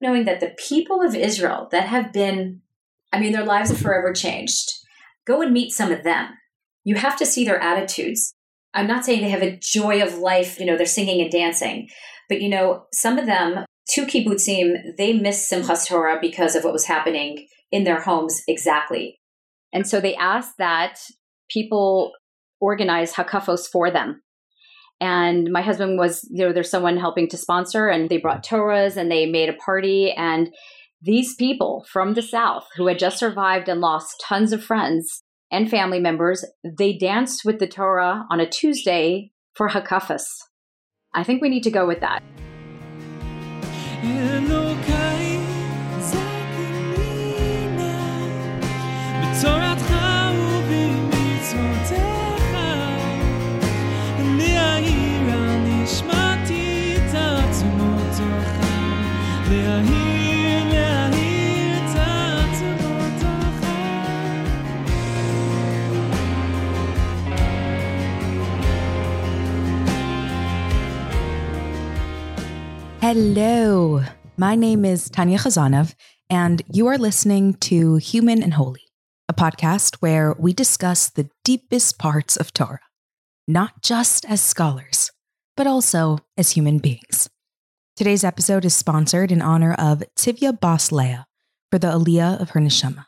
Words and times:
knowing 0.00 0.24
that 0.24 0.40
the 0.40 0.54
people 0.56 1.02
of 1.02 1.14
Israel 1.14 1.68
that 1.70 1.88
have 1.88 2.12
been, 2.12 2.62
I 3.12 3.20
mean, 3.20 3.32
their 3.32 3.44
lives 3.44 3.70
have 3.70 3.78
forever 3.78 4.12
changed. 4.12 4.70
Go 5.26 5.42
and 5.42 5.52
meet 5.52 5.72
some 5.72 5.90
of 5.90 6.04
them. 6.04 6.34
You 6.84 6.96
have 6.96 7.16
to 7.18 7.26
see 7.26 7.44
their 7.44 7.60
attitudes. 7.60 8.32
I'm 8.74 8.86
not 8.86 9.04
saying 9.04 9.22
they 9.22 9.30
have 9.30 9.42
a 9.42 9.58
joy 9.60 10.02
of 10.02 10.18
life, 10.18 10.60
you 10.60 10.66
know, 10.66 10.76
they're 10.76 10.86
singing 10.86 11.20
and 11.22 11.30
dancing, 11.30 11.88
but 12.28 12.42
you 12.42 12.48
know, 12.48 12.84
some 12.92 13.18
of 13.18 13.26
them, 13.26 13.64
two 13.92 14.04
kibbutzim, 14.04 14.96
they 14.98 15.14
missed 15.14 15.50
Simchas 15.50 15.88
Torah 15.88 16.18
because 16.20 16.54
of 16.54 16.62
what 16.62 16.74
was 16.74 16.84
happening 16.84 17.46
in 17.72 17.84
their 17.84 18.00
homes 18.00 18.42
exactly. 18.46 19.18
And 19.72 19.86
so 19.86 20.00
they 20.00 20.14
asked 20.16 20.58
that 20.58 20.98
people 21.50 22.12
organize 22.60 23.12
hakafos 23.14 23.66
for 23.66 23.90
them. 23.90 24.22
And 25.00 25.50
my 25.52 25.60
husband 25.60 25.98
was, 25.98 26.26
you 26.30 26.44
know, 26.44 26.52
there's 26.52 26.70
someone 26.70 26.96
helping 26.96 27.28
to 27.28 27.36
sponsor, 27.36 27.88
and 27.88 28.08
they 28.08 28.16
brought 28.16 28.44
Torahs 28.44 28.96
and 28.96 29.10
they 29.10 29.26
made 29.26 29.48
a 29.48 29.54
party. 29.54 30.12
And 30.12 30.54
these 31.02 31.34
people 31.34 31.84
from 31.90 32.14
the 32.14 32.22
South 32.22 32.66
who 32.76 32.86
had 32.86 32.98
just 32.98 33.18
survived 33.18 33.68
and 33.68 33.80
lost 33.80 34.22
tons 34.26 34.52
of 34.52 34.64
friends 34.64 35.22
and 35.50 35.70
family 35.70 36.00
members, 36.00 36.44
they 36.64 36.96
danced 36.96 37.44
with 37.44 37.58
the 37.58 37.66
Torah 37.68 38.24
on 38.30 38.40
a 38.40 38.48
Tuesday 38.48 39.32
for 39.54 39.68
Hakafas. 39.68 40.24
I 41.14 41.24
think 41.24 41.42
we 41.42 41.48
need 41.48 41.62
to 41.64 41.70
go 41.70 41.86
with 41.86 42.00
that. 42.00 42.22
Hello, 73.08 74.02
my 74.36 74.56
name 74.56 74.84
is 74.84 75.08
Tanya 75.08 75.38
Khazanov, 75.38 75.94
and 76.28 76.60
you 76.72 76.88
are 76.88 76.98
listening 76.98 77.54
to 77.70 77.98
Human 77.98 78.42
and 78.42 78.54
Holy, 78.54 78.82
a 79.28 79.32
podcast 79.32 79.98
where 80.00 80.34
we 80.40 80.52
discuss 80.52 81.08
the 81.08 81.30
deepest 81.44 82.00
parts 82.00 82.36
of 82.36 82.52
Torah, 82.52 82.80
not 83.46 83.80
just 83.80 84.24
as 84.24 84.40
scholars, 84.40 85.12
but 85.56 85.68
also 85.68 86.18
as 86.36 86.50
human 86.50 86.78
beings. 86.78 87.30
Today's 87.94 88.24
episode 88.24 88.64
is 88.64 88.74
sponsored 88.74 89.30
in 89.30 89.40
honor 89.40 89.74
of 89.74 90.02
Tivya 90.18 90.58
Bas 90.58 90.90
Leah 90.90 91.28
for 91.70 91.78
the 91.78 91.92
Aliyah 91.92 92.40
of 92.40 92.50
her 92.50 92.60
neshama. 92.60 93.06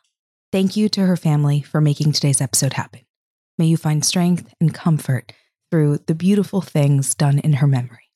Thank 0.52 0.76
you 0.76 0.88
to 0.91 1.06
her 1.06 1.16
family 1.16 1.60
for 1.60 1.80
making 1.80 2.12
today's 2.12 2.41
episode 2.41 2.74
happen. 2.74 3.00
May 3.58 3.66
you 3.66 3.76
find 3.76 4.04
strength 4.04 4.54
and 4.60 4.72
comfort 4.72 5.32
through 5.72 5.98
the 6.06 6.14
beautiful 6.14 6.60
things 6.60 7.16
done 7.16 7.41
in 7.41 7.54
her 7.54 7.66
memory. 7.66 8.08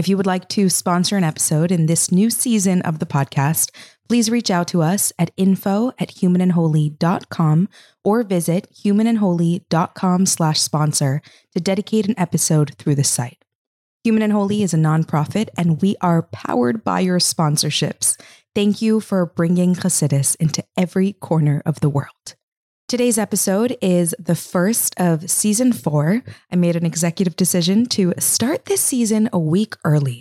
If 0.00 0.08
you 0.08 0.16
would 0.16 0.24
like 0.24 0.48
to 0.50 0.70
sponsor 0.70 1.18
an 1.18 1.24
episode 1.24 1.70
in 1.70 1.84
this 1.84 2.10
new 2.10 2.30
season 2.30 2.80
of 2.82 3.00
the 3.00 3.04
podcast, 3.04 3.70
please 4.08 4.30
reach 4.30 4.50
out 4.50 4.66
to 4.68 4.80
us 4.80 5.12
at 5.18 5.30
info 5.36 5.92
at 5.98 6.08
humanandholy.com 6.08 7.68
or 8.02 8.22
visit 8.22 8.72
humanandholy.com 8.74 10.24
slash 10.24 10.58
sponsor 10.58 11.20
to 11.54 11.60
dedicate 11.60 12.08
an 12.08 12.14
episode 12.16 12.74
through 12.76 12.94
the 12.94 13.04
site. 13.04 13.44
Human 14.02 14.22
and 14.22 14.32
Holy 14.32 14.62
is 14.62 14.72
a 14.72 14.78
nonprofit, 14.78 15.50
and 15.58 15.82
we 15.82 15.96
are 16.00 16.22
powered 16.22 16.82
by 16.82 17.00
your 17.00 17.18
sponsorships. 17.18 18.18
Thank 18.54 18.80
you 18.80 19.00
for 19.00 19.26
bringing 19.26 19.74
Chassidus 19.74 20.34
into 20.36 20.64
every 20.78 21.12
corner 21.12 21.62
of 21.66 21.80
the 21.80 21.90
world. 21.90 22.36
Today's 22.90 23.18
episode 23.18 23.76
is 23.80 24.16
the 24.18 24.34
first 24.34 24.98
of 24.98 25.30
season 25.30 25.72
four. 25.72 26.24
I 26.50 26.56
made 26.56 26.74
an 26.74 26.84
executive 26.84 27.36
decision 27.36 27.86
to 27.90 28.12
start 28.18 28.64
this 28.64 28.80
season 28.80 29.28
a 29.32 29.38
week 29.38 29.76
early, 29.84 30.20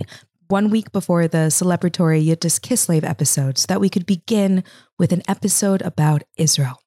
one 0.49 0.69
week 0.69 0.91
before 0.91 1.27
the 1.27 1.49
celebratory 1.49 2.23
Yud 2.23 2.41
Tes 2.41 2.59
Kislev 2.59 3.03
episode, 3.03 3.57
so 3.57 3.65
that 3.69 3.81
we 3.81 3.89
could 3.89 4.05
begin 4.05 4.63
with 4.99 5.11
an 5.11 5.23
episode 5.27 5.81
about 5.81 6.21
Israel. 6.37 6.79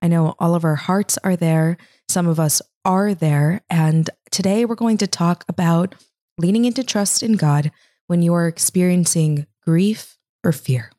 I 0.00 0.06
know 0.06 0.36
all 0.38 0.54
of 0.54 0.64
our 0.64 0.76
hearts 0.76 1.18
are 1.24 1.34
there, 1.34 1.78
some 2.08 2.28
of 2.28 2.38
us 2.38 2.62
are 2.84 3.12
there, 3.12 3.62
and 3.68 4.08
today 4.30 4.64
we're 4.64 4.76
going 4.76 4.98
to 4.98 5.08
talk 5.08 5.44
about 5.48 5.96
leaning 6.38 6.64
into 6.64 6.84
trust 6.84 7.24
in 7.24 7.32
God 7.32 7.72
when 8.06 8.22
you 8.22 8.32
are 8.34 8.46
experiencing 8.46 9.48
grief 9.64 10.16
or 10.44 10.52
fear. 10.52 10.92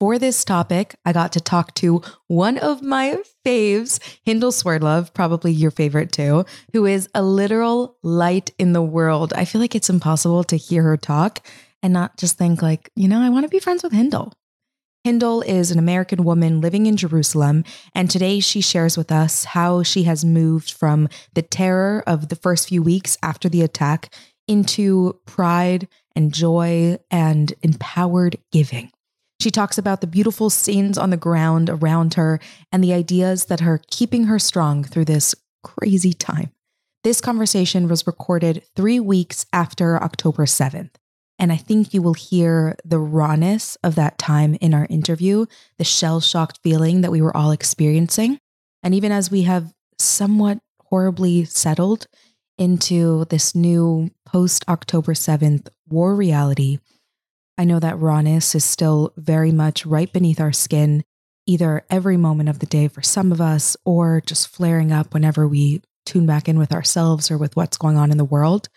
For 0.00 0.16
this 0.16 0.44
topic, 0.44 0.94
I 1.04 1.12
got 1.12 1.32
to 1.32 1.40
talk 1.40 1.74
to 1.74 2.02
one 2.28 2.56
of 2.56 2.82
my 2.82 3.18
faves, 3.44 3.98
Hindel 4.24 4.52
Swerdlow, 4.52 5.08
probably 5.12 5.50
your 5.50 5.72
favorite 5.72 6.12
too, 6.12 6.44
who 6.72 6.86
is 6.86 7.08
a 7.16 7.22
literal 7.22 7.96
light 8.04 8.52
in 8.58 8.74
the 8.74 8.82
world. 8.82 9.32
I 9.34 9.44
feel 9.44 9.60
like 9.60 9.74
it's 9.74 9.90
impossible 9.90 10.44
to 10.44 10.56
hear 10.56 10.84
her 10.84 10.96
talk 10.96 11.44
and 11.82 11.92
not 11.92 12.16
just 12.16 12.38
think 12.38 12.62
like, 12.62 12.92
you 12.94 13.08
know, 13.08 13.20
I 13.20 13.30
want 13.30 13.44
to 13.44 13.48
be 13.48 13.58
friends 13.58 13.82
with 13.82 13.92
Hindel. 13.92 14.34
Hindel 15.04 15.44
is 15.44 15.72
an 15.72 15.80
American 15.80 16.22
woman 16.22 16.60
living 16.60 16.86
in 16.86 16.96
Jerusalem, 16.96 17.64
and 17.92 18.08
today 18.08 18.38
she 18.38 18.60
shares 18.60 18.96
with 18.96 19.10
us 19.10 19.46
how 19.46 19.82
she 19.82 20.04
has 20.04 20.24
moved 20.24 20.70
from 20.70 21.08
the 21.34 21.42
terror 21.42 22.04
of 22.06 22.28
the 22.28 22.36
first 22.36 22.68
few 22.68 22.84
weeks 22.84 23.18
after 23.20 23.48
the 23.48 23.62
attack 23.62 24.14
into 24.46 25.18
pride 25.26 25.88
and 26.14 26.32
joy 26.32 26.98
and 27.10 27.52
empowered 27.62 28.36
giving. 28.52 28.92
She 29.40 29.50
talks 29.50 29.78
about 29.78 30.00
the 30.00 30.08
beautiful 30.08 30.50
scenes 30.50 30.98
on 30.98 31.10
the 31.10 31.16
ground 31.16 31.70
around 31.70 32.14
her 32.14 32.40
and 32.72 32.82
the 32.82 32.92
ideas 32.92 33.46
that 33.46 33.62
are 33.62 33.80
keeping 33.90 34.24
her 34.24 34.38
strong 34.38 34.82
through 34.82 35.04
this 35.04 35.34
crazy 35.62 36.12
time. 36.12 36.50
This 37.04 37.20
conversation 37.20 37.88
was 37.88 38.06
recorded 38.06 38.64
three 38.74 38.98
weeks 38.98 39.46
after 39.52 40.02
October 40.02 40.44
7th. 40.44 40.90
And 41.38 41.52
I 41.52 41.56
think 41.56 41.94
you 41.94 42.02
will 42.02 42.14
hear 42.14 42.76
the 42.84 42.98
rawness 42.98 43.76
of 43.84 43.94
that 43.94 44.18
time 44.18 44.56
in 44.60 44.74
our 44.74 44.88
interview, 44.90 45.46
the 45.78 45.84
shell 45.84 46.20
shocked 46.20 46.58
feeling 46.64 47.02
that 47.02 47.12
we 47.12 47.22
were 47.22 47.36
all 47.36 47.52
experiencing. 47.52 48.38
And 48.82 48.92
even 48.92 49.12
as 49.12 49.30
we 49.30 49.42
have 49.42 49.72
somewhat 49.98 50.58
horribly 50.80 51.44
settled 51.44 52.08
into 52.56 53.24
this 53.26 53.54
new 53.54 54.10
post 54.26 54.64
October 54.68 55.14
7th 55.14 55.68
war 55.88 56.16
reality, 56.16 56.78
I 57.60 57.64
know 57.64 57.80
that 57.80 57.98
rawness 57.98 58.54
is 58.54 58.64
still 58.64 59.12
very 59.16 59.50
much 59.50 59.84
right 59.84 60.12
beneath 60.12 60.40
our 60.40 60.52
skin, 60.52 61.02
either 61.44 61.84
every 61.90 62.16
moment 62.16 62.48
of 62.48 62.60
the 62.60 62.66
day 62.66 62.86
for 62.86 63.02
some 63.02 63.32
of 63.32 63.40
us, 63.40 63.76
or 63.84 64.22
just 64.24 64.46
flaring 64.46 64.92
up 64.92 65.12
whenever 65.12 65.48
we 65.48 65.82
tune 66.06 66.24
back 66.24 66.48
in 66.48 66.56
with 66.56 66.70
ourselves 66.70 67.32
or 67.32 67.36
with 67.36 67.56
what's 67.56 67.76
going 67.76 67.96
on 67.96 68.12
in 68.12 68.16
the 68.16 68.24
world. 68.24 68.68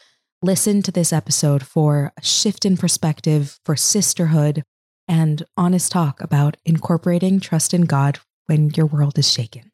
Listen 0.42 0.82
to 0.82 0.92
this 0.92 1.14
episode 1.14 1.62
for 1.62 2.12
a 2.18 2.26
shift 2.26 2.66
in 2.66 2.76
perspective, 2.76 3.60
for 3.64 3.76
sisterhood, 3.76 4.64
and 5.08 5.44
honest 5.56 5.92
talk 5.92 6.20
about 6.20 6.58
incorporating 6.66 7.40
trust 7.40 7.76
in 7.76 7.84
God 7.84 8.18
when 8.48 8.72
your 8.72 8.88
world 8.88 9.20
is 9.20 9.32
shaken. 9.32 9.70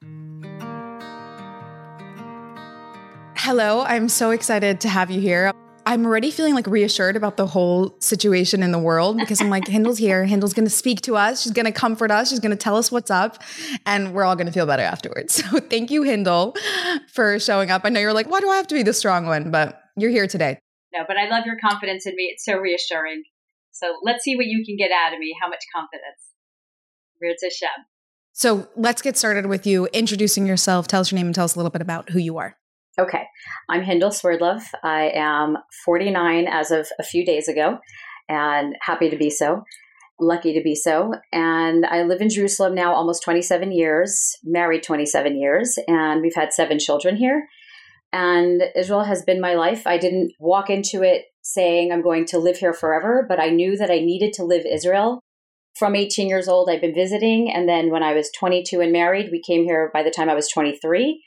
Hello, 3.38 3.84
I'm 3.84 4.10
so 4.10 4.32
excited 4.32 4.82
to 4.82 4.90
have 4.90 5.10
you 5.10 5.22
here. 5.22 5.54
I'm 5.88 6.06
already 6.06 6.32
feeling 6.32 6.54
like 6.54 6.68
reassured 6.68 7.16
about 7.16 7.38
the 7.38 7.48
whole 7.48 7.96
situation 8.02 8.62
in 8.62 8.74
the 8.74 8.78
world 8.78 9.16
because 9.16 9.40
I'm 9.40 9.50
like, 9.50 9.68
Hindel's 9.70 9.98
here. 9.98 10.26
Hindel's 10.26 10.54
going 10.54 10.66
to 10.66 10.70
speak 10.70 11.00
to 11.04 11.16
us. 11.16 11.42
She's 11.42 11.54
going 11.54 11.66
to 11.66 11.72
comfort 11.72 12.12
us. 12.12 12.30
She's 12.30 12.42
going 12.42 12.52
to 12.52 12.58
tell 12.58 12.76
us 12.76 12.92
what's 12.92 13.10
up, 13.10 13.42
and 13.86 14.14
we're 14.14 14.26
all 14.26 14.36
going 14.36 14.48
to 14.48 14.52
feel 14.52 14.66
better 14.66 14.84
afterwards. 14.84 15.42
So 15.48 15.60
thank 15.60 15.92
you, 15.92 16.02
Hindel, 16.02 16.58
for 17.10 17.40
showing 17.40 17.72
up. 17.72 17.84
I 17.86 17.90
know 17.90 18.02
you're 18.02 18.12
like, 18.12 18.30
why 18.30 18.42
do 18.42 18.50
I 18.50 18.58
have 18.58 18.68
to 18.68 18.76
be 18.76 18.84
the 18.84 18.92
strong 18.92 19.28
one? 19.28 19.50
But 19.50 19.80
you're 19.96 20.10
here 20.10 20.28
today. 20.28 20.60
No, 20.94 21.04
but 21.08 21.16
I 21.16 21.30
love 21.30 21.46
your 21.46 21.56
confidence 21.64 22.06
in 22.06 22.16
me. 22.16 22.24
It's 22.24 22.44
so 22.44 22.58
reassuring. 22.58 23.24
So 23.72 23.96
let's 24.04 24.24
see 24.24 24.36
what 24.36 24.48
you 24.48 24.66
can 24.66 24.76
get 24.76 24.92
out 24.92 25.14
of 25.14 25.20
me. 25.20 25.34
How 25.42 25.48
much 25.48 25.64
confidence? 25.74 26.20
Where's 27.20 27.42
Hashem? 27.42 27.86
So 28.34 28.68
let's 28.76 29.02
get 29.02 29.16
started 29.16 29.46
with 29.46 29.66
you 29.66 29.86
introducing 29.94 30.48
yourself. 30.48 30.88
Tell 30.88 31.02
us 31.02 31.12
your 31.12 31.18
name 31.18 31.28
and 31.28 31.36
tell 31.36 31.46
us 31.46 31.56
a 31.56 31.60
little 31.60 31.72
bit 31.72 31.82
about 31.82 32.10
who 32.10 32.20
you 32.20 32.38
are. 32.38 32.58
Okay, 33.00 33.26
I'm 33.70 33.84
Hindel 33.84 34.12
Swerdlow. 34.12 34.58
I 34.84 35.12
am 35.14 35.56
49 35.86 36.48
as 36.48 36.72
of 36.72 36.88
a 36.98 37.04
few 37.04 37.24
days 37.24 37.48
ago 37.48 37.78
and 38.28 38.76
happy 38.82 39.08
to 39.12 39.16
be 39.16 39.30
so, 39.30 39.62
lucky 40.20 40.52
to 40.56 40.64
be 40.64 40.74
so. 40.74 41.14
And 41.32 41.86
I 41.86 42.02
live 42.02 42.22
in 42.22 42.30
Jerusalem 42.30 42.74
now 42.74 42.96
almost 42.96 43.22
27 43.22 43.72
years, 43.72 44.36
married 44.44 44.82
27 44.82 45.40
years, 45.40 45.78
and 45.88 46.24
we've 46.24 46.34
had 46.34 46.54
seven 46.54 46.80
children 46.80 47.18
here. 47.18 47.48
And 48.12 48.64
Israel 48.76 49.04
has 49.04 49.22
been 49.22 49.40
my 49.40 49.54
life. 49.54 49.86
I 49.86 50.00
didn't 50.00 50.32
walk 50.40 50.72
into 50.72 51.04
it 51.04 51.26
saying 51.44 51.92
I'm 51.92 52.02
going 52.02 52.26
to 52.26 52.40
live 52.40 52.58
here 52.58 52.74
forever, 52.74 53.28
but 53.30 53.40
I 53.40 53.50
knew 53.50 53.78
that 53.78 53.92
I 53.92 54.00
needed 54.00 54.34
to 54.34 54.44
live 54.44 54.66
Israel. 54.66 55.20
From 55.76 55.96
18 55.96 56.28
years 56.28 56.48
old, 56.48 56.68
I've 56.68 56.82
been 56.82 56.96
visiting. 56.96 57.54
And 57.54 57.70
then 57.70 57.92
when 57.92 58.02
I 58.02 58.14
was 58.14 58.32
22 58.36 58.82
and 58.82 58.92
married, 58.92 59.30
we 59.32 59.40
came 59.40 59.66
here 59.66 59.92
by 59.94 60.02
the 60.02 60.10
time 60.10 60.32
I 60.32 60.34
was 60.34 60.50
23 60.50 61.22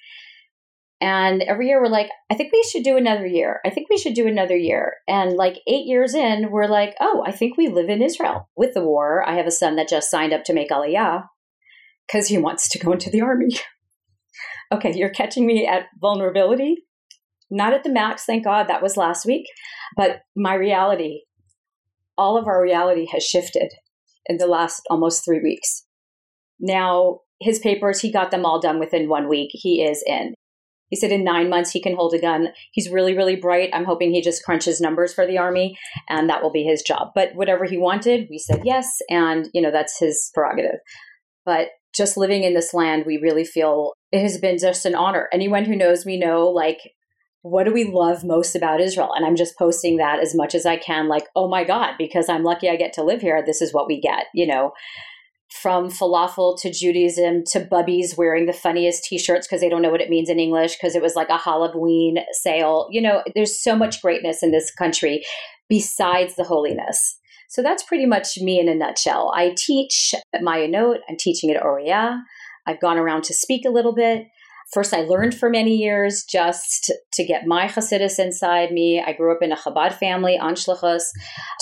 And 1.01 1.43
every 1.43 1.69
year 1.69 1.81
we're 1.81 1.89
like, 1.89 2.11
I 2.31 2.35
think 2.35 2.53
we 2.53 2.63
should 2.71 2.85
do 2.85 2.97
another 2.97 3.27
year. 3.27 3.61
I 3.65 3.71
think 3.71 3.89
we 3.89 3.97
should 3.97 4.15
do 4.15 4.27
another 4.27 4.57
year. 4.57 4.97
And 5.09 5.33
like 5.33 5.57
eight 5.67 5.87
years 5.87 6.15
in, 6.15 6.51
we're 6.51 6.67
like, 6.67 6.95
oh, 7.01 7.25
I 7.27 7.33
think 7.33 7.57
we 7.57 7.69
live 7.69 7.89
in 7.89 8.03
Israel. 8.03 8.51
With 8.55 8.75
the 8.75 8.85
war, 8.85 9.27
I 9.27 9.35
have 9.35 9.47
a 9.47 9.51
son 9.51 9.77
that 9.77 9.89
just 9.89 10.11
signed 10.11 10.35
up 10.35 10.45
to 10.45 10.53
make 10.53 10.71
Aliyah 10.71 11.25
because 12.07 12.29
he 12.29 12.37
wants 12.37 12.69
to 12.69 12.79
go 12.79 12.93
into 12.93 13.09
the 13.09 13.23
army. 13.23 13.49
okay, 14.73 14.93
you're 14.95 15.11
catching 15.11 15.47
me 15.47 15.67
at 15.67 15.87
vulnerability. 16.01 16.85
Not 17.51 17.73
at 17.73 17.83
the 17.83 17.91
max, 17.91 18.25
thank 18.25 18.45
God, 18.45 18.69
that 18.69 18.83
was 18.83 18.97
last 18.97 19.25
week. 19.25 19.47
But 19.97 20.21
my 20.37 20.55
reality, 20.55 21.23
all 22.17 22.37
of 22.37 22.47
our 22.47 22.63
reality 22.63 23.07
has 23.11 23.25
shifted 23.25 23.73
in 24.27 24.37
the 24.37 24.47
last 24.47 24.83
almost 24.91 25.25
three 25.25 25.41
weeks. 25.43 25.85
Now, 26.61 27.21
his 27.41 27.59
papers, 27.59 28.01
he 28.01 28.13
got 28.13 28.31
them 28.31 28.45
all 28.45 28.61
done 28.61 28.79
within 28.79 29.09
one 29.09 29.29
week. 29.29 29.51
He 29.53 29.83
is 29.83 30.05
in. 30.07 30.35
He 30.91 30.97
said 30.97 31.13
in 31.13 31.25
nine 31.25 31.49
months 31.49 31.71
he 31.71 31.81
can 31.81 31.95
hold 31.95 32.13
a 32.15 32.21
gun. 32.21 32.49
He's 32.73 32.91
really, 32.91 33.17
really 33.17 33.37
bright. 33.37 33.71
I'm 33.73 33.85
hoping 33.85 34.13
he 34.13 34.21
just 34.21 34.45
crunches 34.45 34.81
numbers 34.81 35.15
for 35.15 35.27
the 35.27 35.39
army 35.39 35.79
and 36.09 36.29
that 36.29 36.43
will 36.43 36.51
be 36.51 36.65
his 36.65 36.83
job. 36.83 37.13
But 37.15 37.35
whatever 37.35 37.65
he 37.65 37.79
wanted, 37.79 38.27
we 38.29 38.39
said 38.39 38.63
yes. 38.65 38.99
And, 39.09 39.49
you 39.55 39.63
know, 39.63 39.71
that's 39.71 39.99
his 39.99 40.31
prerogative. 40.35 40.81
But 41.47 41.69
just 41.95 42.17
living 42.17 42.45
in 42.45 42.55
this 42.55 42.75
land, 42.75 43.05
we 43.07 43.17
really 43.17 43.45
feel 43.45 43.95
it 44.13 44.21
has 44.23 44.39
been 44.39 44.59
just 44.59 44.85
an 44.85 44.95
honor. 44.95 45.29
Anyone 45.33 45.65
who 45.65 45.77
knows 45.77 46.05
me 46.05 46.19
know, 46.19 46.49
like, 46.49 46.79
what 47.43 47.65
do 47.65 47.73
we 47.73 47.85
love 47.85 48.23
most 48.23 48.55
about 48.55 48.81
Israel? 48.81 49.13
And 49.17 49.25
I'm 49.25 49.37
just 49.37 49.57
posting 49.57 49.97
that 49.97 50.21
as 50.21 50.35
much 50.35 50.55
as 50.55 50.67
I 50.67 50.77
can, 50.77 51.09
like, 51.09 51.27
oh 51.35 51.49
my 51.49 51.65
God, 51.65 51.95
because 51.99 52.29
I'm 52.29 52.45
lucky 52.45 52.69
I 52.69 52.77
get 52.77 52.93
to 52.95 53.03
live 53.03 53.23
here. 53.23 53.43
This 53.45 53.63
is 53.63 53.73
what 53.73 53.87
we 53.87 54.01
get, 54.01 54.27
you 54.35 54.47
know 54.47 54.73
from 55.51 55.91
falafel 55.91 56.59
to 56.61 56.73
Judaism 56.73 57.43
to 57.51 57.61
bubbies 57.61 58.17
wearing 58.17 58.47
the 58.47 58.53
funniest 58.53 59.05
t-shirts 59.05 59.47
because 59.47 59.61
they 59.61 59.69
don't 59.69 59.83
know 59.83 59.91
what 59.91 60.01
it 60.01 60.11
means 60.11 60.31
in 60.31 60.39
English 60.39 60.77
because 60.77 60.95
it 60.95 61.03
was 61.03 61.17
like 61.17 61.29
a 61.29 61.37
Halloween 61.37 62.19
sale. 62.33 62.89
You 62.91 63.03
know, 63.03 63.23
there's 63.35 63.61
so 63.61 63.75
much 63.75 64.01
greatness 64.01 64.43
in 64.43 64.53
this 64.53 64.71
country 64.71 65.25
besides 65.69 66.37
the 66.37 66.45
holiness. 66.45 67.19
So 67.49 67.63
that's 67.63 67.83
pretty 67.83 68.07
much 68.07 68.39
me 68.39 68.61
in 68.61 68.69
a 68.69 68.75
nutshell. 68.75 69.33
I 69.35 69.55
teach 69.57 70.15
at 70.33 70.41
Maayanot. 70.41 70.99
I'm 71.09 71.17
teaching 71.17 71.51
at 71.51 71.61
Oriya. 71.61 72.21
I've 72.67 72.81
gone 72.81 72.97
around 72.97 73.25
to 73.25 73.35
speak 73.35 73.65
a 73.65 73.71
little 73.71 73.95
bit. 73.95 74.27
First, 74.73 74.95
I 74.95 75.01
learned 75.01 75.35
for 75.35 75.51
many 75.51 75.75
years 75.75 76.23
just 76.23 76.93
to 77.15 77.25
get 77.25 77.47
my 77.47 77.67
Hasidus 77.67 78.21
inside 78.21 78.71
me. 78.71 79.03
I 79.05 79.13
grew 79.13 79.33
up 79.33 79.43
in 79.43 79.51
a 79.51 79.57
Chabad 79.57 79.95
family, 79.95 80.39
on 80.39 80.55
shlichus, 80.55 81.03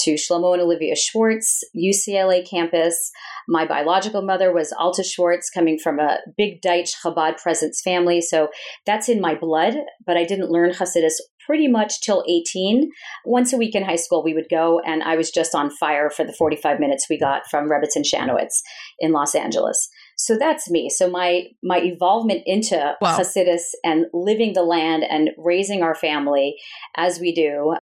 to 0.05 0.15
Shlomo 0.15 0.53
and 0.53 0.61
Olivia 0.61 0.95
Schwartz, 0.95 1.65
UCLA 1.75 2.49
campus. 2.49 3.11
My 3.49 3.67
biological 3.67 4.21
mother 4.21 4.53
was 4.53 4.75
Alta 4.79 5.03
Schwartz, 5.03 5.49
coming 5.49 5.79
from 5.79 5.99
a 5.99 6.19
big 6.37 6.61
Deitch 6.61 6.97
Chabad 7.03 7.39
presence 7.39 7.81
family. 7.83 8.21
So 8.21 8.49
that's 8.85 9.09
in 9.09 9.23
my 9.23 9.35
blood, 9.35 9.75
but 10.05 10.19
I 10.19 10.25
didn't 10.25 10.51
learn 10.51 10.73
Hasidus 10.73 11.15
pretty 11.49 11.67
much 11.67 12.03
till 12.03 12.23
18. 12.29 12.91
Once 13.25 13.55
a 13.55 13.57
week 13.57 13.75
in 13.75 13.83
high 13.83 13.97
school, 13.97 14.23
we 14.23 14.35
would 14.35 14.51
go, 14.51 14.81
and 14.81 15.03
I 15.03 15.17
was 15.17 15.31
just 15.31 15.55
on 15.55 15.71
fire 15.71 16.11
for 16.11 16.23
the 16.23 16.35
45 16.35 16.79
minutes 16.79 17.07
we 17.09 17.19
got 17.19 17.49
from 17.51 17.71
Rebbetzin 17.71 18.05
Shanowitz 18.05 18.61
in 18.99 19.13
Los 19.13 19.35
Angeles. 19.35 19.89
So 20.19 20.37
that's 20.37 20.69
me. 20.69 20.91
So 20.91 21.09
my 21.09 21.45
my 21.63 21.79
involvement 21.79 22.43
into 22.45 22.97
wow. 23.01 23.17
Hasidus 23.17 23.63
and 23.85 24.07
living 24.13 24.53
the 24.53 24.65
land 24.65 25.05
and 25.09 25.31
raising 25.39 25.83
our 25.83 25.95
family 25.95 26.57
as 26.97 27.21
we 27.21 27.33
do, 27.33 27.77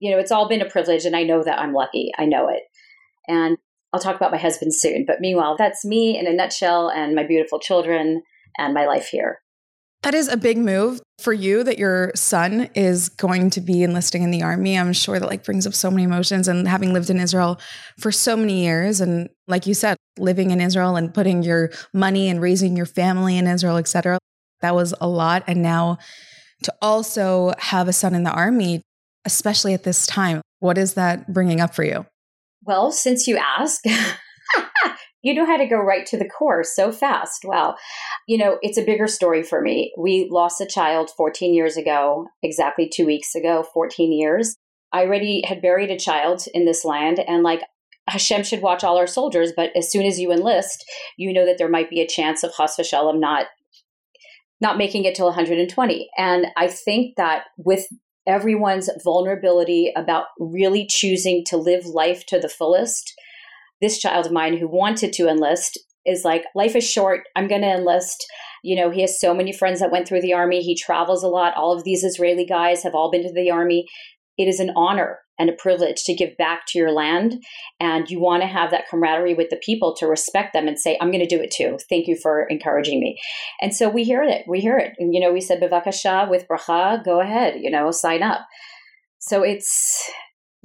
you 0.00 0.10
know, 0.10 0.18
it's 0.18 0.32
all 0.32 0.48
been 0.48 0.60
a 0.60 0.68
privilege, 0.68 1.04
and 1.04 1.14
I 1.16 1.22
know 1.22 1.42
that 1.44 1.60
I'm 1.60 1.72
lucky. 1.72 2.10
I 2.18 2.26
know 2.26 2.48
it, 2.48 2.62
and 3.28 3.56
I'll 3.92 4.00
talk 4.00 4.16
about 4.16 4.32
my 4.32 4.38
husband 4.38 4.74
soon. 4.74 5.04
But 5.06 5.20
meanwhile, 5.20 5.54
that's 5.56 5.84
me 5.84 6.18
in 6.18 6.26
a 6.26 6.32
nutshell, 6.32 6.90
and 6.90 7.14
my 7.14 7.22
beautiful 7.22 7.60
children 7.60 8.22
and 8.58 8.74
my 8.74 8.84
life 8.84 9.06
here. 9.06 9.40
That 10.06 10.14
is 10.14 10.28
a 10.28 10.36
big 10.36 10.56
move 10.56 11.00
for 11.18 11.32
you 11.32 11.64
that 11.64 11.78
your 11.78 12.12
son 12.14 12.70
is 12.76 13.08
going 13.08 13.50
to 13.50 13.60
be 13.60 13.82
enlisting 13.82 14.22
in 14.22 14.30
the 14.30 14.44
army. 14.44 14.78
I'm 14.78 14.92
sure 14.92 15.18
that 15.18 15.26
like 15.28 15.42
brings 15.42 15.66
up 15.66 15.74
so 15.74 15.90
many 15.90 16.04
emotions 16.04 16.46
and 16.46 16.68
having 16.68 16.92
lived 16.92 17.10
in 17.10 17.18
Israel 17.18 17.58
for 17.98 18.12
so 18.12 18.36
many 18.36 18.62
years 18.62 19.00
and 19.00 19.28
like 19.48 19.66
you 19.66 19.74
said, 19.74 19.96
living 20.16 20.52
in 20.52 20.60
Israel 20.60 20.94
and 20.94 21.12
putting 21.12 21.42
your 21.42 21.72
money 21.92 22.28
and 22.28 22.40
raising 22.40 22.76
your 22.76 22.86
family 22.86 23.36
in 23.36 23.48
Israel, 23.48 23.78
etc. 23.78 24.16
That 24.60 24.76
was 24.76 24.94
a 25.00 25.08
lot 25.08 25.42
and 25.48 25.60
now 25.60 25.98
to 26.62 26.72
also 26.80 27.52
have 27.58 27.88
a 27.88 27.92
son 27.92 28.14
in 28.14 28.22
the 28.22 28.30
army, 28.30 28.82
especially 29.24 29.74
at 29.74 29.82
this 29.82 30.06
time, 30.06 30.40
what 30.60 30.78
is 30.78 30.94
that 30.94 31.32
bringing 31.32 31.60
up 31.60 31.74
for 31.74 31.82
you? 31.82 32.06
Well, 32.62 32.92
since 32.92 33.26
you 33.26 33.38
ask, 33.38 33.82
you 35.26 35.34
know 35.34 35.44
how 35.44 35.56
to 35.56 35.66
go 35.66 35.78
right 35.78 36.06
to 36.06 36.16
the 36.16 36.28
core 36.28 36.62
so 36.62 36.92
fast. 36.92 37.44
Well, 37.44 37.76
you 38.28 38.38
know, 38.38 38.58
it's 38.62 38.78
a 38.78 38.84
bigger 38.84 39.08
story 39.08 39.42
for 39.42 39.60
me. 39.60 39.92
We 39.98 40.28
lost 40.30 40.60
a 40.60 40.66
child 40.66 41.10
14 41.16 41.52
years 41.52 41.76
ago, 41.76 42.28
exactly 42.44 42.88
two 42.88 43.04
weeks 43.04 43.34
ago, 43.34 43.66
14 43.74 44.12
years. 44.12 44.56
I 44.92 45.00
already 45.00 45.42
had 45.44 45.60
buried 45.60 45.90
a 45.90 45.98
child 45.98 46.44
in 46.54 46.64
this 46.64 46.84
land, 46.84 47.18
and 47.18 47.42
like 47.42 47.62
Hashem 48.08 48.44
should 48.44 48.62
watch 48.62 48.84
all 48.84 48.98
our 48.98 49.08
soldiers, 49.08 49.52
but 49.56 49.70
as 49.76 49.90
soon 49.90 50.06
as 50.06 50.20
you 50.20 50.30
enlist, 50.30 50.84
you 51.16 51.32
know 51.32 51.44
that 51.44 51.58
there 51.58 51.68
might 51.68 51.90
be 51.90 52.00
a 52.00 52.06
chance 52.06 52.44
of 52.44 52.54
Chas 52.56 52.76
v'Shalom 52.76 53.18
not 53.18 53.46
not 54.60 54.78
making 54.78 55.04
it 55.06 55.16
till 55.16 55.26
120. 55.26 56.08
And 56.16 56.46
I 56.56 56.68
think 56.68 57.16
that 57.16 57.46
with 57.58 57.88
everyone's 58.28 58.88
vulnerability 59.02 59.92
about 59.96 60.26
really 60.38 60.86
choosing 60.88 61.44
to 61.46 61.56
live 61.56 61.84
life 61.84 62.24
to 62.26 62.38
the 62.38 62.48
fullest, 62.48 63.12
this 63.80 63.98
child 63.98 64.26
of 64.26 64.32
mine 64.32 64.56
who 64.56 64.68
wanted 64.68 65.12
to 65.14 65.28
enlist 65.28 65.78
is 66.04 66.24
like, 66.24 66.44
life 66.54 66.76
is 66.76 66.88
short. 66.88 67.22
I'm 67.34 67.48
going 67.48 67.62
to 67.62 67.74
enlist. 67.74 68.24
You 68.62 68.76
know, 68.76 68.90
he 68.90 69.00
has 69.02 69.20
so 69.20 69.34
many 69.34 69.52
friends 69.52 69.80
that 69.80 69.90
went 69.90 70.08
through 70.08 70.22
the 70.22 70.32
army. 70.32 70.60
He 70.60 70.76
travels 70.76 71.22
a 71.22 71.28
lot. 71.28 71.56
All 71.56 71.76
of 71.76 71.84
these 71.84 72.04
Israeli 72.04 72.46
guys 72.46 72.82
have 72.82 72.94
all 72.94 73.10
been 73.10 73.22
to 73.22 73.32
the 73.32 73.50
army. 73.50 73.86
It 74.38 74.44
is 74.44 74.60
an 74.60 74.72
honor 74.76 75.18
and 75.38 75.50
a 75.50 75.54
privilege 75.54 76.02
to 76.04 76.14
give 76.14 76.36
back 76.38 76.62
to 76.68 76.78
your 76.78 76.92
land. 76.92 77.42
And 77.78 78.08
you 78.08 78.20
want 78.20 78.42
to 78.42 78.48
have 78.48 78.70
that 78.70 78.84
camaraderie 78.88 79.34
with 79.34 79.50
the 79.50 79.60
people 79.62 79.94
to 79.96 80.06
respect 80.06 80.52
them 80.52 80.66
and 80.66 80.78
say, 80.78 80.96
I'm 81.00 81.10
going 81.10 81.26
to 81.26 81.36
do 81.36 81.42
it 81.42 81.50
too. 81.50 81.78
Thank 81.88 82.06
you 82.06 82.16
for 82.16 82.46
encouraging 82.48 83.00
me. 83.00 83.18
And 83.60 83.74
so 83.74 83.88
we 83.88 84.04
hear 84.04 84.22
it. 84.22 84.44
We 84.48 84.60
hear 84.60 84.78
it. 84.78 84.92
And, 84.98 85.14
you 85.14 85.20
know, 85.20 85.32
we 85.32 85.40
said, 85.40 85.60
Bavakasha 85.60 86.30
with 86.30 86.46
bracha, 86.48 87.04
go 87.04 87.20
ahead, 87.20 87.60
you 87.60 87.70
know, 87.70 87.90
sign 87.90 88.22
up. 88.22 88.46
So 89.18 89.42
it's, 89.42 90.10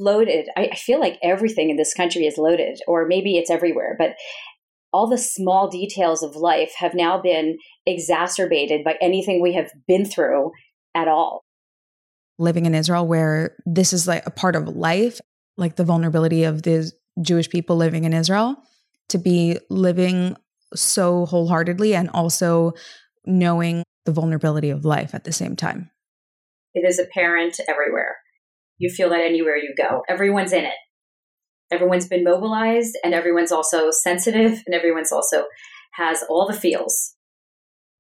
loaded. 0.01 0.47
I, 0.57 0.69
I 0.71 0.75
feel 0.75 0.99
like 0.99 1.19
everything 1.23 1.69
in 1.69 1.77
this 1.77 1.93
country 1.93 2.25
is 2.25 2.37
loaded, 2.37 2.79
or 2.87 3.05
maybe 3.07 3.37
it's 3.37 3.49
everywhere, 3.49 3.95
but 3.97 4.15
all 4.91 5.07
the 5.07 5.17
small 5.17 5.69
details 5.69 6.21
of 6.21 6.35
life 6.35 6.73
have 6.77 6.93
now 6.93 7.21
been 7.21 7.57
exacerbated 7.85 8.83
by 8.83 8.97
anything 9.01 9.41
we 9.41 9.53
have 9.53 9.71
been 9.87 10.05
through 10.05 10.51
at 10.93 11.07
all. 11.07 11.41
Living 12.37 12.65
in 12.65 12.75
Israel, 12.75 13.07
where 13.07 13.55
this 13.65 13.93
is 13.93 14.07
like 14.07 14.25
a 14.25 14.31
part 14.31 14.55
of 14.55 14.67
life, 14.67 15.21
like 15.57 15.75
the 15.75 15.85
vulnerability 15.85 16.43
of 16.43 16.63
the 16.63 16.91
Jewish 17.21 17.49
people 17.49 17.77
living 17.77 18.03
in 18.03 18.13
Israel, 18.13 18.57
to 19.09 19.17
be 19.17 19.57
living 19.69 20.35
so 20.75 21.25
wholeheartedly 21.25 21.93
and 21.95 22.09
also 22.09 22.73
knowing 23.25 23.83
the 24.05 24.11
vulnerability 24.11 24.69
of 24.69 24.83
life 24.83 25.13
at 25.13 25.23
the 25.23 25.31
same 25.31 25.55
time. 25.55 25.89
It 26.73 26.87
is 26.87 26.99
apparent 26.99 27.59
everywhere. 27.67 28.17
You 28.81 28.89
feel 28.89 29.11
that 29.11 29.21
anywhere 29.21 29.55
you 29.55 29.75
go. 29.77 30.01
Everyone's 30.09 30.51
in 30.51 30.65
it. 30.65 30.73
Everyone's 31.71 32.07
been 32.07 32.23
mobilized 32.23 32.97
and 33.03 33.13
everyone's 33.13 33.51
also 33.51 33.91
sensitive 33.91 34.63
and 34.65 34.73
everyone's 34.73 35.11
also 35.11 35.43
has 35.93 36.23
all 36.27 36.47
the 36.47 36.59
feels. 36.59 37.13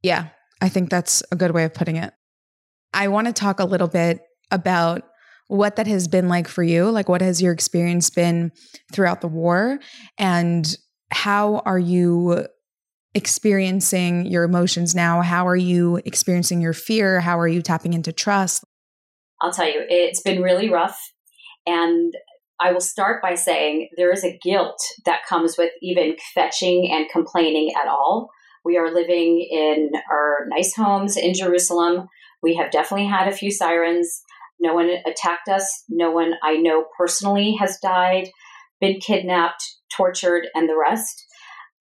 Yeah, 0.01 0.29
I 0.59 0.69
think 0.69 0.89
that's 0.89 1.21
a 1.31 1.35
good 1.35 1.51
way 1.51 1.65
of 1.65 1.75
putting 1.75 1.97
it. 1.97 2.11
I 2.95 3.09
want 3.09 3.27
to 3.27 3.33
talk 3.33 3.59
a 3.59 3.65
little 3.65 3.87
bit 3.87 4.21
about 4.49 5.03
what 5.49 5.75
that 5.75 5.85
has 5.85 6.07
been 6.07 6.27
like 6.27 6.47
for 6.47 6.63
you. 6.63 6.89
Like, 6.89 7.07
what 7.07 7.21
has 7.21 7.43
your 7.43 7.53
experience 7.53 8.09
been 8.09 8.51
throughout 8.91 9.21
the 9.21 9.27
war? 9.27 9.77
And 10.17 10.75
how 11.11 11.59
are 11.59 11.77
you 11.77 12.47
experiencing 13.13 14.25
your 14.25 14.45
emotions 14.45 14.95
now? 14.95 15.21
How 15.21 15.45
are 15.47 15.55
you 15.55 16.01
experiencing 16.05 16.59
your 16.59 16.73
fear? 16.73 17.19
How 17.19 17.37
are 17.37 17.47
you 17.47 17.61
tapping 17.61 17.93
into 17.93 18.11
trust? 18.11 18.63
I'll 19.41 19.51
tell 19.51 19.67
you, 19.67 19.83
it's 19.87 20.21
been 20.21 20.41
really 20.41 20.69
rough. 20.69 20.99
And 21.65 22.13
I 22.59 22.71
will 22.71 22.81
start 22.81 23.21
by 23.21 23.35
saying 23.35 23.89
there 23.97 24.11
is 24.11 24.23
a 24.23 24.37
guilt 24.43 24.77
that 25.05 25.25
comes 25.27 25.57
with 25.57 25.71
even 25.81 26.15
fetching 26.35 26.91
and 26.91 27.09
complaining 27.09 27.71
at 27.81 27.87
all. 27.87 28.29
We 28.63 28.77
are 28.77 28.93
living 28.93 29.47
in 29.49 29.89
our 30.11 30.45
nice 30.47 30.75
homes 30.75 31.17
in 31.17 31.33
Jerusalem. 31.33 32.07
We 32.43 32.55
have 32.55 32.71
definitely 32.71 33.07
had 33.07 33.27
a 33.27 33.35
few 33.35 33.51
sirens. 33.51 34.21
No 34.59 34.75
one 34.75 34.91
attacked 35.07 35.49
us. 35.49 35.83
No 35.89 36.11
one 36.11 36.33
I 36.43 36.57
know 36.57 36.85
personally 36.95 37.55
has 37.59 37.79
died, 37.81 38.29
been 38.79 38.99
kidnapped, 38.99 39.63
tortured, 39.95 40.47
and 40.53 40.69
the 40.69 40.77
rest. 40.77 41.25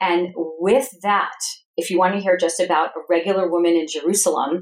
And 0.00 0.28
with 0.34 0.88
that, 1.02 1.36
if 1.76 1.90
you 1.90 1.98
want 1.98 2.14
to 2.14 2.20
hear 2.20 2.38
just 2.38 2.58
about 2.58 2.90
a 2.96 3.00
regular 3.10 3.50
woman 3.50 3.74
in 3.74 3.86
Jerusalem, 3.86 4.60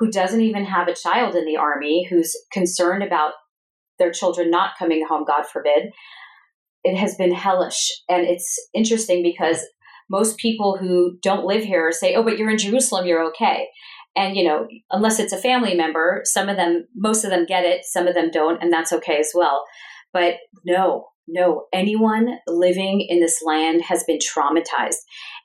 who 0.00 0.10
doesn't 0.10 0.40
even 0.40 0.64
have 0.64 0.88
a 0.88 0.94
child 0.94 1.36
in 1.36 1.44
the 1.44 1.58
army, 1.58 2.06
who's 2.08 2.34
concerned 2.50 3.02
about 3.02 3.32
their 3.98 4.10
children 4.10 4.50
not 4.50 4.72
coming 4.78 5.04
home, 5.06 5.24
God 5.26 5.46
forbid, 5.46 5.90
it 6.82 6.96
has 6.96 7.14
been 7.16 7.34
hellish. 7.34 7.92
And 8.08 8.26
it's 8.26 8.58
interesting 8.74 9.22
because 9.22 9.62
most 10.08 10.38
people 10.38 10.78
who 10.78 11.18
don't 11.22 11.44
live 11.44 11.62
here 11.62 11.92
say, 11.92 12.14
oh, 12.14 12.24
but 12.24 12.38
you're 12.38 12.50
in 12.50 12.56
Jerusalem, 12.56 13.06
you're 13.06 13.26
okay. 13.28 13.68
And, 14.16 14.34
you 14.34 14.42
know, 14.42 14.66
unless 14.90 15.20
it's 15.20 15.34
a 15.34 15.38
family 15.38 15.74
member, 15.74 16.22
some 16.24 16.48
of 16.48 16.56
them, 16.56 16.86
most 16.96 17.22
of 17.22 17.30
them 17.30 17.44
get 17.44 17.64
it, 17.64 17.84
some 17.84 18.08
of 18.08 18.14
them 18.14 18.30
don't, 18.32 18.60
and 18.62 18.72
that's 18.72 18.94
okay 18.94 19.18
as 19.18 19.32
well. 19.34 19.66
But 20.14 20.36
no, 20.64 21.08
no, 21.28 21.66
anyone 21.74 22.38
living 22.48 23.06
in 23.06 23.20
this 23.20 23.42
land 23.44 23.82
has 23.82 24.02
been 24.04 24.18
traumatized. 24.18 24.96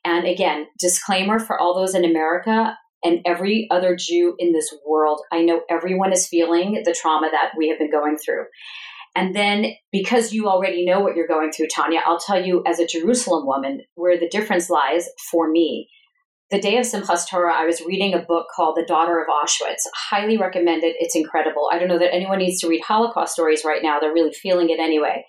And 0.05 0.25
again, 0.25 0.67
disclaimer 0.79 1.39
for 1.39 1.59
all 1.59 1.75
those 1.75 1.93
in 1.93 2.05
America 2.05 2.77
and 3.05 3.19
every 3.25 3.67
other 3.71 3.95
Jew 3.95 4.35
in 4.39 4.51
this 4.51 4.73
world, 4.85 5.21
I 5.31 5.43
know 5.43 5.61
everyone 5.69 6.11
is 6.11 6.27
feeling 6.27 6.81
the 6.83 6.95
trauma 6.99 7.29
that 7.31 7.51
we 7.57 7.69
have 7.69 7.79
been 7.79 7.91
going 7.91 8.17
through. 8.17 8.45
And 9.15 9.33
then 9.33 9.73
because 9.93 10.33
you 10.33 10.47
already 10.47 10.85
know 10.85 10.99
what 10.99 11.15
you're 11.15 11.27
going 11.27 11.51
through, 11.51 11.67
Tanya, 11.73 12.01
I'll 12.05 12.19
tell 12.19 12.43
you 12.43 12.63
as 12.67 12.79
a 12.79 12.87
Jerusalem 12.87 13.45
woman 13.45 13.83
where 13.93 14.19
the 14.19 14.27
difference 14.27 14.69
lies 14.69 15.07
for 15.31 15.49
me. 15.49 15.87
The 16.51 16.59
day 16.59 16.77
of 16.77 16.85
Simchas 16.85 17.27
Torah, 17.27 17.53
I 17.55 17.65
was 17.65 17.81
reading 17.81 18.13
a 18.13 18.19
book 18.19 18.47
called 18.55 18.75
The 18.75 18.85
Daughter 18.85 19.19
of 19.19 19.27
Auschwitz. 19.27 19.81
Highly 20.09 20.37
recommended. 20.37 20.95
It's 20.99 21.15
incredible. 21.15 21.69
I 21.71 21.79
don't 21.79 21.87
know 21.87 21.97
that 21.97 22.13
anyone 22.13 22.39
needs 22.39 22.59
to 22.61 22.67
read 22.67 22.83
Holocaust 22.85 23.33
stories 23.33 23.63
right 23.65 23.81
now. 23.81 23.99
They're 23.99 24.13
really 24.13 24.33
feeling 24.33 24.69
it 24.69 24.79
anyway. 24.79 25.25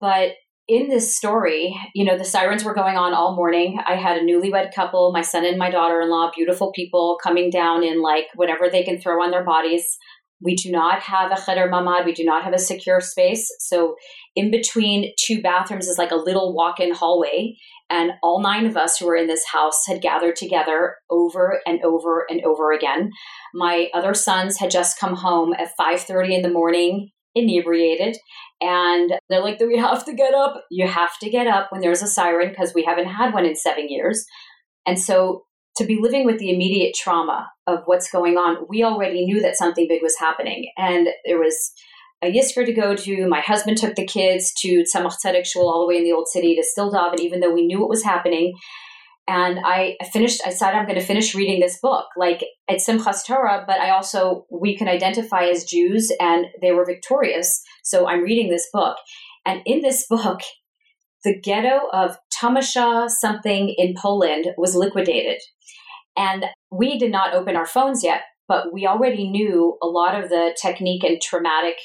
But 0.00 0.30
in 0.66 0.88
this 0.88 1.14
story, 1.16 1.78
you 1.94 2.04
know, 2.04 2.16
the 2.16 2.24
sirens 2.24 2.64
were 2.64 2.74
going 2.74 2.96
on 2.96 3.12
all 3.12 3.36
morning. 3.36 3.78
I 3.86 3.96
had 3.96 4.16
a 4.16 4.24
newlywed 4.24 4.74
couple, 4.74 5.12
my 5.12 5.20
son 5.20 5.44
and 5.44 5.58
my 5.58 5.70
daughter 5.70 6.00
in 6.00 6.10
law, 6.10 6.30
beautiful 6.34 6.72
people 6.72 7.18
coming 7.22 7.50
down 7.50 7.82
in 7.84 8.00
like 8.00 8.26
whatever 8.34 8.70
they 8.70 8.82
can 8.82 8.98
throw 8.98 9.22
on 9.22 9.30
their 9.30 9.44
bodies. 9.44 9.98
We 10.40 10.54
do 10.56 10.70
not 10.70 11.00
have 11.00 11.30
a 11.30 11.40
cheder 11.40 11.68
mamad. 11.68 12.04
We 12.04 12.12
do 12.12 12.24
not 12.24 12.44
have 12.44 12.54
a 12.54 12.58
secure 12.58 13.00
space. 13.00 13.50
So 13.60 13.94
in 14.34 14.50
between 14.50 15.12
two 15.18 15.42
bathrooms 15.42 15.86
is 15.86 15.98
like 15.98 16.10
a 16.10 16.16
little 16.16 16.54
walk-in 16.54 16.94
hallway. 16.94 17.56
And 17.90 18.12
all 18.22 18.40
nine 18.40 18.66
of 18.66 18.76
us 18.76 18.96
who 18.96 19.06
were 19.06 19.16
in 19.16 19.26
this 19.26 19.44
house 19.44 19.84
had 19.86 20.00
gathered 20.00 20.36
together 20.36 20.96
over 21.10 21.60
and 21.66 21.80
over 21.84 22.24
and 22.28 22.42
over 22.44 22.72
again. 22.72 23.10
My 23.52 23.88
other 23.92 24.14
sons 24.14 24.58
had 24.58 24.70
just 24.70 24.98
come 24.98 25.14
home 25.14 25.52
at 25.52 25.76
5:30 25.78 26.34
in 26.34 26.42
the 26.42 26.50
morning, 26.50 27.10
inebriated, 27.34 28.16
and 28.64 29.12
they're 29.28 29.42
like, 29.42 29.60
"We 29.60 29.76
have 29.76 30.04
to 30.06 30.14
get 30.14 30.34
up. 30.34 30.64
You 30.70 30.86
have 30.88 31.18
to 31.20 31.30
get 31.30 31.46
up 31.46 31.70
when 31.70 31.80
there's 31.80 32.02
a 32.02 32.06
siren 32.06 32.48
because 32.48 32.72
we 32.74 32.84
haven't 32.84 33.08
had 33.08 33.34
one 33.34 33.44
in 33.44 33.54
seven 33.54 33.88
years." 33.88 34.24
And 34.86 34.98
so 34.98 35.44
to 35.76 35.84
be 35.84 35.98
living 36.00 36.24
with 36.24 36.38
the 36.38 36.50
immediate 36.50 36.94
trauma 36.94 37.50
of 37.66 37.80
what's 37.86 38.10
going 38.10 38.36
on, 38.36 38.66
we 38.68 38.84
already 38.84 39.24
knew 39.24 39.40
that 39.40 39.56
something 39.56 39.86
big 39.88 40.02
was 40.02 40.16
happening. 40.18 40.70
And 40.76 41.08
there 41.24 41.38
was 41.38 41.72
a 42.22 42.32
Yizkor 42.32 42.64
to 42.64 42.72
go 42.72 42.94
to. 42.94 43.26
My 43.26 43.40
husband 43.40 43.78
took 43.78 43.96
the 43.96 44.06
kids 44.06 44.52
to 44.60 44.84
Tzemach 44.84 45.16
Tzedek 45.24 45.44
Shul 45.44 45.68
all 45.68 45.80
the 45.80 45.88
way 45.88 45.98
in 45.98 46.04
the 46.04 46.12
old 46.12 46.28
city 46.28 46.54
to 46.54 46.62
still 46.62 46.92
daven, 46.92 47.18
even 47.20 47.40
though 47.40 47.52
we 47.52 47.66
knew 47.66 47.80
what 47.80 47.88
was 47.88 48.04
happening. 48.04 48.54
And 49.26 49.58
I 49.64 49.96
finished, 50.12 50.42
I 50.46 50.50
said 50.50 50.74
I'm 50.74 50.86
going 50.86 50.98
to 50.98 51.04
finish 51.04 51.34
reading 51.34 51.60
this 51.60 51.78
book. 51.80 52.06
Like 52.16 52.44
it's 52.68 52.86
Simchas 52.86 53.26
Torah, 53.26 53.64
but 53.66 53.80
I 53.80 53.90
also, 53.90 54.46
we 54.50 54.76
can 54.76 54.86
identify 54.86 55.44
as 55.44 55.64
Jews 55.64 56.12
and 56.20 56.46
they 56.60 56.72
were 56.72 56.84
victorious. 56.84 57.62
So 57.82 58.06
I'm 58.06 58.22
reading 58.22 58.50
this 58.50 58.68
book. 58.72 58.96
And 59.46 59.62
in 59.64 59.80
this 59.80 60.06
book, 60.10 60.40
the 61.24 61.40
ghetto 61.40 61.88
of 61.92 62.18
Tomasha 62.38 63.08
something 63.08 63.74
in 63.78 63.94
Poland 63.96 64.48
was 64.58 64.74
liquidated. 64.74 65.40
And 66.16 66.44
we 66.70 66.98
did 66.98 67.10
not 67.10 67.34
open 67.34 67.56
our 67.56 67.66
phones 67.66 68.04
yet, 68.04 68.22
but 68.46 68.72
we 68.72 68.86
already 68.86 69.30
knew 69.30 69.78
a 69.82 69.86
lot 69.86 70.22
of 70.22 70.28
the 70.28 70.56
technique 70.60 71.02
and 71.02 71.20
traumatic 71.20 71.76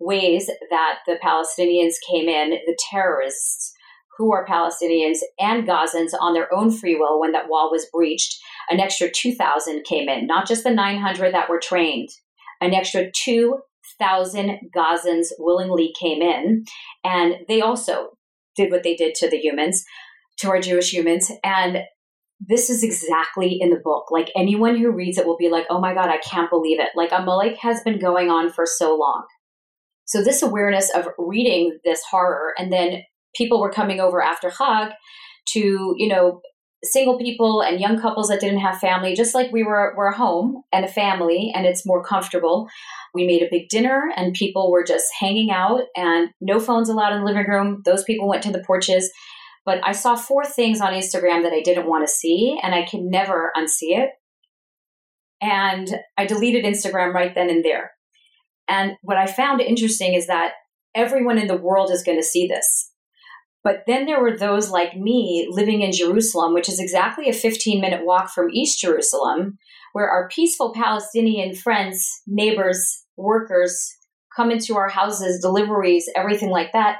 ways 0.00 0.50
that 0.70 0.98
the 1.06 1.18
Palestinians 1.24 1.94
came 2.10 2.28
in, 2.28 2.50
the 2.50 2.76
terrorists 2.90 3.73
who 4.16 4.32
are 4.32 4.46
Palestinians 4.46 5.18
and 5.38 5.66
Gazans 5.66 6.12
on 6.18 6.34
their 6.34 6.52
own 6.54 6.70
free 6.70 6.96
will 6.96 7.20
when 7.20 7.32
that 7.32 7.48
wall 7.48 7.70
was 7.70 7.88
breached. 7.92 8.36
An 8.70 8.80
extra 8.80 9.10
2,000 9.10 9.84
came 9.84 10.08
in, 10.08 10.26
not 10.26 10.46
just 10.46 10.64
the 10.64 10.70
900 10.70 11.34
that 11.34 11.48
were 11.48 11.60
trained. 11.60 12.08
An 12.60 12.74
extra 12.74 13.10
2,000 13.10 14.70
Gazans 14.74 15.26
willingly 15.38 15.92
came 16.00 16.22
in. 16.22 16.64
And 17.02 17.36
they 17.48 17.60
also 17.60 18.10
did 18.56 18.70
what 18.70 18.82
they 18.82 18.94
did 18.94 19.14
to 19.16 19.28
the 19.28 19.38
humans, 19.38 19.84
to 20.38 20.48
our 20.48 20.60
Jewish 20.60 20.92
humans. 20.92 21.30
And 21.42 21.78
this 22.40 22.70
is 22.70 22.82
exactly 22.82 23.58
in 23.60 23.70
the 23.70 23.80
book. 23.82 24.10
Like 24.10 24.30
anyone 24.36 24.76
who 24.76 24.90
reads 24.90 25.18
it 25.18 25.26
will 25.26 25.36
be 25.36 25.50
like, 25.50 25.66
oh 25.70 25.80
my 25.80 25.94
God, 25.94 26.08
I 26.08 26.18
can't 26.18 26.50
believe 26.50 26.80
it. 26.80 26.90
Like 26.94 27.10
Amalek 27.12 27.56
has 27.60 27.82
been 27.82 27.98
going 27.98 28.30
on 28.30 28.50
for 28.50 28.66
so 28.66 28.96
long. 28.96 29.24
So 30.06 30.22
this 30.22 30.42
awareness 30.42 30.90
of 30.94 31.08
reading 31.18 31.78
this 31.84 32.02
horror 32.10 32.52
and 32.58 32.72
then 32.72 33.02
people 33.36 33.60
were 33.60 33.70
coming 33.70 34.00
over 34.00 34.22
after 34.22 34.50
Chag 34.50 34.92
to, 35.52 35.94
you 35.96 36.08
know, 36.08 36.40
single 36.84 37.18
people 37.18 37.62
and 37.62 37.80
young 37.80 37.98
couples 38.00 38.28
that 38.28 38.40
didn't 38.40 38.60
have 38.60 38.78
family, 38.78 39.14
just 39.14 39.34
like 39.34 39.50
we 39.52 39.62
were, 39.62 39.94
were 39.96 40.10
home 40.10 40.62
and 40.72 40.84
a 40.84 40.88
family 40.88 41.50
and 41.54 41.66
it's 41.66 41.86
more 41.86 42.04
comfortable. 42.04 42.68
We 43.14 43.26
made 43.26 43.42
a 43.42 43.48
big 43.50 43.68
dinner 43.68 44.10
and 44.16 44.34
people 44.34 44.70
were 44.70 44.84
just 44.84 45.06
hanging 45.18 45.50
out 45.50 45.82
and 45.96 46.30
no 46.40 46.60
phones 46.60 46.88
allowed 46.88 47.14
in 47.14 47.20
the 47.20 47.26
living 47.26 47.48
room. 47.48 47.82
Those 47.84 48.04
people 48.04 48.28
went 48.28 48.42
to 48.42 48.52
the 48.52 48.64
porches. 48.66 49.10
But 49.64 49.80
I 49.82 49.92
saw 49.92 50.14
four 50.14 50.44
things 50.44 50.80
on 50.80 50.92
Instagram 50.92 51.42
that 51.42 51.54
I 51.54 51.62
didn't 51.62 51.88
want 51.88 52.06
to 52.06 52.12
see 52.12 52.58
and 52.62 52.74
I 52.74 52.82
can 52.82 53.08
never 53.08 53.50
unsee 53.56 53.96
it. 53.98 54.10
And 55.40 55.88
I 56.18 56.26
deleted 56.26 56.64
Instagram 56.64 57.14
right 57.14 57.34
then 57.34 57.48
and 57.48 57.64
there. 57.64 57.92
And 58.68 58.92
what 59.02 59.16
I 59.16 59.26
found 59.26 59.60
interesting 59.60 60.14
is 60.14 60.26
that 60.26 60.52
everyone 60.94 61.38
in 61.38 61.48
the 61.48 61.56
world 61.56 61.90
is 61.90 62.02
going 62.02 62.18
to 62.18 62.26
see 62.26 62.46
this. 62.46 62.90
But 63.64 63.84
then 63.86 64.04
there 64.04 64.20
were 64.20 64.36
those 64.36 64.68
like 64.68 64.94
me 64.94 65.48
living 65.50 65.80
in 65.80 65.90
Jerusalem, 65.90 66.52
which 66.52 66.68
is 66.68 66.78
exactly 66.78 67.28
a 67.28 67.32
15 67.32 67.80
minute 67.80 68.04
walk 68.04 68.28
from 68.28 68.50
East 68.52 68.80
Jerusalem, 68.80 69.58
where 69.94 70.08
our 70.08 70.28
peaceful 70.28 70.74
Palestinian 70.74 71.54
friends, 71.54 72.06
neighbors, 72.26 73.04
workers 73.16 73.90
come 74.36 74.50
into 74.50 74.76
our 74.76 74.88
houses, 74.88 75.40
deliveries, 75.40 76.08
everything 76.14 76.50
like 76.50 76.72
that. 76.72 76.98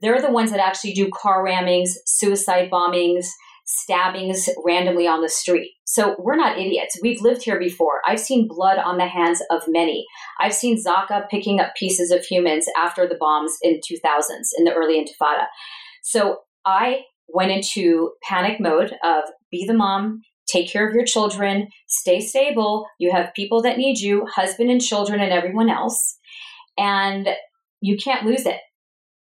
They're 0.00 0.22
the 0.22 0.30
ones 0.30 0.50
that 0.50 0.60
actually 0.60 0.92
do 0.92 1.10
car 1.12 1.44
rammings, 1.44 1.90
suicide 2.06 2.70
bombings, 2.70 3.26
stabbings 3.64 4.48
randomly 4.64 5.06
on 5.06 5.22
the 5.22 5.28
street. 5.28 5.72
So 5.86 6.16
we're 6.18 6.36
not 6.36 6.58
idiots. 6.58 6.98
We've 7.02 7.22
lived 7.22 7.42
here 7.42 7.58
before. 7.58 8.02
I've 8.06 8.20
seen 8.20 8.48
blood 8.48 8.78
on 8.78 8.98
the 8.98 9.06
hands 9.06 9.42
of 9.50 9.62
many. 9.66 10.04
I've 10.38 10.52
seen 10.52 10.82
Zaka 10.82 11.28
picking 11.30 11.60
up 11.60 11.74
pieces 11.74 12.10
of 12.10 12.24
humans 12.24 12.66
after 12.76 13.08
the 13.08 13.16
bombs 13.18 13.56
in 13.62 13.80
2000s 13.80 14.50
in 14.58 14.64
the 14.64 14.74
early 14.74 15.02
Intifada. 15.02 15.46
So 16.04 16.40
I 16.66 17.04
went 17.28 17.50
into 17.50 18.12
panic 18.22 18.60
mode 18.60 18.92
of 19.02 19.24
be 19.50 19.66
the 19.66 19.72
mom, 19.72 20.20
take 20.46 20.70
care 20.70 20.86
of 20.86 20.94
your 20.94 21.06
children, 21.06 21.68
stay 21.86 22.20
stable. 22.20 22.86
You 22.98 23.10
have 23.10 23.32
people 23.34 23.62
that 23.62 23.78
need 23.78 23.98
you, 23.98 24.26
husband 24.26 24.70
and 24.70 24.82
children 24.82 25.20
and 25.20 25.32
everyone 25.32 25.70
else. 25.70 26.18
And 26.76 27.28
you 27.80 27.96
can't 27.96 28.26
lose 28.26 28.44
it. 28.44 28.60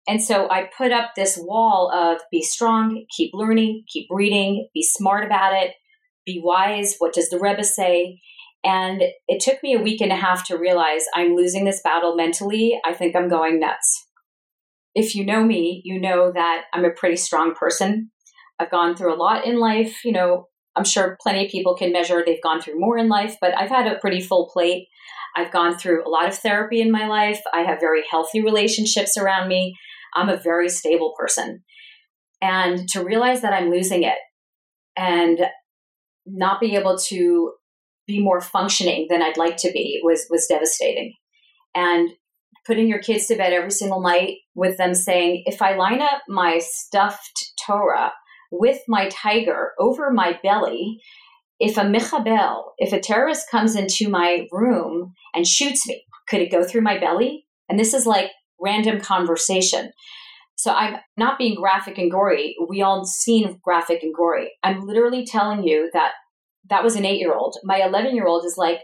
And 0.07 0.23
so 0.23 0.51
I 0.51 0.69
put 0.77 0.93
up 0.93 1.13
this 1.17 1.39
wall 1.41 1.91
of 1.91 2.21
be 2.31 2.43
strong, 2.43 3.07
keep 3.17 3.31
learning, 3.33 3.85
keep 3.89 4.07
reading, 4.11 4.69
be 4.75 4.83
smart 4.83 5.25
about 5.25 5.55
it, 5.55 5.73
be 6.27 6.43
wise. 6.45 6.97
What 6.99 7.15
does 7.15 7.31
the 7.31 7.39
Rebbe 7.39 7.65
say? 7.65 8.21
And 8.63 9.03
it 9.29 9.41
took 9.41 9.63
me 9.63 9.75
a 9.75 9.83
week 9.83 10.03
and 10.03 10.13
a 10.13 10.17
half 10.17 10.47
to 10.49 10.59
realize 10.59 11.05
I'm 11.15 11.35
losing 11.35 11.65
this 11.65 11.81
battle 11.83 12.17
mentally. 12.17 12.79
I 12.85 12.93
think 12.93 13.17
I'm 13.17 13.31
going 13.31 13.59
nuts 13.61 14.06
if 14.97 15.15
you 15.15 15.27
know 15.27 15.45
me, 15.45 15.83
you 15.85 16.01
know 16.01 16.33
that 16.33 16.65
I'm 16.73 16.87
a 16.87 16.91
pretty 16.91 17.17
strong 17.17 17.55
person. 17.55 18.11
I've 18.59 18.71
gone 18.71 18.97
through 18.97 19.15
a 19.15 19.23
lot 19.23 19.45
in 19.45 19.61
life. 19.61 19.99
You 20.05 20.13
know, 20.13 20.49
I'm 20.75 20.87
sure 20.87 21.19
plenty 21.21 21.45
of 21.45 21.53
people 21.53 21.77
can 21.77 21.93
measure 21.93 22.23
they've 22.25 22.43
gone 22.43 22.63
through 22.63 22.81
more 22.81 22.97
in 22.97 23.11
life, 23.11 23.37
but 23.39 23.53
I've 23.57 23.69
had 23.69 23.87
a 23.87 23.99
pretty 23.99 24.23
full 24.23 24.49
plate. 24.51 24.89
I've 25.37 25.53
gone 25.53 25.77
through 25.77 26.07
a 26.07 26.09
lot 26.09 26.27
of 26.27 26.35
therapy 26.35 26.81
in 26.81 26.91
my 26.91 27.07
life. 27.09 27.43
I 27.53 27.61
have 27.61 27.79
very 27.79 28.05
healthy 28.11 28.43
relationships 28.43 29.19
around 29.19 29.49
me. 29.49 29.75
I'm 30.15 30.31
a 30.31 30.39
very 30.39 30.71
stable 30.71 31.13
person. 31.19 31.63
And 32.41 32.89
to 32.89 33.05
realize 33.05 33.43
that 33.43 33.53
I'm 33.53 33.71
losing 33.71 34.03
it 34.03 34.17
and 34.97 35.41
not 36.25 36.59
be 36.59 36.75
able 36.75 36.97
to 37.09 37.53
be 38.07 38.23
more 38.23 38.41
functioning 38.41 39.09
than 39.11 39.21
I'd 39.21 39.37
like 39.37 39.59
to 39.59 39.71
be 39.73 40.01
was 40.03 40.27
was 40.31 40.47
devastating. 40.47 41.13
And 41.75 42.09
putting 42.67 42.89
your 42.89 42.99
kids 42.99 43.27
to 43.27 43.37
bed 43.37 43.53
every 43.53 43.71
single 43.71 44.01
night 44.01 44.39
with 44.55 44.77
them 44.77 44.95
saying, 44.95 45.43
if 45.47 45.63
I 45.63 45.77
line 45.77 46.01
up 46.01 46.23
my 46.29 46.59
stuffed 46.59 47.53
Torah 47.65 48.13
with 48.51 48.81
my 48.89 49.09
tiger 49.09 49.73
over 49.79 50.11
my 50.11 50.39
belly, 50.43 51.01
if 51.59 51.77
a 51.77 51.83
michabel, 51.83 52.65
if 52.79 52.93
a 52.93 53.01
terrorist 53.01 53.51
comes 53.51 53.77
into 53.77 54.09
my 54.09 54.47
room 54.51 55.15
and 55.35 55.47
shoots 55.47 55.87
me, 55.87 56.05
could 56.29 56.41
it 56.41 56.51
go 56.51 56.65
through 56.65 56.83
my 56.83 56.99
belly? 56.99 57.47
And 57.69 57.79
this 57.79 57.95
is 57.95 58.07
like 58.07 58.31
random 58.61 59.01
conversation. 59.01 59.91
So 60.57 60.73
I'm 60.73 60.97
not 61.17 61.39
being 61.39 61.55
graphic 61.55 61.99
and 61.99 62.11
gory. 62.11 62.57
We 62.69 62.83
all 62.83 63.05
seen 63.05 63.61
graphic 63.63 64.03
and 64.03 64.15
gory. 64.15 64.53
I'm 64.63 64.87
literally 64.87 65.27
telling 65.27 65.63
you 65.63 65.91
that 65.93 66.13
that 66.69 66.83
was 66.83 66.97
an 66.97 67.05
eight 67.05 67.21
year 67.21 67.35
old. 67.35 67.57
My 67.63 67.83
11 67.83 68.15
year 68.15 68.27
old 68.27 68.45
is 68.45 68.57
like, 68.57 68.81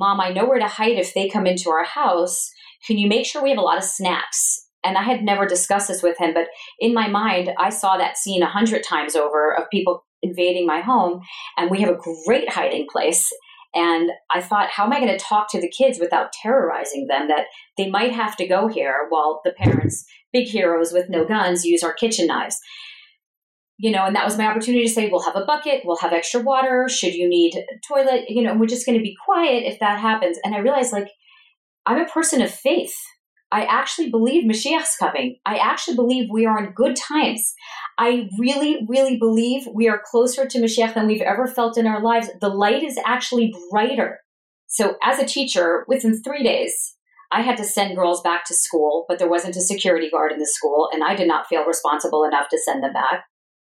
Mom, 0.00 0.18
I 0.18 0.30
know 0.30 0.46
where 0.46 0.58
to 0.58 0.66
hide 0.66 0.96
if 0.96 1.12
they 1.12 1.28
come 1.28 1.46
into 1.46 1.68
our 1.68 1.84
house. 1.84 2.50
Can 2.86 2.96
you 2.96 3.06
make 3.06 3.26
sure 3.26 3.42
we 3.42 3.50
have 3.50 3.58
a 3.58 3.62
lot 3.62 3.76
of 3.76 3.84
snacks? 3.84 4.66
And 4.82 4.96
I 4.96 5.02
had 5.02 5.22
never 5.22 5.44
discussed 5.44 5.88
this 5.88 6.02
with 6.02 6.16
him, 6.16 6.32
but 6.32 6.48
in 6.78 6.94
my 6.94 7.06
mind, 7.06 7.50
I 7.58 7.68
saw 7.68 7.98
that 7.98 8.16
scene 8.16 8.42
a 8.42 8.48
hundred 8.48 8.82
times 8.82 9.14
over 9.14 9.54
of 9.54 9.68
people 9.70 10.06
invading 10.22 10.66
my 10.66 10.80
home, 10.80 11.20
and 11.58 11.70
we 11.70 11.82
have 11.82 11.90
a 11.90 11.98
great 12.26 12.48
hiding 12.48 12.86
place. 12.90 13.30
And 13.74 14.10
I 14.34 14.40
thought, 14.40 14.70
how 14.70 14.86
am 14.86 14.92
I 14.94 15.00
going 15.00 15.16
to 15.16 15.22
talk 15.22 15.50
to 15.50 15.60
the 15.60 15.70
kids 15.70 15.98
without 16.00 16.32
terrorizing 16.32 17.06
them 17.06 17.28
that 17.28 17.48
they 17.76 17.90
might 17.90 18.12
have 18.12 18.36
to 18.38 18.48
go 18.48 18.68
here 18.68 19.06
while 19.10 19.42
the 19.44 19.52
parents, 19.52 20.06
big 20.32 20.48
heroes 20.48 20.92
with 20.92 21.10
no 21.10 21.26
guns, 21.26 21.66
use 21.66 21.82
our 21.82 21.92
kitchen 21.92 22.26
knives? 22.26 22.58
You 23.82 23.90
know, 23.90 24.04
and 24.04 24.14
that 24.14 24.26
was 24.26 24.36
my 24.36 24.44
opportunity 24.44 24.84
to 24.84 24.92
say, 24.92 25.08
we'll 25.08 25.22
have 25.22 25.36
a 25.36 25.46
bucket, 25.46 25.82
we'll 25.86 25.96
have 25.96 26.12
extra 26.12 26.42
water. 26.42 26.86
Should 26.86 27.14
you 27.14 27.26
need 27.26 27.54
a 27.54 27.78
toilet, 27.88 28.24
you 28.28 28.42
know, 28.42 28.54
we're 28.54 28.66
just 28.66 28.84
going 28.84 28.98
to 28.98 29.02
be 29.02 29.16
quiet 29.24 29.64
if 29.64 29.80
that 29.80 29.98
happens. 29.98 30.36
And 30.44 30.54
I 30.54 30.58
realized, 30.58 30.92
like, 30.92 31.08
I'm 31.86 31.98
a 31.98 32.04
person 32.06 32.42
of 32.42 32.50
faith. 32.50 32.94
I 33.50 33.64
actually 33.64 34.10
believe 34.10 34.44
Mashiach's 34.44 34.96
coming. 34.98 35.38
I 35.46 35.56
actually 35.56 35.96
believe 35.96 36.28
we 36.30 36.44
are 36.44 36.62
in 36.62 36.72
good 36.72 36.94
times. 36.94 37.54
I 37.98 38.28
really, 38.38 38.86
really 38.86 39.18
believe 39.18 39.66
we 39.74 39.88
are 39.88 40.02
closer 40.04 40.46
to 40.46 40.58
Mashiach 40.58 40.94
than 40.94 41.06
we've 41.06 41.22
ever 41.22 41.46
felt 41.46 41.78
in 41.78 41.86
our 41.86 42.02
lives. 42.02 42.28
The 42.40 42.48
light 42.48 42.82
is 42.82 42.98
actually 43.06 43.54
brighter. 43.70 44.20
So, 44.66 44.96
as 45.02 45.18
a 45.18 45.26
teacher, 45.26 45.84
within 45.88 46.22
three 46.22 46.44
days, 46.44 46.96
I 47.32 47.42
had 47.42 47.56
to 47.56 47.64
send 47.64 47.96
girls 47.96 48.20
back 48.22 48.44
to 48.44 48.54
school, 48.54 49.04
but 49.08 49.18
there 49.18 49.28
wasn't 49.28 49.56
a 49.56 49.60
security 49.60 50.10
guard 50.10 50.32
in 50.32 50.38
the 50.38 50.46
school, 50.46 50.88
and 50.92 51.02
I 51.02 51.14
did 51.14 51.28
not 51.28 51.46
feel 51.46 51.64
responsible 51.64 52.24
enough 52.24 52.48
to 52.50 52.58
send 52.58 52.84
them 52.84 52.92
back. 52.92 53.24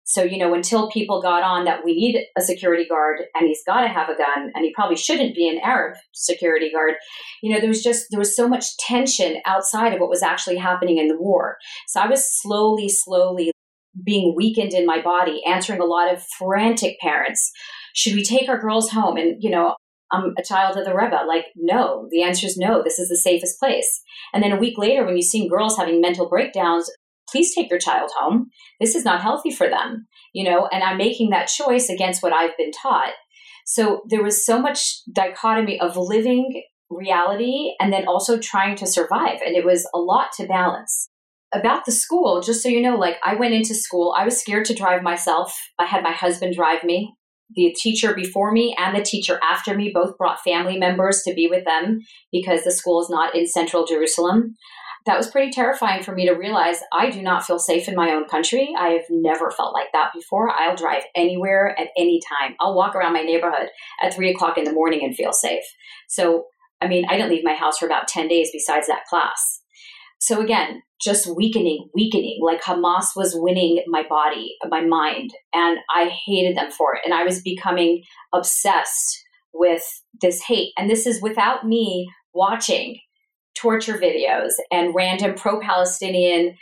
So, 0.08 0.22
you 0.24 0.38
know, 0.38 0.54
until 0.54 0.90
people 0.92 1.20
got 1.20 1.42
on 1.42 1.66
that 1.66 1.84
we 1.84 1.96
need 1.96 2.24
a 2.38 2.42
security 2.42 2.86
guard 2.88 3.22
and 3.34 3.48
he's 3.48 3.64
got 3.66 3.82
to 3.82 3.88
have 3.88 4.08
a 4.08 4.16
gun 4.16 4.52
and 4.54 4.64
he 4.64 4.72
probably 4.74 4.96
shouldn't 4.96 5.36
be 5.36 5.50
an 5.50 5.60
Arab 5.64 5.98
security 6.14 6.72
guard, 6.72 6.94
you 7.42 7.52
know, 7.52 7.60
there 7.60 7.70
was 7.70 7.84
just, 7.84 8.06
there 8.12 8.20
was 8.20 8.36
so 8.36 8.48
much 8.48 8.78
tension 8.78 9.38
outside 9.46 9.94
of 9.94 10.00
what 10.00 10.10
was 10.10 10.22
actually 10.22 10.58
happening 10.58 11.00
in 11.00 11.08
the 11.08 11.18
war. 11.18 11.58
So 11.88 12.00
I 12.00 12.08
was 12.08 12.24
slowly, 12.40 12.88
slowly 12.88 13.52
being 14.04 14.36
weakened 14.36 14.74
in 14.74 14.86
my 14.86 15.02
body, 15.02 15.42
answering 15.46 15.82
a 15.82 15.86
lot 15.86 16.14
of 16.14 16.24
frantic 16.38 17.00
parents. 17.00 17.52
Should 17.96 18.14
we 18.14 18.24
take 18.24 18.48
our 18.48 18.60
girls 18.60 18.92
home? 18.92 19.18
And, 19.18 19.42
you 19.42 19.50
know, 19.50 19.76
I'm 20.12 20.34
a 20.38 20.44
child 20.44 20.78
of 20.78 20.86
the 20.86 20.94
Rebbe. 20.94 21.20
Like, 21.28 21.46
no, 21.56 22.08
the 22.12 22.22
answer 22.22 22.46
is 22.46 22.58
no. 22.58 22.84
This 22.84 23.00
is 23.00 23.10
the 23.10 23.18
safest 23.18 23.60
place. 23.60 24.02
And 24.34 24.44
then 24.44 24.52
a 24.52 24.60
week 24.60 24.78
later, 24.78 25.04
when 25.04 25.16
you 25.16 25.24
see 25.24 25.50
girls 25.50 25.78
having 25.78 26.00
mental 26.00 26.30
breakdowns, 26.30 26.92
please 27.30 27.54
take 27.54 27.70
your 27.70 27.80
child 27.80 28.12
home. 28.18 28.48
This 28.80 28.96
is 28.96 29.06
not 29.06 29.22
healthy 29.22 29.52
for 29.52 29.70
them, 29.70 30.08
you 30.34 30.44
know, 30.44 30.68
and 30.68 30.84
I'm 30.84 30.98
making 30.98 31.30
that 31.32 31.48
choice 31.48 31.90
against 31.90 32.22
what 32.24 32.34
I've 32.34 32.58
been 32.58 32.72
taught. 32.72 33.14
So 33.66 34.02
there 34.08 34.24
was 34.24 34.46
so 34.46 34.62
much 34.62 35.02
dichotomy 35.12 35.80
of 35.80 35.98
living 35.98 36.64
reality 36.90 37.74
and 37.80 37.92
then 37.92 38.08
also 38.08 38.38
trying 38.38 38.76
to 38.78 38.88
survive. 38.88 39.40
And 39.46 39.56
it 39.56 39.66
was 39.66 39.90
a 39.94 40.00
lot 40.00 40.32
to 40.38 40.46
balance. 40.46 41.10
About 41.54 41.86
the 41.86 41.92
school, 41.92 42.42
just 42.42 42.62
so 42.62 42.70
you 42.70 42.82
know, 42.82 42.96
like 42.96 43.16
I 43.24 43.36
went 43.36 43.54
into 43.54 43.74
school, 43.74 44.14
I 44.18 44.26
was 44.26 44.40
scared 44.40 44.66
to 44.66 44.76
drive 44.76 45.02
myself. 45.02 45.56
I 45.80 45.86
had 45.86 46.04
my 46.04 46.12
husband 46.12 46.56
drive 46.56 46.84
me. 46.84 47.14
The 47.56 47.76
teacher 47.80 48.14
before 48.14 48.52
me 48.52 48.76
and 48.78 48.96
the 48.96 49.04
teacher 49.04 49.40
after 49.42 49.76
me 49.76 49.92
both 49.94 50.18
brought 50.18 50.44
family 50.44 50.78
members 50.78 51.22
to 51.26 51.34
be 51.34 51.48
with 51.48 51.64
them 51.64 52.02
because 52.32 52.64
the 52.64 52.72
school 52.72 53.02
is 53.02 53.10
not 53.10 53.36
in 53.36 53.48
central 53.48 53.86
Jerusalem 53.86 54.56
that 55.06 55.18
was 55.18 55.30
pretty 55.30 55.52
terrifying 55.52 56.02
for 56.02 56.14
me 56.14 56.28
to 56.28 56.34
realize 56.34 56.82
I 56.92 57.12
do 57.12 57.22
not 57.22 57.46
feel 57.46 57.60
safe 57.60 57.88
in 57.88 57.96
my 57.96 58.12
own 58.12 58.28
country. 58.28 58.74
I 58.78 58.90
have 58.90 59.06
never 59.10 59.52
felt 59.52 59.74
like 59.74 59.92
that 59.94 60.12
before. 60.16 60.50
I'll 60.50 60.76
drive 60.76 61.04
anywhere 61.16 61.80
at 61.80 61.90
any 61.96 62.20
time. 62.28 62.56
I'll 62.60 62.76
walk 62.76 62.96
around 62.96 63.14
my 63.14 63.22
neighborhood 63.22 63.70
at 64.02 64.14
three 64.14 64.32
o'clock 64.32 64.58
in 64.58 64.64
the 64.64 64.74
morning 64.74 65.02
and 65.04 65.16
feel 65.16 65.32
safe. 65.32 65.64
So, 66.08 66.46
I 66.82 66.88
mean, 66.88 67.06
I 67.08 67.18
didn't 67.18 67.30
leave 67.30 67.44
my 67.44 67.54
house 67.54 67.78
for 67.78 67.86
about 67.86 68.08
10 68.08 68.28
days 68.28 68.50
besides 68.52 68.88
that 68.88 69.06
class. 69.08 69.62
So, 70.18 70.42
again, 70.42 70.82
just 71.00 71.28
weakening, 71.28 71.88
weakening, 71.94 72.40
like 72.44 72.64
Hamas 72.64 73.10
was 73.16 73.36
winning 73.36 73.84
my 73.88 74.04
body, 74.10 74.56
my 74.68 74.82
mind, 74.82 75.32
and 75.54 75.78
I 75.94 76.10
hated 76.26 76.58
them 76.58 76.72
for 76.72 76.96
it. 76.96 77.02
And 77.06 77.14
I 77.14 77.24
was 77.24 77.42
becoming 77.42 78.02
obsessed 78.34 79.22
with 79.54 79.84
this 80.22 80.42
hate. 80.42 80.74
And 80.78 80.90
this 80.90 81.06
is 81.06 81.22
without 81.22 81.66
me 81.68 82.10
watching 82.34 82.98
torture 83.56 83.98
videos 83.98 84.52
and 84.72 84.94
random 84.96 85.36
pro 85.36 85.60
Palestinian 85.60 86.56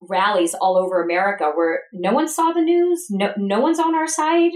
rallies 0.00 0.54
all 0.54 0.76
over 0.76 1.02
America 1.02 1.50
where 1.54 1.82
no 1.92 2.12
one 2.12 2.28
saw 2.28 2.52
the 2.52 2.62
news, 2.62 3.06
no, 3.10 3.32
no 3.36 3.60
one's 3.60 3.78
on 3.78 3.94
our 3.94 4.06
side. 4.06 4.52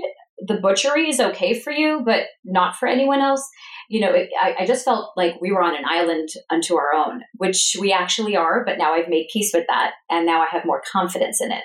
The 0.47 0.59
butchery 0.59 1.09
is 1.09 1.21
okay 1.21 1.59
for 1.59 1.73
you, 1.73 2.03
but 2.05 2.25
not 2.45 2.77
for 2.77 2.89
anyone 2.89 3.21
else. 3.21 3.49
You 3.89 4.01
know, 4.01 4.13
it, 4.13 4.31
I, 4.41 4.57
I 4.61 4.67
just 4.67 4.85
felt 4.85 5.13
like 5.17 5.41
we 5.41 5.53
were 5.53 5.63
on 5.63 5.77
an 5.77 5.85
island 5.87 6.31
unto 6.51 6.77
our 6.77 6.93
own, 6.95 7.23
which 7.37 7.77
we 7.79 7.93
actually 7.93 8.37
are, 8.37 8.65
but 8.65 8.79
now 8.79 8.95
I've 8.95 9.09
made 9.09 9.29
peace 9.33 9.53
with 9.55 9.67
that 9.69 9.93
and 10.11 10.27
now 10.27 10.41
I 10.41 10.47
have 10.51 10.65
more 10.65 10.83
confidence 10.91 11.41
in 11.41 11.53
it. 11.53 11.63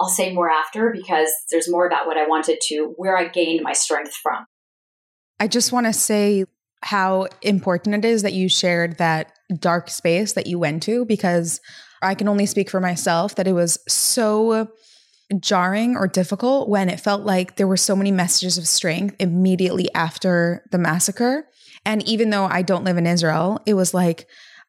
I'll 0.00 0.08
say 0.08 0.32
more 0.32 0.48
after 0.48 0.90
because 0.90 1.30
there's 1.50 1.70
more 1.70 1.86
about 1.86 2.06
what 2.06 2.16
I 2.16 2.26
wanted 2.26 2.58
to, 2.68 2.94
where 2.96 3.18
I 3.18 3.28
gained 3.28 3.60
my 3.62 3.74
strength 3.74 4.14
from. 4.14 4.46
I 5.38 5.46
just 5.46 5.72
want 5.72 5.86
to 5.86 5.92
say 5.92 6.46
how 6.82 7.26
important 7.42 7.94
it 7.94 8.04
is 8.04 8.22
that 8.22 8.32
you 8.32 8.48
shared 8.48 8.98
that 8.98 9.32
dark 9.58 9.90
space 9.90 10.32
that 10.32 10.46
you 10.46 10.58
went 10.58 10.82
to 10.84 11.04
because 11.04 11.60
I 12.02 12.14
can 12.14 12.28
only 12.28 12.46
speak 12.46 12.70
for 12.70 12.80
myself 12.80 13.34
that 13.34 13.46
it 13.46 13.52
was 13.52 13.78
so 13.86 14.70
jarring 15.38 15.96
or 15.96 16.08
difficult 16.08 16.68
when 16.68 16.88
it 16.88 16.98
felt 16.98 17.22
like 17.22 17.56
there 17.56 17.66
were 17.66 17.76
so 17.76 17.94
many 17.94 18.10
messages 18.10 18.58
of 18.58 18.66
strength 18.66 19.14
immediately 19.18 19.92
after 19.94 20.64
the 20.72 20.78
massacre. 20.78 21.46
And 21.84 22.06
even 22.08 22.30
though 22.30 22.46
I 22.46 22.62
don't 22.62 22.84
live 22.84 22.96
in 22.96 23.06
Israel, 23.06 23.60
it 23.66 23.74
was 23.74 23.94
like 23.94 24.26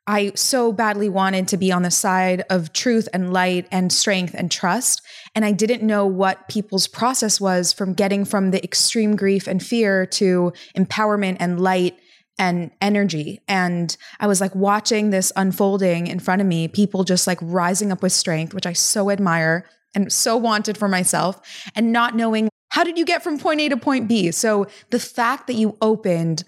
I 0.08 0.32
so 0.36 0.71
badly 0.71 1.10
wanted 1.10 1.47
to 1.50 1.58
be 1.58 1.71
on 1.71 1.84
the 1.84 1.91
side 1.91 2.43
of 2.50 2.74
truth 2.74 3.08
and 3.13 3.32
light 3.34 3.67
and 3.71 3.91
strength 3.93 4.34
and 4.36 4.52
trust. 4.52 5.02
And 5.33 5.45
I 5.45 5.51
didn't 5.53 5.81
know 5.81 6.05
what 6.05 6.47
people's 6.49 6.87
process 6.87 7.39
was 7.39 7.71
from 7.71 7.93
getting 7.93 8.25
from 8.25 8.51
the 8.51 8.63
extreme 8.63 9.15
grief 9.15 9.47
and 9.47 9.63
fear 9.63 10.05
to 10.07 10.51
empowerment 10.77 11.37
and 11.39 11.59
light 11.59 11.97
and 12.37 12.71
energy. 12.81 13.39
And 13.47 13.95
I 14.19 14.27
was 14.27 14.41
like 14.41 14.53
watching 14.55 15.09
this 15.09 15.31
unfolding 15.35 16.07
in 16.07 16.19
front 16.19 16.41
of 16.41 16.47
me, 16.47 16.67
people 16.67 17.03
just 17.03 17.27
like 17.27 17.39
rising 17.41 17.91
up 17.91 18.01
with 18.01 18.11
strength, 18.11 18.53
which 18.53 18.65
I 18.65 18.73
so 18.73 19.09
admire 19.09 19.65
and 19.93 20.11
so 20.11 20.37
wanted 20.37 20.77
for 20.77 20.87
myself, 20.87 21.69
and 21.75 21.91
not 21.91 22.15
knowing 22.15 22.49
how 22.69 22.83
did 22.83 22.97
you 22.97 23.05
get 23.05 23.21
from 23.21 23.37
point 23.37 23.59
A 23.59 23.69
to 23.69 23.77
point 23.77 24.07
B. 24.07 24.31
So 24.31 24.67
the 24.89 24.99
fact 24.99 25.47
that 25.47 25.53
you 25.53 25.77
opened 25.81 26.43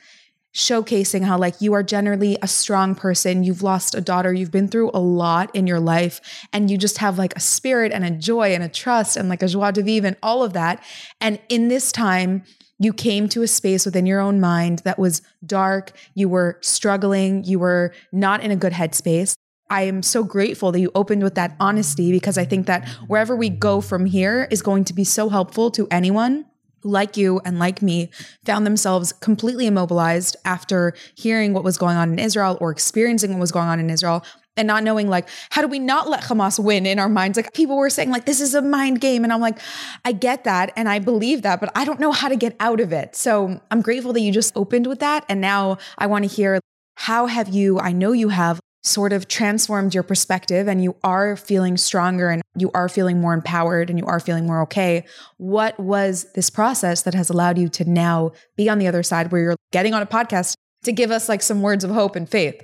showcasing 0.53 1.23
how 1.23 1.37
like 1.37 1.59
you 1.59 1.73
are 1.73 1.83
generally 1.83 2.37
a 2.41 2.47
strong 2.47 2.93
person. 2.93 3.43
You've 3.43 3.63
lost 3.63 3.95
a 3.95 4.01
daughter. 4.01 4.31
You've 4.31 4.51
been 4.51 4.67
through 4.67 4.91
a 4.93 4.99
lot 4.99 5.53
in 5.55 5.65
your 5.65 5.79
life 5.79 6.21
and 6.53 6.69
you 6.69 6.77
just 6.77 6.99
have 6.99 7.17
like 7.17 7.35
a 7.35 7.39
spirit 7.39 7.91
and 7.91 8.05
a 8.05 8.11
joy 8.11 8.53
and 8.53 8.63
a 8.63 8.69
trust 8.69 9.17
and 9.17 9.29
like 9.29 9.41
a 9.41 9.47
joie 9.47 9.71
de 9.71 9.81
vivre 9.81 10.07
and 10.07 10.17
all 10.21 10.43
of 10.43 10.53
that. 10.53 10.83
And 11.19 11.39
in 11.49 11.69
this 11.69 11.91
time 11.91 12.43
you 12.77 12.93
came 12.93 13.27
to 13.29 13.41
a 13.41 13.47
space 13.47 13.85
within 13.85 14.05
your 14.05 14.19
own 14.19 14.39
mind 14.39 14.79
that 14.79 14.99
was 14.99 15.21
dark, 15.45 15.93
you 16.13 16.29
were 16.29 16.57
struggling, 16.61 17.43
you 17.43 17.57
were 17.57 17.93
not 18.11 18.41
in 18.41 18.51
a 18.51 18.55
good 18.55 18.73
headspace. 18.73 19.35
I 19.69 19.83
am 19.83 20.03
so 20.03 20.23
grateful 20.23 20.71
that 20.71 20.79
you 20.79 20.91
opened 20.93 21.23
with 21.23 21.33
that 21.35 21.55
honesty 21.59 22.11
because 22.11 22.37
I 22.37 22.45
think 22.45 22.67
that 22.67 22.87
wherever 23.07 23.35
we 23.35 23.49
go 23.49 23.81
from 23.81 24.05
here 24.05 24.47
is 24.51 24.61
going 24.61 24.83
to 24.85 24.93
be 24.93 25.03
so 25.03 25.29
helpful 25.29 25.71
to 25.71 25.87
anyone 25.89 26.45
like 26.83 27.17
you 27.17 27.39
and 27.45 27.59
like 27.59 27.81
me, 27.81 28.09
found 28.45 28.65
themselves 28.65 29.13
completely 29.13 29.67
immobilized 29.67 30.35
after 30.45 30.93
hearing 31.15 31.53
what 31.53 31.63
was 31.63 31.77
going 31.77 31.97
on 31.97 32.11
in 32.11 32.19
Israel 32.19 32.57
or 32.61 32.71
experiencing 32.71 33.31
what 33.31 33.39
was 33.39 33.51
going 33.51 33.67
on 33.67 33.79
in 33.79 33.89
Israel 33.89 34.23
and 34.55 34.67
not 34.67 34.83
knowing 34.83 35.09
like 35.09 35.27
how 35.49 35.61
do 35.61 35.67
we 35.67 35.79
not 35.79 36.09
let 36.09 36.23
Hamas 36.23 36.63
win 36.63 36.85
in 36.85 36.99
our 36.99 37.09
minds? 37.09 37.37
Like 37.37 37.53
people 37.53 37.77
were 37.77 37.89
saying 37.89 38.11
like 38.11 38.25
this 38.25 38.41
is 38.41 38.53
a 38.53 38.61
mind 38.61 39.01
game. 39.01 39.23
And 39.23 39.33
I'm 39.33 39.41
like 39.41 39.59
I 40.05 40.11
get 40.11 40.43
that 40.43 40.71
and 40.75 40.87
I 40.87 40.99
believe 40.99 41.41
that 41.41 41.59
but 41.59 41.71
I 41.75 41.85
don't 41.85 41.99
know 41.99 42.11
how 42.11 42.29
to 42.29 42.35
get 42.35 42.55
out 42.59 42.79
of 42.79 42.93
it. 42.93 43.15
So 43.15 43.59
I'm 43.71 43.81
grateful 43.81 44.13
that 44.13 44.21
you 44.21 44.31
just 44.31 44.55
opened 44.55 44.87
with 44.87 44.99
that. 44.99 45.25
And 45.29 45.41
now 45.41 45.77
I 45.97 46.07
want 46.07 46.23
to 46.23 46.33
hear 46.33 46.59
how 46.95 47.25
have 47.25 47.49
you 47.49 47.79
I 47.79 47.91
know 47.91 48.11
you 48.11 48.29
have 48.29 48.59
sort 48.83 49.13
of 49.13 49.27
transformed 49.27 49.93
your 49.93 50.03
perspective 50.03 50.67
and 50.67 50.83
you 50.83 50.95
are 51.03 51.35
feeling 51.37 51.77
stronger 51.77 52.29
and 52.29 52.41
you 52.57 52.69
are 52.73 52.89
feeling 52.89 53.21
more 53.21 53.33
empowered 53.33 53.89
and 53.89 53.97
you 53.97 54.05
are 54.05 54.19
feeling 54.19 54.45
more 54.45 54.61
okay 54.61 55.05
what 55.37 55.79
was 55.79 56.25
this 56.35 56.49
process 56.49 57.03
that 57.03 57.13
has 57.13 57.29
allowed 57.29 57.57
you 57.57 57.69
to 57.69 57.89
now 57.89 58.31
be 58.57 58.69
on 58.69 58.79
the 58.79 58.87
other 58.87 59.01
side 59.01 59.31
where 59.31 59.41
you're 59.41 59.55
getting 59.71 59.93
on 59.93 60.01
a 60.01 60.05
podcast 60.05 60.55
to 60.83 60.91
give 60.91 61.11
us 61.11 61.29
like 61.29 61.41
some 61.41 61.61
words 61.61 61.83
of 61.83 61.91
hope 61.91 62.15
and 62.15 62.29
faith 62.29 62.61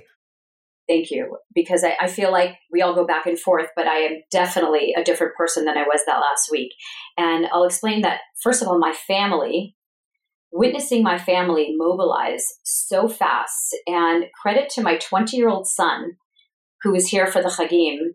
Thank 0.90 1.12
you. 1.12 1.38
Because 1.54 1.84
I, 1.84 1.96
I, 2.00 2.08
feel 2.08 2.32
like 2.32 2.56
we 2.72 2.82
all 2.82 2.96
go 2.96 3.06
back 3.06 3.24
and 3.24 3.38
forth, 3.38 3.68
but 3.76 3.86
I 3.86 3.98
am 3.98 4.22
definitely 4.32 4.92
a 4.96 5.04
different 5.04 5.36
person 5.36 5.64
than 5.64 5.78
I 5.78 5.84
was 5.84 6.00
that 6.04 6.18
last 6.18 6.50
week. 6.50 6.72
And 7.16 7.46
I'll 7.52 7.62
explain 7.62 8.00
that, 8.02 8.22
first 8.42 8.60
of 8.60 8.66
all, 8.66 8.76
my 8.76 8.92
family, 9.06 9.76
witnessing 10.52 11.02
my 11.02 11.18
family 11.18 11.74
mobilize 11.76 12.44
so 12.64 13.08
fast, 13.08 13.76
and 13.86 14.24
credit 14.40 14.68
to 14.70 14.82
my 14.82 14.96
20 14.96 15.36
year 15.36 15.48
old 15.48 15.66
son 15.66 16.16
who 16.82 16.92
was 16.92 17.08
here 17.08 17.26
for 17.26 17.42
the 17.42 17.48
Chagim. 17.48 18.14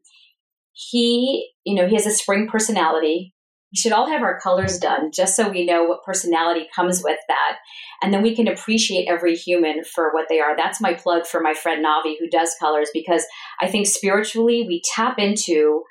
He, 0.73 1.51
you 1.63 1.75
know, 1.75 1.87
he 1.87 1.95
has 1.95 2.05
a 2.05 2.11
spring 2.11 2.47
personality 2.47 3.35
we 3.75 3.81
should 3.81 3.91
all 3.91 4.07
have 4.07 4.21
our 4.21 4.39
colors 4.39 4.77
done 4.77 5.11
just 5.11 5.35
so 5.35 5.49
we 5.49 5.65
know 5.65 5.83
what 5.83 6.05
personality 6.05 6.65
comes 6.73 7.03
with 7.03 7.19
that. 7.27 7.57
And 8.01 8.13
then 8.13 8.21
we 8.21 8.33
can 8.33 8.47
appreciate 8.47 9.09
every 9.09 9.35
human 9.35 9.83
for 9.83 10.13
what 10.13 10.27
they 10.29 10.39
are. 10.39 10.55
That's 10.55 10.79
my 10.79 10.93
plug 10.93 11.25
for 11.25 11.41
my 11.41 11.53
friend 11.53 11.85
Navi 11.85 12.15
who 12.17 12.29
does 12.29 12.55
colors 12.57 12.89
because 12.93 13.25
I 13.59 13.67
think 13.67 13.87
spiritually 13.87 14.63
we 14.65 14.81
tap 14.93 15.19
into 15.19 15.83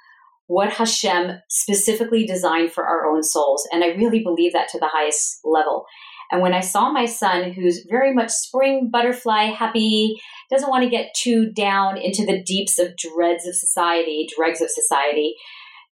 what 0.47 0.73
Hashem 0.73 1.33
specifically 1.51 2.25
designed 2.25 2.73
for 2.73 2.87
our 2.87 3.05
own 3.05 3.23
souls. 3.23 3.69
And 3.71 3.85
I 3.85 3.89
really 3.89 4.23
believe 4.23 4.55
that 4.55 4.69
to 4.69 4.79
the 4.79 4.89
highest 4.91 5.41
level. 5.45 5.85
And 6.31 6.41
when 6.41 6.55
I 6.55 6.61
saw 6.61 6.91
my 6.91 7.07
son, 7.07 7.53
who's 7.53 7.87
very 7.89 8.15
much 8.15 8.31
spring 8.31 8.91
butterfly 8.91 9.45
happy, 9.45 10.17
doesn't 10.51 10.71
want 10.71 10.85
to 10.85 10.91
get 10.91 11.15
too 11.15 11.53
down 11.53 11.97
into 11.97 12.25
the 12.25 12.43
deeps 12.43 12.79
of 12.79 12.97
dreads 12.97 13.47
of 13.47 13.55
society, 13.55 14.29
dregs 14.37 14.61
of 14.61 14.71
society, 14.71 15.35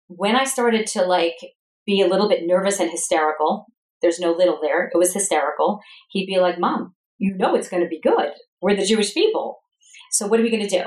when 0.08 0.36
I 0.36 0.44
started 0.44 0.86
to 0.88 1.02
like 1.02 1.36
be 1.86 2.00
a 2.00 2.06
little 2.06 2.28
bit 2.28 2.46
nervous 2.46 2.80
and 2.80 2.90
hysterical, 2.90 3.66
there's 4.00 4.18
no 4.18 4.32
little 4.32 4.58
there, 4.60 4.90
it 4.92 4.98
was 4.98 5.14
hysterical, 5.14 5.80
he'd 6.10 6.26
be 6.26 6.38
like, 6.38 6.58
Mom, 6.58 6.94
you 7.18 7.34
know 7.36 7.54
it's 7.54 7.68
going 7.68 7.82
to 7.82 7.88
be 7.88 8.00
good. 8.00 8.30
We're 8.60 8.76
the 8.76 8.86
Jewish 8.86 9.14
people. 9.14 9.60
So 10.10 10.26
what 10.26 10.40
are 10.40 10.42
we 10.42 10.50
going 10.50 10.66
to 10.66 10.78
do? 10.78 10.84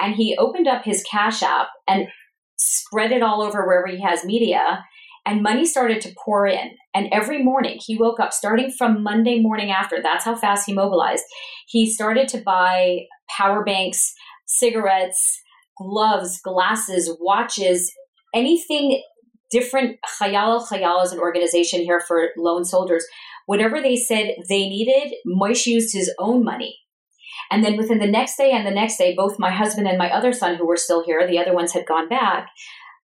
And 0.00 0.14
he 0.14 0.36
opened 0.36 0.66
up 0.66 0.84
his 0.84 1.04
Cash 1.08 1.42
App 1.42 1.68
and 1.86 2.08
spread 2.56 3.12
it 3.12 3.22
all 3.22 3.42
over 3.42 3.64
wherever 3.64 3.86
he 3.86 4.02
has 4.02 4.24
media 4.24 4.84
and 5.26 5.42
money 5.42 5.64
started 5.64 6.00
to 6.02 6.14
pour 6.22 6.46
in. 6.46 6.72
And 6.94 7.08
every 7.10 7.42
morning 7.42 7.78
he 7.84 7.96
woke 7.96 8.20
up, 8.20 8.32
starting 8.32 8.70
from 8.70 9.02
Monday 9.02 9.40
morning 9.40 9.70
after, 9.70 9.98
that's 10.02 10.24
how 10.24 10.36
fast 10.36 10.66
he 10.66 10.74
mobilized. 10.74 11.24
He 11.66 11.90
started 11.90 12.28
to 12.28 12.42
buy 12.42 13.00
power 13.36 13.64
banks, 13.64 14.12
cigarettes, 14.46 15.40
gloves, 15.78 16.40
glasses, 16.42 17.16
watches, 17.20 17.90
anything 18.34 19.02
different. 19.50 19.98
Chayal 20.20 20.66
Chayal 20.66 21.04
is 21.04 21.12
an 21.12 21.18
organization 21.18 21.80
here 21.80 22.00
for 22.00 22.28
lone 22.36 22.64
soldiers. 22.64 23.06
Whatever 23.46 23.80
they 23.80 23.96
said 23.96 24.34
they 24.48 24.68
needed, 24.68 25.14
Moish 25.26 25.66
used 25.66 25.94
his 25.94 26.12
own 26.18 26.44
money. 26.44 26.78
And 27.50 27.64
then 27.64 27.76
within 27.76 27.98
the 27.98 28.06
next 28.06 28.36
day 28.36 28.52
and 28.52 28.66
the 28.66 28.70
next 28.70 28.96
day, 28.96 29.14
both 29.14 29.38
my 29.38 29.50
husband 29.50 29.86
and 29.86 29.98
my 29.98 30.10
other 30.10 30.32
son, 30.32 30.56
who 30.56 30.66
were 30.66 30.76
still 30.76 31.04
here, 31.04 31.26
the 31.26 31.38
other 31.38 31.54
ones 31.54 31.72
had 31.72 31.86
gone 31.86 32.08
back, 32.08 32.48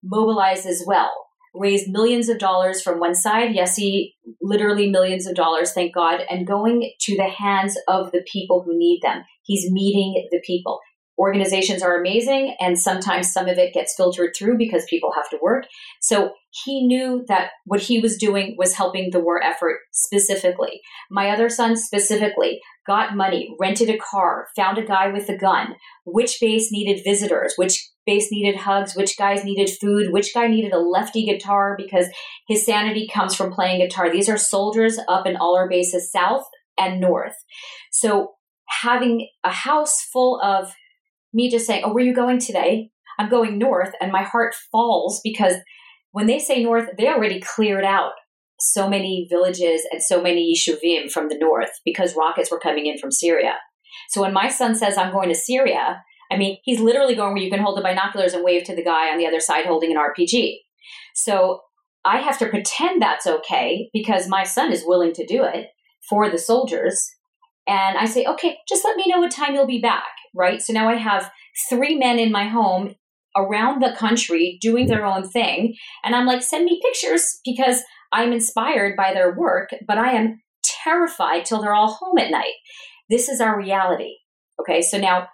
mobilized 0.04 0.66
as 0.66 0.84
well 0.86 1.29
raised 1.60 1.90
millions 1.90 2.30
of 2.30 2.40
dollars 2.40 2.82
from 2.82 3.00
one 3.00 3.14
side, 3.14 3.56
Yessi, 3.56 4.14
literally 4.42 4.90
millions 4.90 5.28
of 5.28 5.36
dollars, 5.36 5.74
thank 5.74 5.94
God, 5.94 6.22
and 6.30 6.48
going 6.48 6.92
to 7.02 7.16
the 7.16 7.30
hands 7.30 7.78
of 7.88 8.12
the 8.12 8.24
people 8.32 8.64
who 8.64 8.78
need 8.78 9.02
them. 9.04 9.24
He's 9.44 9.72
meeting 9.72 10.28
the 10.32 10.42
people. 10.46 10.80
Organizations 11.20 11.84
are 11.84 12.00
amazing, 12.00 12.56
and 12.62 12.80
sometimes 12.80 13.34
some 13.34 13.50
of 13.50 13.58
it 13.58 13.74
gets 13.74 13.94
filtered 13.96 14.32
through 14.38 14.58
because 14.58 14.86
people 14.90 15.12
have 15.16 15.30
to 15.30 15.40
work. 15.42 15.66
So 16.02 16.32
he 16.64 16.88
knew 16.88 17.26
that 17.28 17.50
what 17.66 17.82
he 17.82 18.00
was 18.00 18.18
doing 18.18 18.56
was 18.58 18.74
helping 18.74 19.10
the 19.12 19.20
war 19.20 19.44
effort 19.44 19.80
specifically. 19.92 20.80
My 21.12 21.30
other 21.30 21.50
son 21.50 21.76
specifically 21.76 22.62
got 22.88 23.18
money, 23.18 23.54
rented 23.60 23.90
a 23.90 23.98
car, 23.98 24.48
found 24.56 24.78
a 24.78 24.86
guy 24.86 25.12
with 25.12 25.28
a 25.28 25.38
gun, 25.38 25.76
which 26.06 26.38
base 26.40 26.72
needed 26.72 27.04
visitors, 27.04 27.54
which 27.58 27.90
base 28.06 28.32
needed 28.32 28.56
hugs, 28.56 28.96
which 28.96 29.18
guys 29.18 29.44
needed 29.44 29.70
food, 29.82 30.12
which 30.12 30.34
guy 30.34 30.48
needed 30.48 30.72
a 30.72 30.80
lefty 30.80 31.26
guitar 31.26 31.76
because 31.78 32.08
his 32.48 32.66
sanity 32.66 33.08
comes 33.14 33.36
from 33.36 33.52
playing 33.52 33.82
guitar. 33.82 34.10
These 34.10 34.30
are 34.30 34.38
soldiers 34.38 34.98
up 35.08 35.28
in 35.28 35.36
all 35.36 35.58
our 35.58 35.70
bases, 35.70 36.12
south 36.12 36.46
and 36.80 37.02
north. 37.02 37.36
So 37.92 38.36
having 38.82 39.28
a 39.44 39.52
house 39.52 40.02
full 40.02 40.40
of 40.42 40.74
me 41.34 41.50
just 41.50 41.66
saying, 41.66 41.84
Oh, 41.86 41.94
where 41.94 42.04
are 42.04 42.08
you 42.08 42.14
going 42.14 42.40
today? 42.40 42.92
I'm 43.18 43.30
going 43.30 43.58
north, 43.58 43.92
and 44.00 44.12
my 44.12 44.24
heart 44.24 44.56
falls 44.72 45.20
because 45.24 45.56
when 46.12 46.26
they 46.26 46.40
say 46.40 46.64
north, 46.64 46.90
they 46.98 47.08
already 47.08 47.42
cleared 47.42 47.84
out 47.84 48.14
so 48.60 48.90
many 48.90 49.28
villages 49.30 49.86
and 49.92 50.02
so 50.02 50.22
many 50.22 50.54
yishuvim 50.54 51.12
from 51.12 51.30
the 51.30 51.38
north 51.38 51.70
because 51.86 52.16
rockets 52.16 52.52
were 52.52 52.60
coming 52.60 52.86
in 52.86 52.98
from 52.98 53.12
Syria. 53.12 53.56
So 54.10 54.22
when 54.22 54.34
my 54.34 54.50
son 54.50 54.76
says, 54.76 54.98
I'm 54.98 55.12
going 55.12 55.30
to 55.30 55.36
Syria, 55.36 56.02
I 56.32 56.38
mean, 56.38 56.58
he's 56.64 56.80
literally 56.80 57.16
going 57.16 57.34
where 57.34 57.44
you 57.44 57.50
can 57.50 57.62
hold 57.62 57.78
the 57.78 57.82
binoculars 57.82 58.34
and 58.34 58.44
wave 58.44 58.64
to 58.66 58.76
the 58.76 58.84
guy 58.84 59.12
on 59.12 59.18
the 59.18 59.26
other 59.26 59.40
side 59.40 59.66
holding 59.66 59.92
an 59.92 59.98
RPG. 59.98 60.58
So 61.16 61.62
I 62.06 62.20
have 62.20 62.38
to 62.40 62.50
pretend 62.50 63.02
that's 63.02 63.28
okay 63.28 63.90
because 63.94 64.28
my 64.28 64.44
son 64.44 64.72
is 64.72 64.84
willing 64.86 65.14
to 65.14 65.26
do 65.26 65.44
it 65.44 65.68
for 66.08 66.30
the 66.30 66.38
soldiers. 66.38 67.10
And 67.70 68.00
I 68.00 68.06
say, 68.06 68.26
okay, 68.26 68.58
just 68.68 68.84
let 68.84 68.98
me 68.98 69.06
know 69.08 69.20
what 69.20 69.30
time 69.30 69.54
you'll 69.54 69.68
be 69.68 69.80
back, 69.80 70.08
right? 70.34 70.60
So 70.60 70.74
now 70.74 70.90
I 70.90 70.96
have 70.96 71.30
three 71.70 71.96
men 71.96 72.18
in 72.18 72.32
my 72.32 72.48
home 72.48 72.96
around 73.38 73.82
the 73.82 73.96
country 73.96 74.58
doing 74.60 74.88
their 74.88 75.06
own 75.06 75.30
thing. 75.30 75.76
And 76.04 76.16
I'm 76.16 76.26
like, 76.26 76.42
send 76.42 76.66
me 76.66 76.82
pictures 76.84 77.40
because 77.46 77.84
I'm 78.12 78.34
inspired 78.34 78.96
by 78.98 79.14
their 79.14 79.36
work, 79.38 79.70
but 79.88 80.00
I 80.00 80.14
am 80.14 80.42
terrified 80.84 81.46
till 81.46 81.62
they're 81.62 81.76
all 81.76 81.94
home 81.94 82.18
at 82.18 82.32
night. 82.32 82.54
This 83.08 83.30
is 83.30 83.40
our 83.40 83.56
reality. 83.56 84.16
Okay, 84.60 84.82
so 84.82 84.98
now 84.98 85.28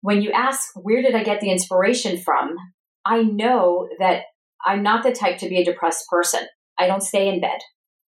when 0.00 0.22
you 0.22 0.32
ask, 0.32 0.70
where 0.74 1.02
did 1.02 1.14
I 1.14 1.22
get 1.22 1.42
the 1.42 1.50
inspiration 1.50 2.16
from? 2.16 2.56
I 3.04 3.22
know 3.22 3.86
that 3.98 4.22
I'm 4.66 4.82
not 4.82 5.02
the 5.02 5.12
type 5.12 5.36
to 5.38 5.48
be 5.48 5.58
a 5.58 5.64
depressed 5.64 6.06
person. 6.10 6.46
I 6.78 6.86
don't 6.86 7.02
stay 7.02 7.28
in 7.28 7.40
bed. 7.40 7.60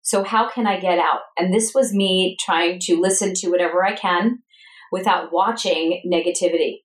So, 0.08 0.24
how 0.24 0.48
can 0.48 0.66
I 0.66 0.80
get 0.80 0.98
out? 0.98 1.20
And 1.36 1.52
this 1.52 1.72
was 1.74 1.92
me 1.92 2.38
trying 2.40 2.78
to 2.84 2.98
listen 2.98 3.34
to 3.34 3.50
whatever 3.50 3.84
I 3.84 3.94
can 3.94 4.38
without 4.90 5.34
watching 5.34 6.00
negativity. 6.10 6.76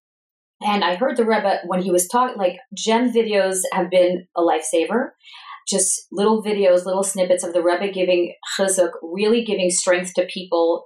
And 0.61 0.83
I 0.83 0.95
heard 0.95 1.15
the 1.15 1.23
Rebbe 1.23 1.61
when 1.65 1.81
he 1.81 1.89
was 1.89 2.09
talking, 2.09 2.35
like, 2.35 2.57
gem 2.77 3.13
videos 3.13 3.61
have 3.71 3.89
been 3.89 4.27
a 4.35 4.41
lifesaver. 4.41 5.11
Just 5.69 6.05
little 6.11 6.43
videos, 6.43 6.85
little 6.85 7.01
snippets 7.01 7.45
of 7.45 7.53
the 7.53 7.63
Rebbe 7.63 7.93
giving 7.93 8.33
chizuk, 8.59 8.91
really 9.01 9.45
giving 9.45 9.69
strength 9.69 10.13
to 10.15 10.25
people 10.25 10.83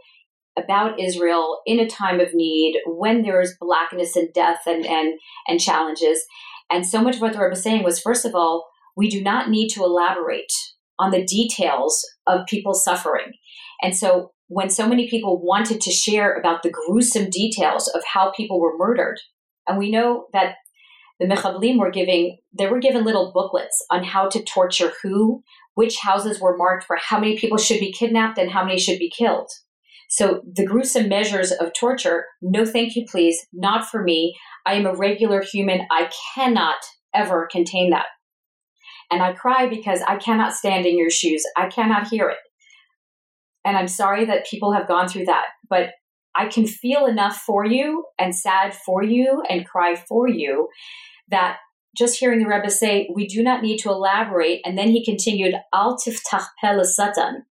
about 0.55 0.99
Israel 0.99 1.61
in 1.65 1.79
a 1.79 1.89
time 1.89 2.19
of 2.19 2.35
need 2.35 2.79
when 2.85 3.23
there's 3.23 3.57
blackness 3.59 4.15
and 4.15 4.31
death 4.35 4.59
and, 4.67 4.85
and, 4.85 5.19
and 5.47 5.59
challenges. 5.59 6.23
And 6.69 6.85
so 6.85 7.01
much 7.01 7.15
of 7.15 7.21
what 7.21 7.33
the 7.33 7.39
Rebbe 7.39 7.49
was 7.49 7.63
saying 7.63 7.83
was, 7.83 7.99
first 7.99 8.25
of 8.25 8.35
all, 8.35 8.67
we 8.95 9.09
do 9.09 9.23
not 9.23 9.49
need 9.49 9.69
to 9.69 9.83
elaborate 9.83 10.53
on 10.99 11.11
the 11.11 11.23
details 11.23 12.05
of 12.25 12.45
people's 12.47 12.83
suffering. 12.83 13.33
And 13.81 13.95
so 13.95 14.31
when 14.47 14.69
so 14.69 14.87
many 14.87 15.09
people 15.09 15.41
wanted 15.43 15.81
to 15.81 15.91
share 15.91 16.33
about 16.33 16.63
the 16.63 16.71
gruesome 16.71 17.29
details 17.29 17.87
of 17.89 18.03
how 18.05 18.31
people 18.31 18.59
were 18.59 18.77
murdered, 18.77 19.19
and 19.67 19.77
we 19.77 19.91
know 19.91 20.27
that 20.33 20.55
the 21.19 21.25
Mechablim 21.25 21.79
were 21.79 21.91
giving, 21.91 22.37
they 22.57 22.67
were 22.67 22.79
given 22.79 23.03
little 23.03 23.31
booklets 23.33 23.83
on 23.89 24.03
how 24.03 24.29
to 24.29 24.43
torture 24.43 24.93
who, 25.03 25.43
which 25.73 25.99
houses 25.99 26.39
were 26.39 26.57
marked 26.57 26.85
for 26.85 26.97
how 26.99 27.19
many 27.19 27.37
people 27.37 27.57
should 27.57 27.79
be 27.79 27.91
kidnapped 27.91 28.37
and 28.37 28.51
how 28.51 28.63
many 28.63 28.79
should 28.79 28.99
be 28.99 29.11
killed. 29.15 29.49
So 30.09 30.41
the 30.55 30.65
gruesome 30.65 31.09
measures 31.09 31.51
of 31.51 31.73
torture, 31.73 32.25
no 32.41 32.65
thank 32.65 32.95
you, 32.95 33.05
please, 33.09 33.45
not 33.51 33.85
for 33.87 34.01
me. 34.01 34.35
I 34.65 34.75
am 34.75 34.85
a 34.85 34.95
regular 34.95 35.41
human. 35.41 35.81
I 35.91 36.09
cannot 36.33 36.77
ever 37.13 37.47
contain 37.51 37.89
that. 37.89 38.05
And 39.09 39.23
I 39.23 39.33
cry 39.33 39.67
because 39.67 40.01
I 40.07 40.17
cannot 40.17 40.53
stand 40.53 40.85
in 40.85 40.97
your 40.97 41.09
shoes. 41.09 41.43
I 41.55 41.67
cannot 41.67 42.07
hear 42.07 42.29
it. 42.29 42.37
And 43.65 43.77
I'm 43.77 43.87
sorry 43.87 44.25
that 44.25 44.47
people 44.47 44.73
have 44.73 44.87
gone 44.87 45.07
through 45.07 45.25
that, 45.25 45.45
but 45.69 45.91
I 46.35 46.47
can 46.47 46.67
feel 46.67 47.05
enough 47.05 47.37
for 47.37 47.65
you 47.65 48.05
and 48.19 48.35
sad 48.35 48.73
for 48.73 49.03
you 49.03 49.43
and 49.49 49.67
cry 49.67 49.95
for 49.95 50.27
you 50.27 50.69
that 51.29 51.57
just 51.97 52.19
hearing 52.19 52.39
the 52.39 52.47
Rebbe 52.47 52.69
say, 52.69 53.09
we 53.13 53.27
do 53.27 53.41
not 53.41 53.63
need 53.63 53.79
to 53.79 53.89
elaborate. 53.89 54.61
And 54.63 54.77
then 54.77 54.89
he 54.89 55.03
continued, 55.03 55.55
Al 55.73 55.97
tiftach 55.97 56.85
satan. 56.85 57.45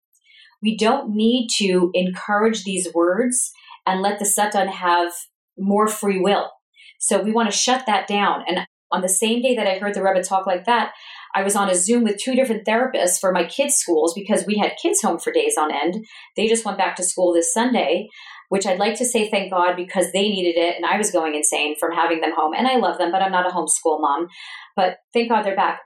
We 0.62 0.76
don't 0.76 1.14
need 1.14 1.48
to 1.58 1.90
encourage 1.94 2.64
these 2.64 2.88
words 2.94 3.52
and 3.84 4.00
let 4.00 4.18
the 4.18 4.24
Satan 4.24 4.68
have 4.68 5.12
more 5.58 5.86
free 5.86 6.18
will. 6.18 6.50
So 6.98 7.20
we 7.20 7.32
want 7.32 7.50
to 7.50 7.56
shut 7.56 7.86
that 7.86 8.06
down. 8.06 8.44
And 8.48 8.66
on 8.90 9.02
the 9.02 9.08
same 9.08 9.42
day 9.42 9.54
that 9.56 9.66
I 9.66 9.78
heard 9.78 9.94
the 9.94 10.02
Rebbe 10.02 10.22
talk 10.22 10.46
like 10.46 10.64
that, 10.64 10.92
I 11.36 11.42
was 11.42 11.54
on 11.54 11.68
a 11.68 11.74
Zoom 11.74 12.02
with 12.02 12.16
two 12.16 12.34
different 12.34 12.66
therapists 12.66 13.20
for 13.20 13.30
my 13.30 13.44
kids' 13.44 13.74
schools 13.74 14.14
because 14.14 14.46
we 14.46 14.56
had 14.56 14.78
kids 14.80 15.02
home 15.02 15.18
for 15.18 15.30
days 15.30 15.56
on 15.58 15.70
end. 15.70 16.06
They 16.34 16.48
just 16.48 16.64
went 16.64 16.78
back 16.78 16.96
to 16.96 17.02
school 17.02 17.34
this 17.34 17.52
Sunday, 17.52 18.08
which 18.48 18.64
I'd 18.64 18.78
like 18.78 18.96
to 18.96 19.04
say 19.04 19.28
thank 19.28 19.52
God 19.52 19.76
because 19.76 20.12
they 20.12 20.30
needed 20.30 20.58
it 20.58 20.76
and 20.76 20.86
I 20.86 20.96
was 20.96 21.10
going 21.10 21.34
insane 21.34 21.76
from 21.78 21.92
having 21.92 22.22
them 22.22 22.32
home. 22.34 22.54
And 22.56 22.66
I 22.66 22.76
love 22.76 22.96
them, 22.96 23.12
but 23.12 23.20
I'm 23.20 23.32
not 23.32 23.46
a 23.46 23.50
homeschool 23.50 24.00
mom. 24.00 24.28
But 24.76 24.96
thank 25.12 25.28
God 25.28 25.42
they're 25.42 25.54
back. 25.54 25.80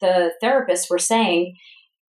The 0.00 0.32
therapists 0.40 0.88
were 0.88 1.00
saying, 1.00 1.56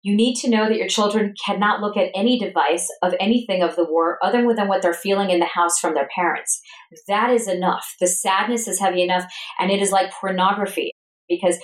you 0.04 0.16
need 0.16 0.36
to 0.36 0.50
know 0.50 0.70
that 0.70 0.78
your 0.78 0.88
children 0.88 1.34
cannot 1.44 1.82
look 1.82 1.98
at 1.98 2.12
any 2.14 2.38
device 2.38 2.88
of 3.02 3.16
anything 3.20 3.64
of 3.64 3.76
the 3.76 3.86
war 3.86 4.20
other 4.22 4.46
than 4.54 4.68
what 4.68 4.84
they're 4.84 4.94
feeling 4.94 5.32
in 5.32 5.40
the 5.40 5.46
house 5.46 5.80
from 5.80 5.96
their 5.96 6.08
parents. 6.14 6.62
That 7.08 7.32
is 7.32 7.48
enough. 7.48 7.96
The 8.00 8.08
sadness 8.08 8.68
is 8.68 8.80
heavy 8.80 9.02
enough, 9.02 9.26
and 9.60 9.72
it 9.72 9.82
is 9.82 9.92
like 9.92 10.12
pornography 10.12 10.92
because 11.28 11.58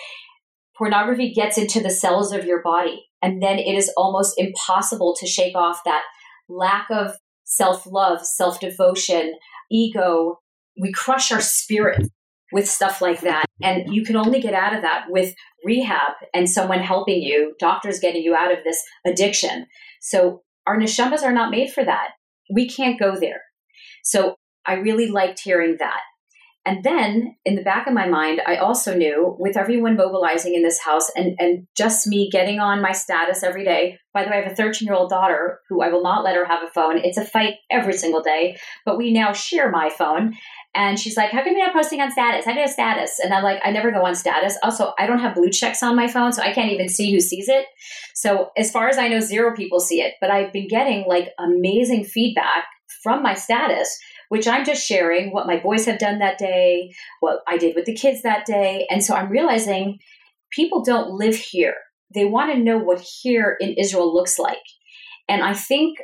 pornography 0.77 1.33
gets 1.33 1.57
into 1.57 1.79
the 1.79 1.89
cells 1.89 2.31
of 2.31 2.45
your 2.45 2.61
body, 2.61 3.05
and 3.21 3.41
then 3.41 3.59
it 3.59 3.75
is 3.75 3.91
almost 3.97 4.35
impossible 4.37 5.15
to 5.19 5.27
shake 5.27 5.55
off 5.55 5.81
that 5.85 6.03
lack 6.49 6.87
of 6.89 7.15
self 7.43 7.85
love, 7.85 8.25
self 8.25 8.59
devotion, 8.59 9.35
ego. 9.71 10.39
We 10.79 10.91
crush 10.91 11.31
our 11.31 11.41
spirit 11.41 12.07
with 12.51 12.69
stuff 12.69 13.01
like 13.01 13.21
that. 13.21 13.45
And 13.61 13.93
you 13.93 14.05
can 14.05 14.15
only 14.15 14.39
get 14.39 14.53
out 14.53 14.75
of 14.75 14.83
that 14.83 15.05
with 15.09 15.33
rehab 15.65 16.13
and 16.33 16.49
someone 16.49 16.79
helping 16.79 17.21
you, 17.21 17.55
doctors 17.59 17.99
getting 17.99 18.21
you 18.21 18.35
out 18.35 18.51
of 18.51 18.63
this 18.63 18.81
addiction. 19.05 19.65
So 20.01 20.43
our 20.67 20.77
neshamas 20.77 21.23
are 21.23 21.33
not 21.33 21.51
made 21.51 21.71
for 21.71 21.83
that. 21.83 22.09
We 22.53 22.69
can't 22.69 22.99
go 22.99 23.19
there. 23.19 23.41
So 24.03 24.35
I 24.65 24.75
really 24.75 25.09
liked 25.09 25.39
hearing 25.39 25.77
that. 25.79 25.99
And 26.65 26.81
then 26.83 27.35
in 27.43 27.55
the 27.55 27.61
back 27.61 27.87
of 27.87 27.93
my 27.93 28.07
mind, 28.07 28.41
I 28.47 28.55
also 28.55 28.95
knew 28.95 29.35
with 29.37 29.57
everyone 29.57 29.97
mobilizing 29.97 30.55
in 30.55 30.63
this 30.63 30.79
house 30.79 31.09
and, 31.15 31.35
and 31.37 31.67
just 31.75 32.07
me 32.07 32.29
getting 32.31 32.59
on 32.59 32.81
my 32.81 32.93
status 32.93 33.43
every 33.43 33.65
day. 33.65 33.97
By 34.13 34.23
the 34.23 34.29
way, 34.29 34.37
I 34.37 34.41
have 34.43 34.51
a 34.53 34.55
13 34.55 34.85
year 34.85 34.95
old 34.95 35.09
daughter 35.09 35.59
who 35.67 35.81
I 35.81 35.89
will 35.89 36.03
not 36.03 36.23
let 36.23 36.37
her 36.37 36.45
have 36.45 36.63
a 36.63 36.71
phone. 36.71 36.99
It's 36.99 37.17
a 37.17 37.25
fight 37.25 37.55
every 37.69 37.93
single 37.93 38.21
day, 38.21 38.57
but 38.85 38.97
we 38.97 39.11
now 39.11 39.33
share 39.33 39.69
my 39.71 39.89
phone. 39.89 40.35
And 40.75 40.97
she's 40.97 41.17
like, 41.17 41.31
How 41.31 41.43
come 41.43 41.53
you're 41.53 41.65
not 41.65 41.75
posting 41.75 41.99
on 42.01 42.11
status? 42.11 42.47
I 42.47 42.53
need 42.53 42.63
a 42.63 42.69
status. 42.69 43.19
And 43.21 43.33
I'm 43.33 43.43
like, 43.43 43.59
I 43.63 43.71
never 43.71 43.91
go 43.91 44.05
on 44.05 44.15
status. 44.15 44.57
Also, 44.63 44.93
I 44.97 45.05
don't 45.05 45.19
have 45.19 45.35
blue 45.35 45.49
checks 45.49 45.83
on 45.83 45.95
my 45.95 46.07
phone, 46.07 46.31
so 46.31 46.41
I 46.41 46.53
can't 46.53 46.71
even 46.71 46.87
see 46.87 47.11
who 47.11 47.19
sees 47.19 47.49
it. 47.49 47.65
So, 48.15 48.51
as 48.57 48.71
far 48.71 48.87
as 48.87 48.97
I 48.97 49.07
know, 49.07 49.19
zero 49.19 49.55
people 49.55 49.79
see 49.79 50.01
it. 50.01 50.15
But 50.21 50.31
I've 50.31 50.53
been 50.53 50.67
getting 50.67 51.05
like 51.07 51.29
amazing 51.37 52.05
feedback 52.05 52.65
from 53.03 53.21
my 53.21 53.33
status 53.33 53.99
which 54.33 54.47
I'm 54.47 54.65
just 54.65 54.83
sharing 54.83 55.31
what 55.31 55.45
my 55.45 55.59
boys 55.59 55.85
have 55.85 55.99
done 55.99 56.17
that 56.17 56.39
day, 56.39 56.91
what 57.19 57.41
I 57.47 57.57
did 57.57 57.75
with 57.75 57.85
the 57.85 57.93
kids 57.93 58.23
that 58.23 58.47
day. 58.47 58.87
And 58.89 59.03
so 59.03 59.13
I'm 59.13 59.29
realizing 59.29 59.99
people 60.49 60.83
don't 60.83 61.11
live 61.11 61.35
here. 61.35 61.75
They 62.15 62.25
want 62.25 62.51
to 62.51 62.57
know 62.57 62.79
what 62.79 62.99
here 62.99 63.55
in 63.59 63.75
Israel 63.77 64.11
looks 64.11 64.39
like. 64.39 64.57
And 65.29 65.43
I 65.43 65.53
think 65.53 65.99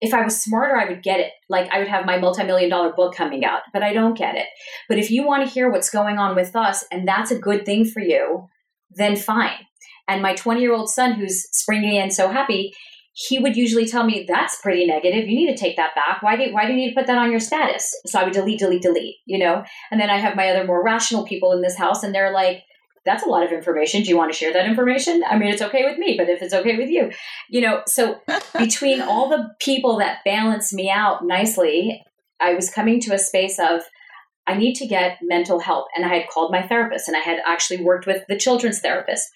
if 0.00 0.14
I 0.14 0.22
was 0.22 0.40
smarter, 0.40 0.76
I 0.76 0.88
would 0.88 1.02
get 1.02 1.18
it. 1.18 1.32
Like 1.48 1.68
I 1.72 1.80
would 1.80 1.88
have 1.88 2.06
my 2.06 2.16
multi-million 2.16 2.70
dollar 2.70 2.92
book 2.92 3.12
coming 3.12 3.44
out, 3.44 3.62
but 3.72 3.82
I 3.82 3.92
don't 3.92 4.16
get 4.16 4.36
it. 4.36 4.46
But 4.88 4.98
if 4.98 5.10
you 5.10 5.26
want 5.26 5.44
to 5.44 5.52
hear 5.52 5.68
what's 5.68 5.90
going 5.90 6.16
on 6.16 6.36
with 6.36 6.54
us 6.54 6.84
and 6.92 7.08
that's 7.08 7.32
a 7.32 7.38
good 7.40 7.66
thing 7.66 7.84
for 7.84 7.98
you, 7.98 8.46
then 8.88 9.16
fine. 9.16 9.66
And 10.06 10.22
my 10.22 10.34
20 10.34 10.60
year 10.60 10.74
old 10.74 10.90
son, 10.90 11.14
who's 11.14 11.48
springing 11.50 11.96
in 11.96 12.12
so 12.12 12.28
happy, 12.28 12.72
he 13.14 13.38
would 13.38 13.56
usually 13.56 13.86
tell 13.86 14.04
me 14.04 14.26
that's 14.28 14.60
pretty 14.60 14.86
negative. 14.86 15.28
You 15.28 15.36
need 15.36 15.56
to 15.56 15.56
take 15.56 15.76
that 15.76 15.94
back. 15.94 16.20
Why 16.20 16.36
do 16.36 16.52
why 16.52 16.66
do 16.66 16.72
you 16.72 16.78
need 16.78 16.90
to 16.90 16.96
put 16.96 17.06
that 17.06 17.16
on 17.16 17.30
your 17.30 17.40
status? 17.40 17.94
So 18.06 18.18
I 18.18 18.24
would 18.24 18.32
delete, 18.32 18.58
delete, 18.58 18.82
delete. 18.82 19.16
You 19.24 19.38
know, 19.38 19.64
and 19.90 20.00
then 20.00 20.10
I 20.10 20.18
have 20.18 20.34
my 20.34 20.48
other 20.48 20.66
more 20.66 20.84
rational 20.84 21.24
people 21.24 21.52
in 21.52 21.62
this 21.62 21.76
house, 21.76 22.02
and 22.02 22.12
they're 22.12 22.32
like, 22.32 22.64
"That's 23.04 23.22
a 23.22 23.28
lot 23.28 23.44
of 23.44 23.52
information. 23.52 24.02
Do 24.02 24.08
you 24.08 24.16
want 24.16 24.32
to 24.32 24.36
share 24.36 24.52
that 24.52 24.66
information? 24.66 25.22
I 25.28 25.38
mean, 25.38 25.48
it's 25.48 25.62
okay 25.62 25.84
with 25.84 25.96
me, 25.96 26.16
but 26.18 26.28
if 26.28 26.42
it's 26.42 26.52
okay 26.52 26.76
with 26.76 26.90
you, 26.90 27.12
you 27.48 27.60
know." 27.60 27.82
So 27.86 28.20
between 28.58 29.00
all 29.00 29.28
the 29.28 29.48
people 29.60 29.98
that 29.98 30.24
balance 30.24 30.72
me 30.72 30.90
out 30.90 31.24
nicely, 31.24 32.02
I 32.40 32.54
was 32.54 32.68
coming 32.68 33.00
to 33.02 33.14
a 33.14 33.18
space 33.18 33.60
of 33.60 33.82
I 34.48 34.54
need 34.54 34.74
to 34.74 34.88
get 34.88 35.18
mental 35.22 35.60
help, 35.60 35.86
and 35.94 36.04
I 36.04 36.08
had 36.08 36.28
called 36.28 36.50
my 36.50 36.66
therapist, 36.66 37.06
and 37.06 37.16
I 37.16 37.20
had 37.20 37.38
actually 37.46 37.80
worked 37.80 38.08
with 38.08 38.24
the 38.28 38.36
children's 38.36 38.80
therapist. 38.80 39.30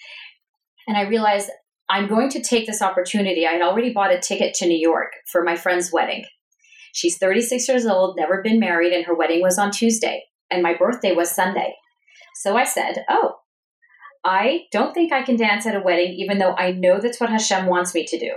And 0.88 0.96
I 0.96 1.02
realized 1.02 1.50
I'm 1.90 2.08
going 2.08 2.28
to 2.30 2.42
take 2.42 2.66
this 2.66 2.82
opportunity. 2.82 3.46
I 3.46 3.52
had 3.52 3.62
already 3.62 3.92
bought 3.92 4.12
a 4.12 4.20
ticket 4.20 4.54
to 4.54 4.66
New 4.66 4.78
York 4.78 5.12
for 5.30 5.42
my 5.42 5.56
friend's 5.56 5.92
wedding. 5.92 6.24
She's 6.92 7.18
36 7.18 7.68
years 7.68 7.86
old, 7.86 8.16
never 8.16 8.42
been 8.42 8.60
married, 8.60 8.92
and 8.92 9.04
her 9.06 9.14
wedding 9.14 9.40
was 9.40 9.58
on 9.58 9.70
Tuesday, 9.70 10.24
and 10.50 10.62
my 10.62 10.74
birthday 10.74 11.14
was 11.14 11.30
Sunday. 11.30 11.74
So 12.34 12.56
I 12.56 12.64
said, 12.64 13.04
Oh, 13.08 13.36
I 14.24 14.64
don't 14.72 14.94
think 14.94 15.12
I 15.12 15.22
can 15.22 15.36
dance 15.36 15.66
at 15.66 15.76
a 15.76 15.80
wedding, 15.80 16.14
even 16.14 16.38
though 16.38 16.54
I 16.56 16.72
know 16.72 17.00
that's 17.00 17.20
what 17.20 17.30
Hashem 17.30 17.66
wants 17.66 17.94
me 17.94 18.04
to 18.06 18.18
do. 18.18 18.32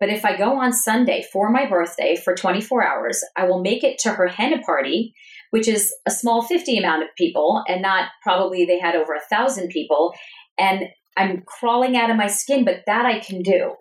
But 0.00 0.08
if 0.08 0.24
I 0.24 0.36
go 0.36 0.58
on 0.60 0.72
Sunday 0.72 1.24
for 1.32 1.48
my 1.48 1.68
birthday 1.68 2.16
for 2.16 2.34
24 2.34 2.84
hours, 2.84 3.22
I 3.36 3.44
will 3.44 3.62
make 3.62 3.84
it 3.84 3.98
to 4.00 4.10
her 4.10 4.26
henna 4.26 4.60
party, 4.62 5.14
which 5.50 5.68
is 5.68 5.94
a 6.06 6.10
small 6.10 6.42
50 6.42 6.76
amount 6.76 7.04
of 7.04 7.08
people, 7.16 7.62
and 7.68 7.80
not 7.80 8.08
probably 8.22 8.64
they 8.64 8.80
had 8.80 8.96
over 8.96 9.14
a 9.14 9.34
thousand 9.34 9.68
people. 9.68 10.12
And 10.58 10.86
I'm 11.16 11.42
crawling 11.46 11.96
out 11.96 12.10
of 12.10 12.16
my 12.16 12.26
skin, 12.26 12.64
but 12.64 12.82
that 12.86 13.06
I 13.06 13.18
can 13.20 13.42
do. 13.42 13.74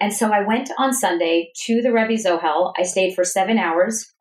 And 0.00 0.12
so 0.12 0.30
I 0.30 0.46
went 0.46 0.70
on 0.78 0.92
Sunday 0.92 1.52
to 1.66 1.80
the 1.80 1.92
Rebbe's 1.92 2.26
Ohel. 2.26 2.72
I 2.78 2.82
stayed 2.82 3.14
for 3.14 3.24
seven 3.24 3.58
hours. 3.58 4.12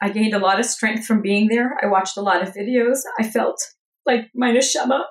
I 0.00 0.10
gained 0.10 0.34
a 0.34 0.38
lot 0.38 0.60
of 0.60 0.66
strength 0.66 1.06
from 1.06 1.22
being 1.22 1.48
there. 1.48 1.76
I 1.82 1.86
watched 1.86 2.16
a 2.16 2.22
lot 2.22 2.42
of 2.42 2.54
videos. 2.54 2.98
I 3.18 3.24
felt 3.24 3.60
like 4.04 4.30
my 4.34 4.52
neshama. 4.52 5.04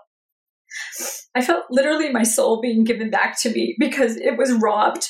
I 1.35 1.41
felt 1.41 1.65
literally 1.69 2.11
my 2.11 2.23
soul 2.23 2.61
being 2.61 2.83
given 2.83 3.09
back 3.09 3.41
to 3.41 3.49
me 3.49 3.75
because 3.79 4.15
it 4.15 4.37
was 4.37 4.53
robbed 4.53 5.07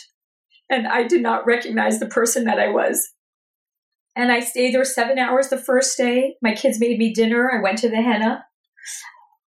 and 0.69 0.87
I 0.87 1.03
did 1.03 1.21
not 1.21 1.45
recognize 1.45 1.99
the 1.99 2.07
person 2.07 2.45
that 2.45 2.59
I 2.59 2.69
was. 2.69 3.11
And 4.15 4.31
I 4.31 4.39
stayed 4.39 4.73
there 4.73 4.85
seven 4.85 5.19
hours 5.19 5.49
the 5.49 5.57
first 5.57 5.97
day. 5.97 6.35
My 6.41 6.55
kids 6.55 6.79
made 6.79 6.97
me 6.97 7.13
dinner. 7.13 7.51
I 7.51 7.61
went 7.61 7.79
to 7.79 7.89
the 7.89 8.01
henna 8.01 8.45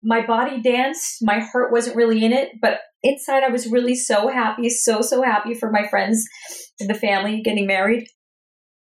my 0.02 0.24
body 0.24 0.60
danced. 0.60 1.18
My 1.22 1.40
heart 1.40 1.72
wasn't 1.72 1.96
really 1.96 2.24
in 2.24 2.32
it, 2.32 2.50
but 2.60 2.80
inside 3.02 3.44
I 3.44 3.50
was 3.50 3.70
really 3.70 3.94
so 3.94 4.28
happy, 4.28 4.68
so, 4.68 5.00
so 5.00 5.22
happy 5.22 5.54
for 5.54 5.70
my 5.70 5.86
friends 5.88 6.24
and 6.80 6.88
the 6.88 6.94
family 6.94 7.42
getting 7.42 7.66
married. 7.66 8.06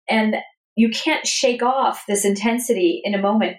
And 0.10 0.36
you 0.76 0.90
can't 0.90 1.26
shake 1.26 1.64
off 1.64 2.04
this 2.08 2.24
intensity 2.24 3.02
in 3.04 3.14
a 3.16 3.22
moment. 3.22 3.58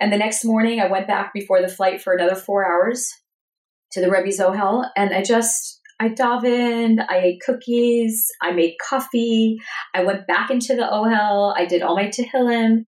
And 0.00 0.12
the 0.12 0.18
next 0.18 0.44
morning, 0.44 0.80
I 0.80 0.90
went 0.90 1.06
back 1.06 1.32
before 1.32 1.62
the 1.62 1.68
flight 1.68 2.00
for 2.00 2.14
another 2.14 2.34
four 2.34 2.66
hours 2.66 3.08
to 3.92 4.00
the 4.00 4.10
Rebbe's 4.10 4.40
Ohel, 4.40 4.88
and 4.96 5.14
I 5.14 5.22
just 5.22 5.80
I 5.98 6.08
davened, 6.10 7.04
I 7.08 7.18
ate 7.18 7.40
cookies, 7.44 8.26
I 8.42 8.52
made 8.52 8.76
coffee, 8.86 9.56
I 9.94 10.04
went 10.04 10.26
back 10.26 10.50
into 10.50 10.74
the 10.74 10.82
Ohel, 10.82 11.54
I 11.56 11.64
did 11.64 11.82
all 11.82 11.96
my 11.96 12.08
Tehillim. 12.08 12.84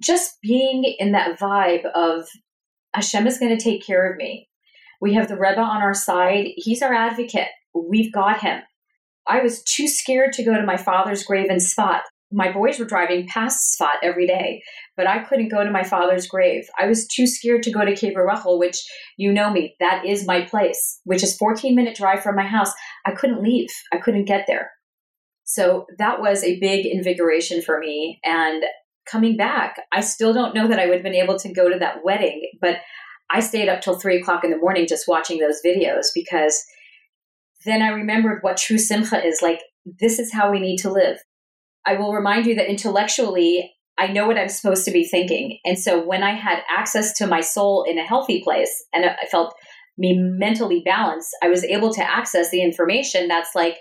Just 0.00 0.38
being 0.42 0.84
in 0.98 1.12
that 1.12 1.38
vibe 1.38 1.84
of 1.94 2.28
Hashem 2.94 3.26
is 3.26 3.38
going 3.38 3.56
to 3.56 3.62
take 3.62 3.84
care 3.86 4.10
of 4.10 4.16
me. 4.16 4.48
We 5.00 5.14
have 5.14 5.28
the 5.28 5.36
Rebbe 5.36 5.60
on 5.60 5.82
our 5.82 5.94
side. 5.94 6.48
He's 6.56 6.82
our 6.82 6.92
advocate. 6.92 7.48
We've 7.74 8.12
got 8.12 8.40
him. 8.40 8.62
I 9.28 9.40
was 9.40 9.62
too 9.62 9.86
scared 9.86 10.32
to 10.34 10.44
go 10.44 10.54
to 10.54 10.64
my 10.64 10.76
father's 10.76 11.22
grave 11.22 11.50
in 11.50 11.58
Sfat. 11.58 12.00
My 12.32 12.52
boys 12.52 12.78
were 12.78 12.84
driving 12.84 13.26
past 13.26 13.78
Sfat 13.78 13.96
every 14.02 14.26
day, 14.26 14.62
but 14.96 15.06
I 15.06 15.20
couldn't 15.20 15.50
go 15.50 15.64
to 15.64 15.70
my 15.70 15.82
father's 15.82 16.26
grave. 16.26 16.64
I 16.78 16.86
was 16.86 17.06
too 17.06 17.26
scared 17.26 17.62
to 17.64 17.70
go 17.70 17.84
to 17.84 17.92
Kever 17.92 18.26
Rachel, 18.26 18.58
which 18.58 18.78
you 19.16 19.32
know 19.32 19.50
me, 19.50 19.76
that 19.80 20.04
is 20.04 20.26
my 20.26 20.42
place, 20.42 21.00
which 21.04 21.22
is 21.22 21.36
14 21.36 21.74
minute 21.74 21.96
drive 21.96 22.22
from 22.22 22.36
my 22.36 22.46
house. 22.46 22.72
I 23.06 23.12
couldn't 23.12 23.42
leave. 23.42 23.70
I 23.92 23.98
couldn't 23.98 24.26
get 24.26 24.44
there. 24.46 24.70
So 25.44 25.86
that 25.98 26.20
was 26.20 26.44
a 26.44 26.60
big 26.60 26.84
invigoration 26.84 27.62
for 27.62 27.78
me. 27.78 28.20
And 28.24 28.62
coming 29.10 29.36
back, 29.36 29.76
I 29.92 30.00
still 30.00 30.32
don't 30.32 30.54
know 30.54 30.68
that 30.68 30.78
I 30.78 30.86
would 30.86 30.96
have 30.96 31.02
been 31.02 31.14
able 31.14 31.38
to 31.38 31.52
go 31.52 31.68
to 31.68 31.78
that 31.78 32.04
wedding, 32.04 32.50
but 32.60 32.76
I 33.30 33.40
stayed 33.40 33.68
up 33.68 33.80
till 33.80 33.98
three 33.98 34.20
o'clock 34.20 34.44
in 34.44 34.50
the 34.50 34.56
morning 34.56 34.86
just 34.88 35.08
watching 35.08 35.38
those 35.38 35.60
videos 35.64 36.06
because 36.14 36.64
then 37.64 37.82
I 37.82 37.88
remembered 37.88 38.38
what 38.42 38.56
true 38.56 38.78
simcha 38.78 39.24
is 39.24 39.42
like. 39.42 39.60
This 40.00 40.18
is 40.18 40.32
how 40.32 40.50
we 40.50 40.60
need 40.60 40.78
to 40.78 40.92
live. 40.92 41.18
I 41.86 41.94
will 41.94 42.12
remind 42.12 42.46
you 42.46 42.54
that 42.54 42.70
intellectually, 42.70 43.74
I 43.98 44.08
know 44.08 44.26
what 44.26 44.38
I'm 44.38 44.48
supposed 44.48 44.84
to 44.84 44.90
be 44.90 45.04
thinking. 45.04 45.58
And 45.64 45.78
so 45.78 46.04
when 46.04 46.22
I 46.22 46.34
had 46.34 46.62
access 46.74 47.12
to 47.14 47.26
my 47.26 47.40
soul 47.40 47.84
in 47.88 47.98
a 47.98 48.06
healthy 48.06 48.42
place 48.42 48.84
and 48.92 49.04
I 49.04 49.26
felt 49.30 49.54
me 49.96 50.16
mentally 50.16 50.82
balanced, 50.84 51.30
I 51.42 51.48
was 51.48 51.64
able 51.64 51.92
to 51.94 52.10
access 52.10 52.50
the 52.50 52.62
information 52.62 53.28
that's 53.28 53.54
like, 53.54 53.78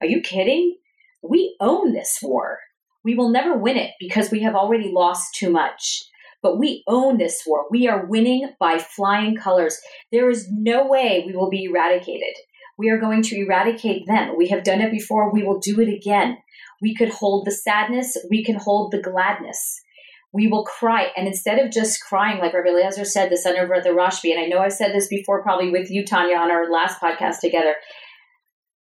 are 0.00 0.06
you 0.06 0.20
kidding? 0.20 0.76
We 1.22 1.56
own 1.60 1.92
this 1.92 2.18
war. 2.22 2.58
We 3.04 3.14
will 3.14 3.30
never 3.30 3.56
win 3.56 3.76
it 3.76 3.92
because 3.98 4.30
we 4.30 4.42
have 4.42 4.54
already 4.54 4.90
lost 4.92 5.34
too 5.34 5.50
much. 5.50 6.04
But 6.42 6.58
we 6.58 6.84
own 6.86 7.18
this 7.18 7.42
war. 7.46 7.66
We 7.70 7.86
are 7.88 8.06
winning 8.06 8.50
by 8.58 8.78
flying 8.78 9.36
colors. 9.36 9.78
There 10.10 10.30
is 10.30 10.48
no 10.50 10.86
way 10.86 11.24
we 11.26 11.34
will 11.34 11.50
be 11.50 11.64
eradicated. 11.64 12.34
We 12.78 12.88
are 12.88 12.98
going 12.98 13.22
to 13.24 13.38
eradicate 13.38 14.06
them. 14.06 14.36
We 14.38 14.48
have 14.48 14.64
done 14.64 14.80
it 14.80 14.90
before. 14.90 15.32
We 15.32 15.42
will 15.42 15.58
do 15.58 15.80
it 15.80 15.88
again. 15.88 16.38
We 16.80 16.94
could 16.94 17.10
hold 17.10 17.46
the 17.46 17.52
sadness. 17.52 18.16
We 18.30 18.42
can 18.42 18.56
hold 18.56 18.92
the 18.92 19.02
gladness. 19.02 19.82
We 20.32 20.46
will 20.46 20.64
cry. 20.64 21.08
And 21.14 21.26
instead 21.26 21.58
of 21.58 21.72
just 21.72 22.00
crying, 22.02 22.38
like 22.38 22.54
Rabbi 22.54 22.70
Eliezer 22.70 23.04
said, 23.04 23.30
the 23.30 23.36
son 23.36 23.58
of 23.58 23.68
the 23.68 23.90
Rashbi, 23.90 24.32
and 24.32 24.40
I 24.40 24.46
know 24.46 24.60
I've 24.60 24.72
said 24.72 24.94
this 24.94 25.08
before, 25.08 25.42
probably 25.42 25.70
with 25.70 25.90
you, 25.90 26.06
Tanya, 26.06 26.36
on 26.36 26.50
our 26.50 26.70
last 26.70 27.00
podcast 27.00 27.40
together, 27.40 27.74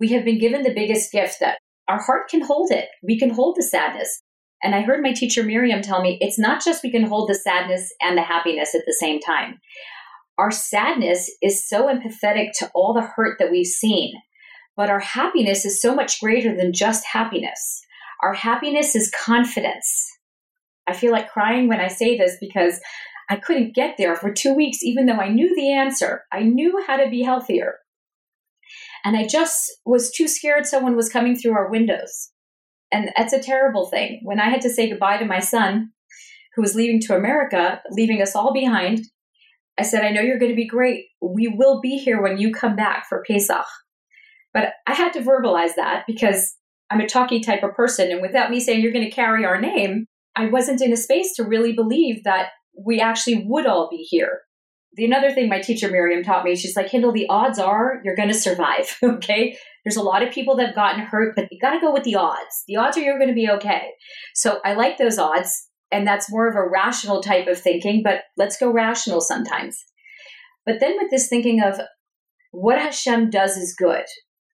we 0.01 0.09
have 0.09 0.25
been 0.25 0.39
given 0.39 0.63
the 0.63 0.75
biggest 0.75 1.13
gift 1.13 1.37
that 1.41 1.59
our 1.89 2.03
heart 2.03 2.29
can 2.29 2.41
hold 2.41 2.71
it. 2.71 2.89
We 3.03 3.19
can 3.19 3.31
hold 3.31 3.57
the 3.57 3.63
sadness. 3.63 4.21
And 4.63 4.75
I 4.75 4.81
heard 4.81 5.03
my 5.03 5.13
teacher 5.13 5.43
Miriam 5.43 5.83
tell 5.83 6.01
me 6.01 6.17
it's 6.21 6.39
not 6.39 6.65
just 6.65 6.83
we 6.83 6.91
can 6.91 7.05
hold 7.05 7.29
the 7.29 7.35
sadness 7.35 7.93
and 8.01 8.17
the 8.17 8.23
happiness 8.23 8.75
at 8.75 8.83
the 8.87 8.97
same 8.99 9.21
time. 9.21 9.61
Our 10.39 10.51
sadness 10.51 11.31
is 11.43 11.69
so 11.69 11.87
empathetic 11.87 12.53
to 12.59 12.71
all 12.75 12.95
the 12.95 13.03
hurt 13.03 13.39
that 13.39 13.51
we've 13.51 13.67
seen, 13.67 14.15
but 14.77 14.91
our 14.91 15.01
happiness 15.01 15.65
is 15.65 15.81
so 15.81 15.95
much 15.95 16.21
greater 16.21 16.57
than 16.57 16.73
just 16.73 17.05
happiness. 17.05 17.83
Our 18.23 18.33
happiness 18.33 18.97
is 18.97 19.13
confidence. 19.25 20.11
I 20.87 20.95
feel 20.95 21.13
like 21.13 21.31
crying 21.31 21.69
when 21.69 21.81
I 21.81 21.89
say 21.89 22.17
this 22.17 22.37
because 22.41 22.81
I 23.31 23.37
couldn't 23.37 23.75
get 23.75 23.97
there 23.97 24.17
for 24.17 24.33
two 24.33 24.55
weeks, 24.55 24.83
even 24.83 25.07
though 25.07 25.15
I 25.15 25.29
knew 25.29 25.55
the 25.55 25.73
answer. 25.73 26.25
I 26.33 26.41
knew 26.41 26.83
how 26.87 26.97
to 26.97 27.09
be 27.09 27.23
healthier. 27.23 27.77
And 29.05 29.17
I 29.17 29.27
just 29.27 29.71
was 29.85 30.11
too 30.11 30.27
scared 30.27 30.67
someone 30.67 30.97
was 30.97 31.11
coming 31.11 31.37
through 31.37 31.53
our 31.53 31.71
windows. 31.71 32.31
And 32.91 33.11
that's 33.17 33.33
a 33.33 33.43
terrible 33.43 33.87
thing. 33.87 34.21
When 34.23 34.41
I 34.41 34.49
had 34.49 34.61
to 34.63 34.71
say 34.71 34.89
goodbye 34.89 35.19
to 35.19 35.25
my 35.25 35.41
son, 35.41 35.91
who 36.55 36.63
was 36.63 36.75
leaving 36.75 37.01
to 37.03 37.17
America, 37.17 37.83
leaving 37.91 38.23
us 38.23 38.35
all 38.35 38.53
behind, 38.53 39.01
I 39.79 39.83
said, 39.83 40.05
I 40.05 40.11
know 40.11 40.21
you're 40.21 40.39
going 40.39 40.53
to 40.53 40.57
be 40.57 40.69
great. 40.69 41.07
We 41.21 41.49
will 41.49 41.81
be 41.81 41.99
here 41.99 42.23
when 42.23 42.39
you 42.39 42.53
come 42.53 42.77
back 42.77 43.07
for 43.09 43.25
Pesach. 43.27 43.67
But 44.53 44.75
I 44.87 44.95
had 44.95 45.13
to 45.15 45.21
verbalize 45.21 45.75
that 45.77 46.05
because 46.07 46.55
I'm 46.91 47.01
a 47.01 47.09
talky 47.09 47.41
type 47.41 47.65
of 47.65 47.75
person. 47.75 48.13
And 48.13 48.23
without 48.23 48.51
me 48.51 48.61
saying 48.61 48.81
you're 48.81 48.93
going 48.93 49.05
to 49.05 49.11
carry 49.11 49.45
our 49.45 49.61
name, 49.61 50.07
I 50.37 50.47
wasn't 50.47 50.81
in 50.81 50.93
a 50.93 50.97
space 50.97 51.35
to 51.35 51.45
really 51.45 51.73
believe 51.73 52.23
that 52.23 52.51
we 52.79 53.01
actually 53.01 53.45
would 53.47 53.67
all 53.67 53.89
be 53.91 54.07
here. 54.09 54.43
The 54.97 55.05
another 55.05 55.33
thing 55.33 55.49
my 55.49 55.61
teacher 55.61 55.91
Miriam 55.91 56.23
taught 56.23 56.45
me, 56.45 56.55
she's 56.55 56.77
like, 56.77 56.91
Hindel, 56.91 57.13
the 57.13 57.27
odds 57.29 57.59
are 57.59 58.01
you're 58.05 58.17
going 58.17 58.29
to 58.29 58.35
survive. 58.35 58.97
okay. 59.03 59.57
There's 59.85 59.97
a 59.97 60.03
lot 60.03 60.23
of 60.23 60.33
people 60.33 60.57
that 60.57 60.67
have 60.67 60.75
gotten 60.75 61.01
hurt, 61.01 61.35
but 61.37 61.49
you 61.51 61.61
got 61.61 61.75
to 61.75 61.81
go 61.81 61.93
with 61.93 62.05
the 62.05 62.15
odds. 62.15 62.65
The 62.67 62.77
odds 62.77 62.97
are 62.97 63.01
you're 63.01 63.19
going 63.19 63.29
to 63.29 63.35
be 63.35 63.51
okay. 63.51 63.91
So 64.35 64.61
I 64.65 64.75
like 64.75 64.99
those 64.99 65.19
odds. 65.19 65.69
And 65.93 66.07
that's 66.07 66.31
more 66.31 66.49
of 66.49 66.57
a 66.57 66.69
rational 66.69 67.23
type 67.23 67.47
of 67.47 67.59
thinking, 67.59 68.03
but 68.03 68.23
let's 68.37 68.57
go 68.57 68.73
rational 68.73 69.21
sometimes. 69.21 69.85
But 70.67 70.81
then 70.81 70.97
with 71.01 71.11
this 71.11 71.29
thinking 71.29 71.63
of 71.63 71.79
what 72.51 72.81
Hashem 72.81 73.31
does 73.31 73.57
is 73.57 73.77
good, 73.77 74.05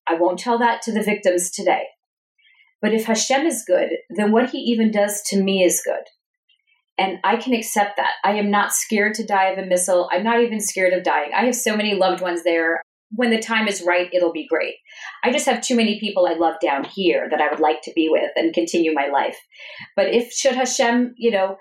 I 0.08 0.14
won't 0.14 0.38
tell 0.38 0.58
that 0.58 0.82
to 0.82 0.92
the 0.92 1.02
victims 1.02 1.50
today. 1.50 1.82
But 2.80 2.94
if 2.94 3.06
Hashem 3.06 3.46
is 3.46 3.64
good, 3.66 3.90
then 4.10 4.32
what 4.32 4.50
he 4.50 4.58
even 4.58 4.90
does 4.90 5.22
to 5.28 5.42
me 5.42 5.62
is 5.64 5.82
good. 5.84 6.04
And 6.98 7.18
I 7.24 7.36
can 7.36 7.52
accept 7.52 7.96
that. 7.96 8.14
I 8.24 8.32
am 8.32 8.50
not 8.50 8.72
scared 8.72 9.14
to 9.14 9.26
die 9.26 9.50
of 9.50 9.58
a 9.58 9.66
missile. 9.66 10.08
I'm 10.10 10.24
not 10.24 10.40
even 10.40 10.60
scared 10.60 10.94
of 10.94 11.04
dying. 11.04 11.30
I 11.34 11.44
have 11.44 11.54
so 11.54 11.76
many 11.76 11.94
loved 11.94 12.22
ones 12.22 12.42
there. 12.42 12.80
When 13.10 13.30
the 13.30 13.38
time 13.38 13.68
is 13.68 13.82
right, 13.86 14.08
it'll 14.12 14.32
be 14.32 14.48
great. 14.48 14.74
I 15.22 15.30
just 15.30 15.46
have 15.46 15.60
too 15.60 15.76
many 15.76 16.00
people 16.00 16.26
I 16.26 16.34
love 16.34 16.56
down 16.60 16.84
here 16.84 17.28
that 17.30 17.40
I 17.40 17.48
would 17.50 17.60
like 17.60 17.82
to 17.82 17.92
be 17.94 18.08
with 18.10 18.30
and 18.34 18.54
continue 18.54 18.92
my 18.94 19.08
life. 19.08 19.36
But 19.94 20.12
if 20.12 20.32
should 20.32 20.54
Hashem, 20.54 21.14
you 21.16 21.30
know, 21.30 21.56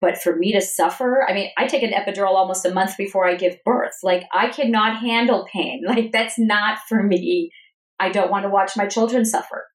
but 0.00 0.18
for 0.18 0.36
me 0.36 0.52
to 0.52 0.60
suffer, 0.60 1.24
I 1.26 1.32
mean, 1.32 1.50
I 1.56 1.66
take 1.66 1.82
an 1.82 1.92
epidural 1.92 2.34
almost 2.34 2.66
a 2.66 2.74
month 2.74 2.96
before 2.98 3.26
I 3.26 3.34
give 3.34 3.56
birth. 3.64 3.94
Like, 4.02 4.24
I 4.32 4.48
cannot 4.48 4.98
handle 4.98 5.46
pain. 5.50 5.82
Like, 5.86 6.12
that's 6.12 6.38
not 6.38 6.78
for 6.88 7.02
me. 7.02 7.50
I 7.98 8.10
don't 8.10 8.30
want 8.30 8.44
to 8.44 8.50
watch 8.50 8.76
my 8.76 8.86
children 8.86 9.24
suffer. 9.24 9.66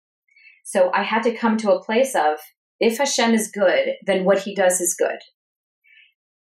So 0.64 0.92
I 0.94 1.04
had 1.04 1.24
to 1.24 1.36
come 1.36 1.58
to 1.58 1.72
a 1.72 1.84
place 1.84 2.16
of 2.16 2.38
if 2.82 2.98
Hashem 2.98 3.34
is 3.34 3.52
good, 3.52 3.94
then 4.06 4.26
what 4.26 4.40
he 4.40 4.54
does 4.54 4.82
is 4.82 4.96
good. 4.98 5.20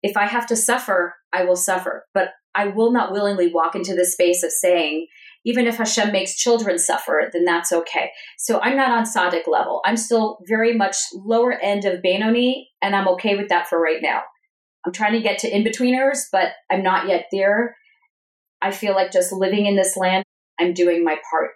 If 0.02 0.16
I 0.16 0.26
have 0.26 0.46
to 0.46 0.56
suffer, 0.56 1.16
I 1.32 1.44
will 1.44 1.56
suffer. 1.56 2.06
But 2.14 2.30
I 2.54 2.68
will 2.68 2.92
not 2.92 3.12
willingly 3.12 3.52
walk 3.52 3.74
into 3.74 3.94
the 3.94 4.06
space 4.06 4.42
of 4.44 4.52
saying, 4.52 5.08
even 5.44 5.66
if 5.66 5.76
Hashem 5.76 6.12
makes 6.12 6.36
children 6.36 6.78
suffer, 6.78 7.28
then 7.32 7.44
that's 7.44 7.72
okay. 7.72 8.10
So 8.38 8.60
I'm 8.60 8.76
not 8.76 8.92
on 8.92 9.04
Tzaddik 9.04 9.48
level. 9.48 9.80
I'm 9.84 9.96
still 9.96 10.38
very 10.48 10.76
much 10.76 10.96
lower 11.12 11.52
end 11.52 11.84
of 11.84 12.02
Benoni, 12.02 12.68
and 12.80 12.94
I'm 12.94 13.08
okay 13.08 13.36
with 13.36 13.48
that 13.48 13.68
for 13.68 13.80
right 13.80 14.00
now. 14.00 14.22
I'm 14.86 14.92
trying 14.92 15.14
to 15.14 15.20
get 15.20 15.38
to 15.40 15.54
in 15.54 15.64
betweeners, 15.64 16.20
but 16.30 16.52
I'm 16.70 16.82
not 16.82 17.08
yet 17.08 17.26
there. 17.32 17.76
I 18.62 18.70
feel 18.70 18.94
like 18.94 19.12
just 19.12 19.32
living 19.32 19.66
in 19.66 19.76
this 19.76 19.96
land, 19.96 20.24
I'm 20.60 20.72
doing 20.72 21.04
my 21.04 21.16
part. 21.30 21.50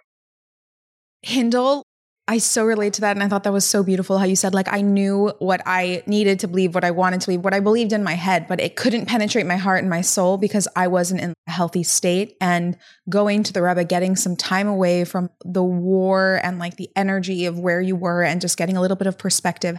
Hindel, 1.25 1.82
I 2.25 2.37
so 2.37 2.65
relate 2.65 2.93
to 2.93 3.01
that. 3.01 3.17
And 3.17 3.23
I 3.23 3.27
thought 3.27 3.43
that 3.43 3.51
was 3.51 3.65
so 3.65 3.83
beautiful 3.83 4.17
how 4.17 4.23
you 4.23 4.37
said, 4.37 4.53
like, 4.53 4.71
I 4.71 4.79
knew 4.79 5.33
what 5.39 5.61
I 5.65 6.03
needed 6.07 6.39
to 6.39 6.47
believe, 6.47 6.73
what 6.73 6.85
I 6.85 6.91
wanted 6.91 7.19
to 7.21 7.27
believe, 7.27 7.43
what 7.43 7.53
I 7.53 7.59
believed 7.59 7.91
in 7.91 8.01
my 8.01 8.13
head, 8.13 8.47
but 8.47 8.61
it 8.61 8.77
couldn't 8.77 9.07
penetrate 9.07 9.45
my 9.45 9.57
heart 9.57 9.81
and 9.81 9.89
my 9.89 9.99
soul 9.99 10.37
because 10.37 10.65
I 10.73 10.87
wasn't 10.87 11.19
in 11.19 11.33
a 11.47 11.51
healthy 11.51 11.83
state. 11.83 12.37
And 12.39 12.77
going 13.09 13.43
to 13.43 13.51
the 13.51 13.61
Rebbe, 13.61 13.83
getting 13.83 14.15
some 14.15 14.37
time 14.37 14.67
away 14.67 15.03
from 15.03 15.31
the 15.43 15.63
war 15.63 16.39
and 16.41 16.59
like 16.59 16.77
the 16.77 16.89
energy 16.95 17.45
of 17.45 17.59
where 17.59 17.81
you 17.81 17.97
were 17.97 18.23
and 18.23 18.39
just 18.39 18.57
getting 18.57 18.77
a 18.77 18.81
little 18.81 18.97
bit 18.97 19.07
of 19.07 19.17
perspective, 19.17 19.77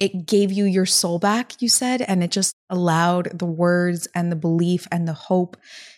it 0.00 0.26
gave 0.26 0.52
you 0.52 0.64
your 0.64 0.86
soul 0.86 1.18
back, 1.18 1.60
you 1.60 1.68
said, 1.68 2.02
and 2.02 2.22
it 2.22 2.30
just 2.30 2.54
allowed 2.70 3.36
the 3.36 3.46
words 3.46 4.06
and 4.14 4.30
the 4.30 4.36
belief 4.36 4.86
and 4.92 5.08
the 5.08 5.12
hope 5.12 5.56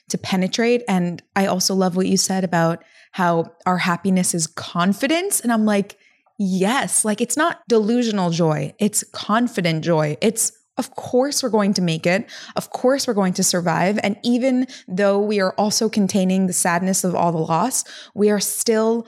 to 0.08 0.18
penetrate. 0.18 0.82
And 0.88 1.22
I 1.36 1.46
also 1.46 1.74
love 1.74 1.96
what 1.96 2.06
you 2.06 2.16
said 2.16 2.44
about 2.44 2.82
how 3.12 3.52
our 3.66 3.78
happiness 3.78 4.34
is 4.34 4.46
confidence. 4.46 5.40
And 5.40 5.52
I'm 5.52 5.64
like, 5.64 5.98
yes, 6.38 7.04
like 7.04 7.20
it's 7.20 7.36
not 7.36 7.60
delusional 7.68 8.30
joy, 8.30 8.74
it's 8.78 9.04
confident 9.12 9.84
joy. 9.84 10.16
It's 10.20 10.52
of 10.78 10.94
course, 10.94 11.42
we're 11.42 11.50
going 11.50 11.74
to 11.74 11.82
make 11.82 12.06
it. 12.06 12.30
Of 12.56 12.70
course, 12.70 13.06
we're 13.06 13.12
going 13.12 13.34
to 13.34 13.44
survive. 13.44 14.00
And 14.02 14.16
even 14.24 14.66
though 14.88 15.20
we 15.20 15.38
are 15.38 15.52
also 15.58 15.90
containing 15.90 16.46
the 16.46 16.54
sadness 16.54 17.04
of 17.04 17.14
all 17.14 17.32
the 17.32 17.38
loss, 17.38 17.84
we 18.14 18.30
are 18.30 18.40
still 18.40 19.06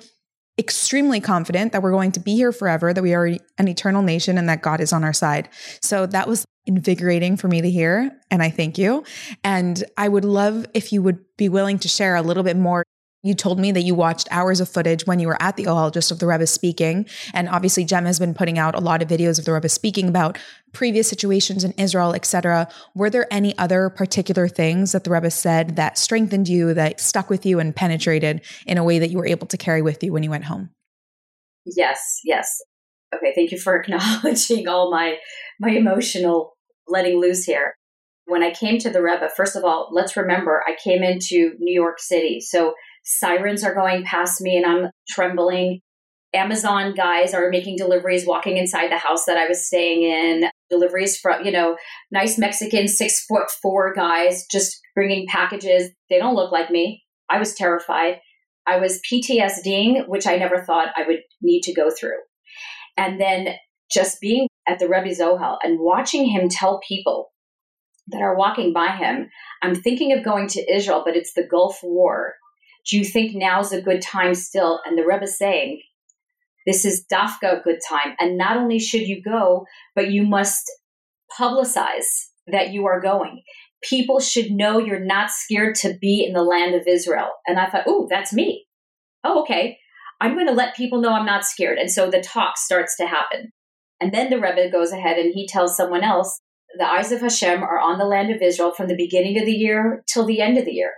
extremely 0.59 1.21
confident 1.21 1.73
that 1.73 1.83
we're 1.83 1.93
going 1.93 2.13
to 2.13 2.21
be 2.21 2.35
here 2.35 2.53
forever, 2.53 2.93
that 2.93 3.03
we 3.03 3.15
are 3.15 3.27
an 3.59 3.69
eternal 3.69 4.03
nation, 4.03 4.39
and 4.39 4.49
that 4.49 4.63
God 4.63 4.81
is 4.81 4.93
on 4.93 5.05
our 5.05 5.13
side. 5.13 5.49
So 5.81 6.07
that 6.07 6.29
was 6.29 6.45
invigorating 6.67 7.37
for 7.37 7.49
me 7.49 7.61
to 7.61 7.71
hear. 7.71 8.11
And 8.31 8.43
I 8.43 8.51
thank 8.51 8.79
you. 8.79 9.05
And 9.43 9.83
I 9.97 10.09
would 10.09 10.25
love 10.25 10.67
if 10.75 10.93
you 10.93 11.03
would 11.03 11.19
be 11.37 11.49
willing 11.49 11.79
to 11.81 11.89
share 11.89 12.15
a 12.15 12.23
little 12.23 12.43
bit 12.43 12.57
more 12.57 12.85
you 13.23 13.35
told 13.35 13.59
me 13.59 13.71
that 13.73 13.83
you 13.83 13.95
watched 13.95 14.27
hours 14.31 14.61
of 14.61 14.69
footage 14.69 15.07
when 15.07 15.21
you 15.21 15.29
were 15.29 15.41
at 15.41 15.57
the 15.57 15.65
Ohel 15.65 15.93
just 15.93 16.11
of 16.11 16.19
the 16.19 16.27
Rebbe 16.27 16.47
speaking. 16.47 17.07
And 17.33 17.49
obviously, 17.49 17.85
JEM 17.85 18.05
has 18.05 18.19
been 18.19 18.35
putting 18.35 18.59
out 18.59 18.75
a 18.75 18.81
lot 18.81 19.01
of 19.01 19.09
videos 19.09 19.39
of 19.39 19.45
the 19.45 19.53
Rebbe 19.53 19.69
speaking 19.69 20.09
about 20.09 20.39
previous 20.73 21.09
situations 21.09 21.63
in 21.63 21.73
Israel, 21.73 22.15
etc. 22.15 22.69
Were 22.95 23.11
there 23.11 23.27
any 23.31 23.57
other 23.59 23.91
particular 23.91 24.49
things 24.49 24.93
that 24.93 25.05
the 25.05 25.11
Rebbe 25.11 25.31
said 25.31 25.77
that 25.77 25.99
strengthened 25.99 26.49
you, 26.49 26.75
that 26.75 27.01
stuck 27.01 27.31
with 27.31 27.47
you 27.47 27.61
and 27.61 27.77
penetrated 27.77 28.43
in 28.67 28.79
a 28.79 28.85
way 28.85 28.99
that 28.99 29.11
you 29.11 29.19
were 29.19 29.27
able 29.27 29.47
to 29.47 29.57
carry 29.57 29.83
with 29.83 30.03
you 30.03 30.13
when 30.13 30.25
you 30.25 30.31
went 30.31 30.45
home? 30.45 30.71
Yes, 31.65 32.21
yes. 32.25 32.61
Okay, 33.15 33.33
thank 33.35 33.53
you 33.53 33.59
for 33.59 33.77
acknowledging 33.81 34.67
all 34.67 34.91
my 34.91 35.19
my 35.61 35.71
emotional 35.71 36.57
letting 36.89 37.21
loose 37.21 37.45
here. 37.45 37.75
When 38.27 38.43
I 38.43 38.51
came 38.51 38.79
to 38.79 38.91
the 38.91 39.03
Rebbe, 39.03 39.29
first 39.37 39.57
of 39.57 39.65
all, 39.65 39.91
let's 39.93 40.17
remember 40.17 40.63
I 40.67 40.77
came 40.83 41.03
into 41.03 41.55
New 41.59 41.73
York 41.73 42.01
City. 42.01 42.41
So 42.41 42.75
Sirens 43.03 43.65
are 43.65 43.75
going 43.75 44.05
past 44.05 44.41
me 44.41 44.57
and 44.57 44.67
I'm 44.67 44.91
trembling. 45.09 45.81
Amazon 46.35 46.95
guys 46.95 47.35
are 47.35 47.51
making 47.51 47.77
deliveries, 47.77 48.27
walking 48.27 48.57
inside 48.57 48.91
the 48.91 48.97
house 48.97 49.27
that 49.27 49.37
I 49.37 49.49
was 49.49 49.67
staying 49.67 50.03
in. 50.03 50.49
Deliveries 50.71 51.19
from, 51.19 51.45
you 51.45 51.53
know, 51.53 51.77
nice 52.11 52.39
Mexican 52.39 52.89
six 52.89 53.25
foot 53.27 53.51
four 53.63 53.93
guys 53.93 54.47
just 54.51 54.81
bringing 54.95 55.27
packages. 55.29 55.91
They 56.09 56.19
don't 56.19 56.35
look 56.35 56.51
like 56.51 56.71
me. 56.71 57.03
I 57.29 57.39
was 57.39 57.55
terrified. 57.55 58.21
I 58.67 58.79
was 58.79 59.01
PTSDing, 59.11 60.09
which 60.09 60.27
I 60.27 60.37
never 60.37 60.63
thought 60.63 60.93
I 60.97 61.07
would 61.07 61.21
need 61.43 61.63
to 61.63 61.75
go 61.75 61.91
through. 61.91 62.19
And 62.97 63.21
then 63.21 63.49
just 63.91 64.21
being 64.21 64.49
at 64.69 64.79
the 64.79 64.89
Rebbe's 64.89 65.21
Ohel 65.21 65.59
and 65.63 65.81
watching 65.81 66.27
him 66.27 66.49
tell 66.49 66.81
people 66.87 67.33
that 68.09 68.23
are 68.23 68.37
walking 68.37 68.73
by 68.73 68.97
him, 68.97 69.29
I'm 69.63 69.75
thinking 69.75 70.13
of 70.13 70.25
going 70.25 70.47
to 70.49 70.73
Israel, 70.73 71.03
but 71.05 71.17
it's 71.17 71.35
the 71.35 71.47
Gulf 71.47 71.81
War 71.83 72.35
do 72.89 72.99
you 72.99 73.05
think 73.05 73.33
now's 73.35 73.73
a 73.73 73.83
good 73.83 74.03
time 74.03 74.35
still? 74.35 74.81
And 74.85 74.99
the 74.99 75.07
Rebbe 75.07 75.25
is 75.25 75.39
saying, 75.39 75.81
this 76.67 76.85
is 76.85 77.05
dafka 77.13 77.61
a 77.61 77.63
good 77.63 77.79
time. 77.89 78.15
And 78.21 78.39
not 78.39 78.57
only 78.57 78.79
should 78.79 79.03
you 79.03 79.23
go, 79.23 79.67
but 79.95 80.11
you 80.11 80.25
must 80.25 80.71
publicize 81.39 82.29
that 82.47 82.73
you 82.73 82.87
are 82.87 83.01
going. 83.01 83.43
People 83.83 84.21
should 84.21 84.51
know 84.51 84.79
you're 84.79 85.05
not 85.05 85.31
scared 85.31 85.75
to 85.77 85.97
be 86.01 86.25
in 86.25 86.35
the 86.35 86.43
land 86.43 86.75
of 86.75 86.87
Israel. 86.87 87.31
And 87.47 87.59
I 87.59 87.69
thought, 87.69 87.85
oh, 87.87 88.07
that's 88.09 88.33
me. 88.33 88.67
Oh, 89.25 89.43
okay. 89.43 89.79
I'm 90.21 90.35
going 90.35 90.47
to 90.47 90.53
let 90.53 90.77
people 90.77 91.01
know 91.01 91.13
I'm 91.13 91.27
not 91.27 91.45
scared. 91.45 91.79
And 91.79 91.91
so 91.91 92.11
the 92.11 92.21
talk 92.21 92.57
starts 92.57 92.97
to 92.97 93.07
happen. 93.07 93.51
And 94.01 94.13
then 94.13 94.31
the 94.31 94.41
Rebbe 94.41 94.71
goes 94.71 94.93
ahead 94.93 95.19
and 95.19 95.33
he 95.35 95.49
tells 95.49 95.77
someone 95.77 96.05
else, 96.05 96.41
the 96.79 96.87
eyes 96.87 97.13
of 97.13 97.21
Hashem 97.21 97.63
are 97.63 97.81
on 97.81 97.99
the 97.99 98.05
land 98.05 98.33
of 98.33 98.41
Israel 98.41 98.73
from 98.73 98.89
the 98.89 98.97
beginning 98.97 99.39
of 99.39 99.47
the 99.47 99.53
year 99.53 100.03
till 100.13 100.25
the 100.25 100.41
end 100.41 100.59
of 100.59 100.65
the 100.65 100.73
year. 100.73 100.93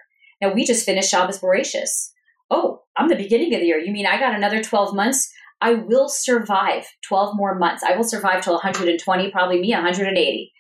Now 0.45 0.53
we 0.53 0.65
just 0.65 0.85
finished 0.85 1.09
Shabbos 1.11 1.41
Bereishis. 1.41 2.11
Oh, 2.51 2.83
I'm 2.99 3.09
the 3.09 3.17
beginning 3.17 3.55
of 3.55 3.61
the 3.61 3.67
year. 3.67 3.79
You 3.79 3.93
mean 3.93 4.05
I 4.05 4.19
got 4.19 4.35
another 4.35 4.63
12 4.63 4.95
months? 4.95 5.33
I 5.63 5.73
will 5.73 6.11
survive 6.11 6.85
12 7.09 7.35
more 7.35 7.59
months. 7.59 7.83
I 7.83 7.97
will 7.97 8.05
survive 8.05 8.45
till 8.45 8.53
120, 8.53 9.31
probably 9.31 9.59
me 9.59 9.71
180. 9.73 10.53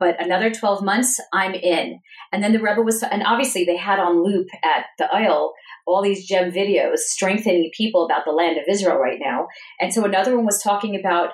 But 0.00 0.20
another 0.20 0.50
12 0.50 0.82
months, 0.82 1.20
I'm 1.32 1.54
in. 1.54 2.00
And 2.32 2.42
then 2.42 2.52
the 2.52 2.60
Rebbe 2.60 2.82
was, 2.82 3.04
and 3.04 3.22
obviously 3.22 3.64
they 3.64 3.76
had 3.76 4.00
on 4.00 4.24
loop 4.24 4.48
at 4.64 4.86
the 4.98 5.08
Ohel 5.14 5.50
all 5.86 6.02
these 6.02 6.26
JEM 6.26 6.50
videos 6.50 6.98
strengthening 6.98 7.70
people 7.76 8.04
about 8.04 8.24
the 8.24 8.32
land 8.32 8.58
of 8.58 8.64
Israel 8.68 8.98
right 8.98 9.20
now. 9.20 9.46
And 9.80 9.94
so 9.94 10.04
another 10.04 10.34
one 10.34 10.46
was 10.46 10.60
talking 10.60 10.98
about 10.98 11.30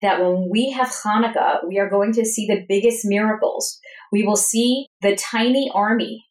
that 0.00 0.20
when 0.20 0.48
we 0.48 0.70
have 0.70 0.88
Hanukkah, 0.88 1.66
we 1.66 1.80
are 1.80 1.90
going 1.90 2.12
to 2.12 2.24
see 2.24 2.46
the 2.46 2.64
biggest 2.68 3.04
miracles. 3.04 3.80
We 4.12 4.22
will 4.22 4.36
see 4.36 4.86
the 5.00 5.16
tiny 5.16 5.72
army 5.74 6.24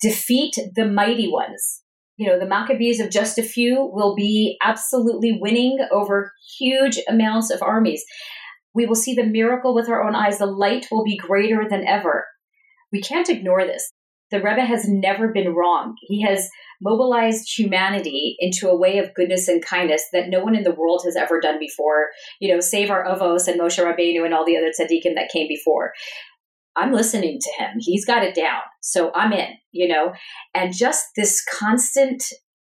defeat 0.00 0.56
the 0.74 0.86
mighty 0.86 1.28
ones. 1.30 1.82
You 2.16 2.28
know, 2.28 2.38
the 2.38 2.46
Maccabees 2.46 3.00
of 3.00 3.10
just 3.10 3.38
a 3.38 3.42
few 3.42 3.90
will 3.92 4.14
be 4.14 4.58
absolutely 4.62 5.38
winning 5.40 5.78
over 5.90 6.32
huge 6.58 6.98
amounts 7.08 7.50
of 7.50 7.62
armies. 7.62 8.04
We 8.74 8.86
will 8.86 8.94
see 8.94 9.14
the 9.14 9.24
miracle 9.24 9.74
with 9.74 9.88
our 9.88 10.06
own 10.06 10.14
eyes. 10.14 10.38
The 10.38 10.46
light 10.46 10.86
will 10.90 11.04
be 11.04 11.16
greater 11.16 11.66
than 11.68 11.86
ever. 11.86 12.26
We 12.92 13.00
can't 13.00 13.28
ignore 13.28 13.64
this. 13.64 13.90
The 14.30 14.40
Rebbe 14.40 14.64
has 14.64 14.88
never 14.88 15.28
been 15.28 15.54
wrong. 15.54 15.96
He 16.02 16.22
has 16.22 16.48
mobilized 16.80 17.48
humanity 17.58 18.36
into 18.38 18.68
a 18.68 18.76
way 18.76 18.98
of 18.98 19.12
goodness 19.14 19.48
and 19.48 19.64
kindness 19.64 20.04
that 20.12 20.28
no 20.28 20.40
one 20.40 20.54
in 20.54 20.62
the 20.62 20.74
world 20.74 21.02
has 21.04 21.16
ever 21.16 21.40
done 21.40 21.58
before. 21.58 22.08
You 22.38 22.52
know, 22.52 22.60
save 22.60 22.90
our 22.90 23.04
Avos 23.04 23.48
and 23.48 23.60
Moshe 23.60 23.82
Rabbeinu 23.82 24.24
and 24.24 24.32
all 24.32 24.46
the 24.46 24.56
other 24.56 24.70
tzaddikim 24.70 25.14
that 25.16 25.30
came 25.32 25.48
before. 25.48 25.92
I'm 26.76 26.92
listening 26.92 27.38
to 27.40 27.50
him. 27.58 27.76
He's 27.78 28.04
got 28.04 28.22
it 28.22 28.34
down. 28.34 28.60
So 28.80 29.10
I'm 29.14 29.32
in, 29.32 29.48
you 29.72 29.88
know, 29.88 30.12
and 30.54 30.74
just 30.74 31.06
this 31.16 31.44
constant, 31.44 32.22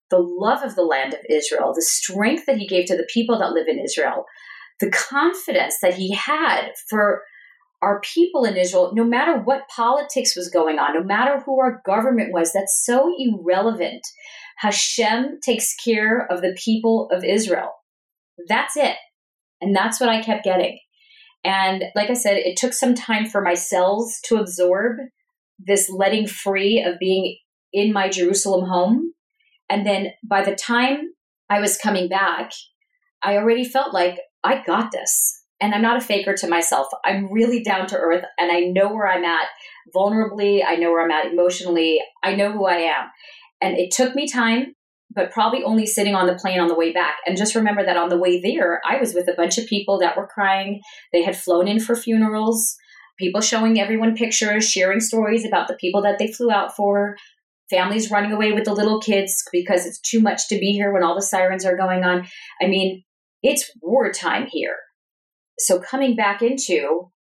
the 0.10 0.20
love 0.20 0.62
of 0.62 0.76
the 0.76 0.84
land 0.84 1.14
of 1.14 1.22
Israel, 1.30 1.74
the 1.74 1.82
strength 1.82 2.45
that 2.45 2.58
he 2.58 2.68
gave 2.68 2.86
to 2.88 2.97
the 2.97 3.08
people 3.14 3.39
that 3.39 3.54
live 3.54 3.68
in 3.68 3.80
Israel, 3.80 4.26
the 4.80 4.91
confidence 4.91 5.78
that 5.82 5.93
he 5.93 6.14
had 6.14 6.72
for 6.89 7.22
our 7.82 7.99
people 8.01 8.45
in 8.45 8.56
Israel, 8.56 8.91
no 8.93 9.04
matter 9.04 9.38
what 9.38 9.68
politics 9.74 10.36
was 10.36 10.49
going 10.49 10.80
on, 10.80 10.93
no 10.93 11.04
matter 11.04 11.41
who 11.41 11.60
our 11.60 11.82
government 11.86 12.32
was, 12.32 12.54
that's 12.54 12.84
so 12.86 13.14
irrelevant. 13.18 14.01
Hashem 14.58 15.39
takes 15.45 15.76
care 15.76 16.26
of 16.32 16.41
the 16.41 16.56
people 16.64 17.10
of 17.12 17.24
Israel. 17.24 17.72
That's 18.47 18.78
it. 18.78 18.95
And 19.62 19.76
that's 19.76 19.99
what 19.99 20.10
I 20.10 20.22
kept 20.22 20.43
getting. 20.43 20.80
And 21.44 21.84
like 21.96 22.10
I 22.10 22.14
said, 22.14 22.38
it 22.38 22.58
took 22.58 22.74
some 22.74 22.96
time 22.96 23.26
for 23.26 23.41
my 23.41 23.54
cells 23.54 24.20
to 24.26 24.38
absorb 24.38 24.98
this 25.60 25.89
letting 25.89 26.28
free 26.28 26.82
of 26.82 27.00
being 27.00 27.38
in 27.74 27.91
my 27.91 28.10
Jerusalem 28.10 28.68
home. 28.68 29.14
And 29.70 29.86
then 29.86 30.12
by 30.24 30.44
the 30.44 30.56
time 30.56 31.02
I 31.50 31.60
was 31.60 31.78
coming 31.78 32.08
back, 32.08 32.52
I 33.22 33.38
already 33.38 33.64
felt 33.64 33.94
like 33.94 34.20
I 34.44 34.64
got 34.64 34.91
this. 34.91 35.41
And 35.60 35.74
I'm 35.74 35.82
not 35.82 35.98
a 35.98 36.02
faker 36.02 36.34
to 36.36 36.50
myself. 36.50 36.88
I'm 37.06 37.32
really 37.32 37.64
down 37.64 37.88
to 37.88 37.98
earth 37.98 38.26
and 38.38 38.52
I 38.52 38.62
know 38.62 38.94
where 38.94 39.08
I'm 39.08 39.24
at 39.24 39.48
vulnerably. 39.96 40.62
I 40.66 40.76
know 40.76 40.91
where 40.91 41.04
I'm 41.04 41.12
at 41.12 41.32
emotionally. 41.32 42.02
I 42.24 42.36
know 42.36 42.52
who 42.52 42.66
I 42.66 42.78
am. 42.78 43.10
And 43.62 43.78
it 43.78 43.91
took 43.91 44.14
me 44.14 44.28
time, 44.28 44.76
but 45.16 45.32
probably 45.32 45.64
only 45.64 45.86
sitting 45.86 46.16
on 46.16 46.28
the 46.28 46.36
plane 46.36 46.59
on 46.59 46.68
the 46.68 46.76
way 46.76 46.91
back. 46.91 47.16
And 47.26 47.38
just 47.38 47.55
remember 47.55 47.86
that 47.86 47.97
on 47.97 48.09
the 48.09 48.18
way 48.18 48.41
there, 48.41 48.82
I 48.88 48.97
was 48.99 49.14
with 49.14 49.28
a 49.28 49.36
bunch 49.36 49.57
of 49.57 49.68
people 49.68 49.99
that 49.99 50.18
were 50.18 50.28
crying. 50.28 50.82
They 51.11 51.24
had 51.24 51.38
flown 51.38 51.68
in 51.68 51.80
for 51.80 51.95
funerals, 51.95 52.76
people 53.18 53.41
showing 53.41 53.80
everyone 53.80 54.16
pictures, 54.16 54.70
sharing 54.70 54.99
stories 54.99 55.45
about 55.45 55.68
the 55.68 55.76
people 55.76 56.01
that 56.03 56.20
they 56.20 56.32
flew 56.32 56.51
out 56.51 56.76
for, 56.76 57.16
families 57.70 58.11
running 58.11 58.32
away 58.32 58.51
with 58.51 58.66
the 58.66 58.74
little 58.74 58.99
kids 58.99 59.43
because 59.51 59.86
it's 59.86 59.99
too 59.99 60.20
much 60.20 60.47
to 60.49 60.59
be 60.59 60.72
here 60.74 60.91
when 60.93 61.03
all 61.03 61.16
the 61.16 61.22
sirens 61.22 61.66
are 61.66 61.78
going 61.78 62.03
on. 62.03 62.28
I 62.61 62.68
mean, 62.68 63.03
it's 63.41 63.72
wartime 63.82 64.47
here. 64.49 64.78
So 65.59 65.80
coming 65.80 66.16
back 66.16 66.41
into 66.41 67.11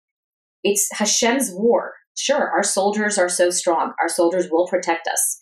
it's 0.63 0.89
Hashem's 0.93 1.51
war. 1.51 1.93
Sure, 2.17 2.49
our 2.49 2.63
soldiers 2.63 3.17
are 3.17 3.29
so 3.29 3.49
strong. 3.49 3.93
Our 4.01 4.07
soldiers 4.07 4.47
will 4.49 4.67
protect 4.67 5.07
us. 5.07 5.39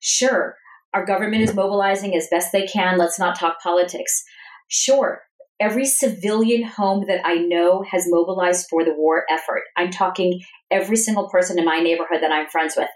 Sure, 0.00 0.54
our 0.96 1.04
government 1.04 1.42
is 1.42 1.54
mobilizing 1.54 2.16
as 2.16 2.26
best 2.30 2.52
they 2.52 2.66
can. 2.66 2.96
Let's 2.96 3.18
not 3.18 3.38
talk 3.38 3.60
politics. 3.62 4.24
Sure, 4.68 5.20
every 5.60 5.84
civilian 5.84 6.62
home 6.62 7.04
that 7.06 7.20
I 7.22 7.34
know 7.34 7.84
has 7.90 8.06
mobilized 8.08 8.66
for 8.70 8.82
the 8.82 8.94
war 8.96 9.24
effort. 9.28 9.64
I'm 9.76 9.90
talking 9.90 10.40
every 10.70 10.96
single 10.96 11.28
person 11.28 11.58
in 11.58 11.66
my 11.66 11.80
neighborhood 11.80 12.22
that 12.22 12.32
I'm 12.32 12.48
friends 12.48 12.76
with. 12.78 12.88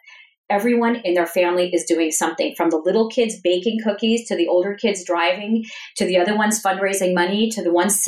Everyone 0.48 0.96
in 0.96 1.12
their 1.12 1.26
family 1.26 1.68
is 1.74 1.84
doing 1.84 2.10
something 2.10 2.54
from 2.56 2.70
the 2.70 2.80
little 2.82 3.10
kids 3.10 3.38
baking 3.44 3.80
cookies 3.84 4.26
to 4.28 4.34
the 4.34 4.48
older 4.48 4.74
kids 4.74 5.04
driving 5.04 5.66
to 5.96 6.06
the 6.06 6.16
other 6.16 6.34
ones 6.34 6.62
fundraising 6.62 7.14
money 7.14 7.50
to 7.50 7.62
the 7.62 7.72
ones 7.72 8.02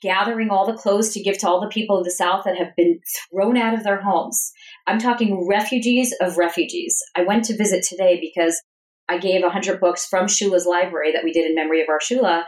gathering 0.00 0.50
all 0.50 0.66
the 0.66 0.78
clothes 0.78 1.12
to 1.14 1.22
give 1.22 1.38
to 1.38 1.48
all 1.48 1.60
the 1.60 1.68
people 1.68 1.98
of 1.98 2.04
the 2.04 2.10
South 2.12 2.44
that 2.44 2.56
have 2.56 2.74
been 2.76 3.00
thrown 3.30 3.56
out 3.56 3.74
of 3.74 3.82
their 3.82 4.00
homes. 4.00 4.52
I'm 4.86 5.00
talking 5.00 5.48
refugees 5.48 6.14
of 6.20 6.38
refugees. 6.38 6.96
I 7.16 7.24
went 7.24 7.44
to 7.46 7.56
visit 7.56 7.84
today 7.84 8.20
because 8.20 8.60
I 9.08 9.18
gave 9.18 9.42
100 9.42 9.80
books 9.80 10.06
from 10.06 10.26
Shula's 10.26 10.66
library 10.66 11.12
that 11.12 11.24
we 11.24 11.32
did 11.32 11.46
in 11.46 11.54
memory 11.54 11.82
of 11.82 11.88
our 11.88 11.98
Shula 11.98 12.44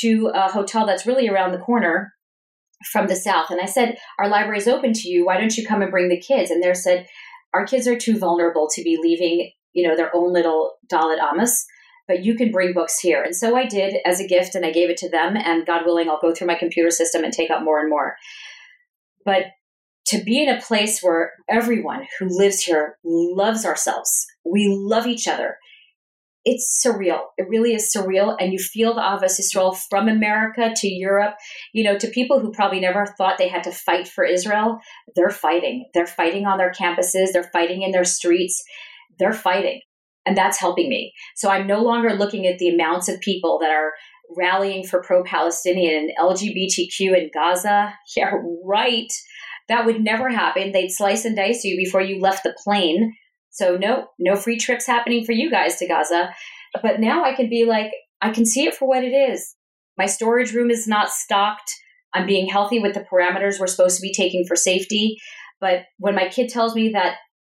to 0.00 0.30
a 0.34 0.50
hotel 0.50 0.86
that's 0.86 1.06
really 1.06 1.28
around 1.28 1.52
the 1.52 1.58
corner 1.58 2.12
from 2.90 3.06
the 3.06 3.16
South. 3.16 3.50
And 3.50 3.60
I 3.60 3.66
said, 3.66 3.96
Our 4.18 4.28
library 4.28 4.58
is 4.58 4.68
open 4.68 4.92
to 4.92 5.08
you. 5.08 5.26
Why 5.26 5.38
don't 5.38 5.56
you 5.56 5.66
come 5.66 5.82
and 5.82 5.90
bring 5.90 6.08
the 6.08 6.20
kids? 6.20 6.50
And 6.50 6.62
they 6.62 6.72
said, 6.74 7.06
Our 7.54 7.66
kids 7.66 7.86
are 7.86 7.98
too 7.98 8.18
vulnerable 8.18 8.68
to 8.74 8.82
be 8.82 8.98
leaving, 9.00 9.50
you 9.72 9.86
know, 9.86 9.96
their 9.96 10.14
own 10.14 10.32
little 10.32 10.76
daled 10.90 11.18
amos 11.20 11.64
but 12.10 12.24
you 12.24 12.34
can 12.34 12.50
bring 12.50 12.72
books 12.72 12.98
here. 12.98 13.22
And 13.22 13.36
so 13.36 13.56
I 13.56 13.66
did 13.66 13.94
as 14.04 14.18
a 14.18 14.26
gift 14.26 14.56
and 14.56 14.66
I 14.66 14.72
gave 14.72 14.90
it 14.90 14.96
to 14.96 15.08
them. 15.08 15.36
And 15.36 15.64
God 15.64 15.86
willing, 15.86 16.10
I'll 16.10 16.18
go 16.20 16.34
through 16.34 16.48
my 16.48 16.56
computer 16.56 16.90
system 16.90 17.22
and 17.22 17.32
take 17.32 17.52
out 17.52 17.62
more 17.62 17.78
and 17.78 17.88
more. 17.88 18.16
But 19.24 19.44
to 20.06 20.20
be 20.20 20.42
in 20.42 20.48
a 20.48 20.60
place 20.60 21.00
where 21.00 21.30
everyone 21.48 22.08
who 22.18 22.26
lives 22.28 22.62
here 22.62 22.96
loves 23.04 23.64
ourselves, 23.64 24.26
we 24.44 24.66
love 24.68 25.06
each 25.06 25.28
other. 25.28 25.56
It's 26.44 26.82
surreal. 26.84 27.20
It 27.36 27.48
really 27.48 27.74
is 27.74 27.92
surreal. 27.94 28.36
And 28.40 28.52
you 28.52 28.58
feel 28.58 28.94
the 28.94 29.02
Ahavas 29.02 29.38
Israel 29.38 29.72
from 29.72 30.08
America 30.08 30.72
to 30.74 30.88
Europe, 30.88 31.34
you 31.72 31.84
know, 31.84 31.98
to 31.98 32.08
people 32.08 32.40
who 32.40 32.52
probably 32.52 32.80
never 32.80 33.06
thought 33.18 33.36
they 33.36 33.48
had 33.48 33.64
to 33.64 33.72
fight 33.72 34.08
for 34.08 34.24
Israel. 34.24 34.78
They're 35.16 35.30
fighting. 35.30 35.86
They're 35.92 36.06
fighting 36.06 36.46
on 36.46 36.56
their 36.56 36.72
campuses. 36.72 37.32
They're 37.32 37.50
fighting 37.52 37.82
in 37.82 37.90
their 37.90 38.04
streets. 38.04 38.62
They're 39.18 39.34
fighting. 39.34 39.80
And 40.24 40.36
that's 40.36 40.58
helping 40.58 40.88
me. 40.88 41.12
So 41.36 41.50
I'm 41.50 41.66
no 41.66 41.82
longer 41.82 42.14
looking 42.14 42.46
at 42.46 42.58
the 42.58 42.68
amounts 42.68 43.08
of 43.08 43.20
people 43.20 43.58
that 43.60 43.70
are 43.70 43.92
rallying 44.36 44.86
for 44.86 45.02
pro 45.02 45.24
Palestinian 45.24 46.08
and 46.08 46.12
LGBTQ 46.18 47.16
in 47.16 47.30
Gaza. 47.34 47.94
Yeah, 48.16 48.32
right. 48.64 49.12
That 49.68 49.86
would 49.86 50.00
never 50.00 50.28
happen. 50.28 50.72
They'd 50.72 50.90
slice 50.90 51.24
and 51.24 51.36
dice 51.36 51.64
you 51.64 51.76
before 51.76 52.00
you 52.00 52.20
left 52.20 52.42
the 52.42 52.56
plane. 52.64 53.14
So, 53.50 53.76
no, 53.76 54.08
no 54.18 54.36
free 54.36 54.58
trips 54.58 54.86
happening 54.86 55.24
for 55.24 55.32
you 55.32 55.50
guys 55.50 55.76
to 55.76 55.88
Gaza. 55.88 56.30
But 56.82 57.00
now 57.00 57.24
I 57.24 57.34
can 57.34 57.48
be 57.48 57.64
like, 57.64 57.92
I 58.20 58.30
can 58.30 58.46
see 58.46 58.64
it 58.66 58.74
for 58.74 58.88
what 58.88 59.04
it 59.04 59.12
is. 59.12 59.56
My 59.98 60.06
storage 60.06 60.54
room 60.54 60.70
is 60.70 60.86
not 60.86 61.10
stocked. 61.10 61.70
I'm 62.14 62.26
being 62.26 62.48
healthy 62.48 62.78
with 62.78 62.94
the 62.94 63.04
parameters 63.12 63.58
we're 63.58 63.66
supposed 63.66 63.96
to 63.96 64.02
be 64.02 64.12
taking 64.12 64.44
for 64.46 64.56
safety. 64.56 65.16
But 65.60 65.84
when 65.98 66.14
my 66.14 66.28
kid 66.28 66.48
tells 66.48 66.74
me 66.74 66.90
that 66.90 67.16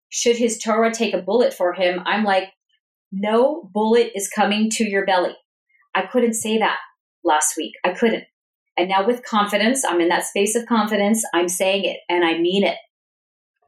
should 0.10 0.38
his 0.38 0.60
Torah 0.60 0.94
take 0.94 1.14
a 1.14 1.22
bullet 1.22 1.54
for 1.54 1.74
him, 1.74 2.02
I'm 2.06 2.24
like, 2.24 2.50
no 3.12 3.70
bullet 3.74 4.12
is 4.16 4.30
coming 4.30 4.70
to 4.72 4.84
your 4.84 5.06
belly. 5.06 5.36
I 5.96 6.04
couldn't 6.04 6.34
say 6.34 6.58
that 6.58 6.78
last 7.24 7.56
week. 7.58 7.74
I 7.84 7.92
couldn't. 7.92 8.26
And 8.78 8.90
now 8.90 9.06
with 9.06 9.24
confidence, 9.24 9.84
I'm 9.88 10.02
in 10.02 10.10
that 10.10 10.26
space 10.26 10.56
of 10.56 10.66
confidence. 10.66 11.24
I'm 11.34 11.48
saying 11.48 11.86
it 11.86 11.98
and 12.10 12.26
I 12.26 12.38
mean 12.40 12.64
it. 12.64 12.78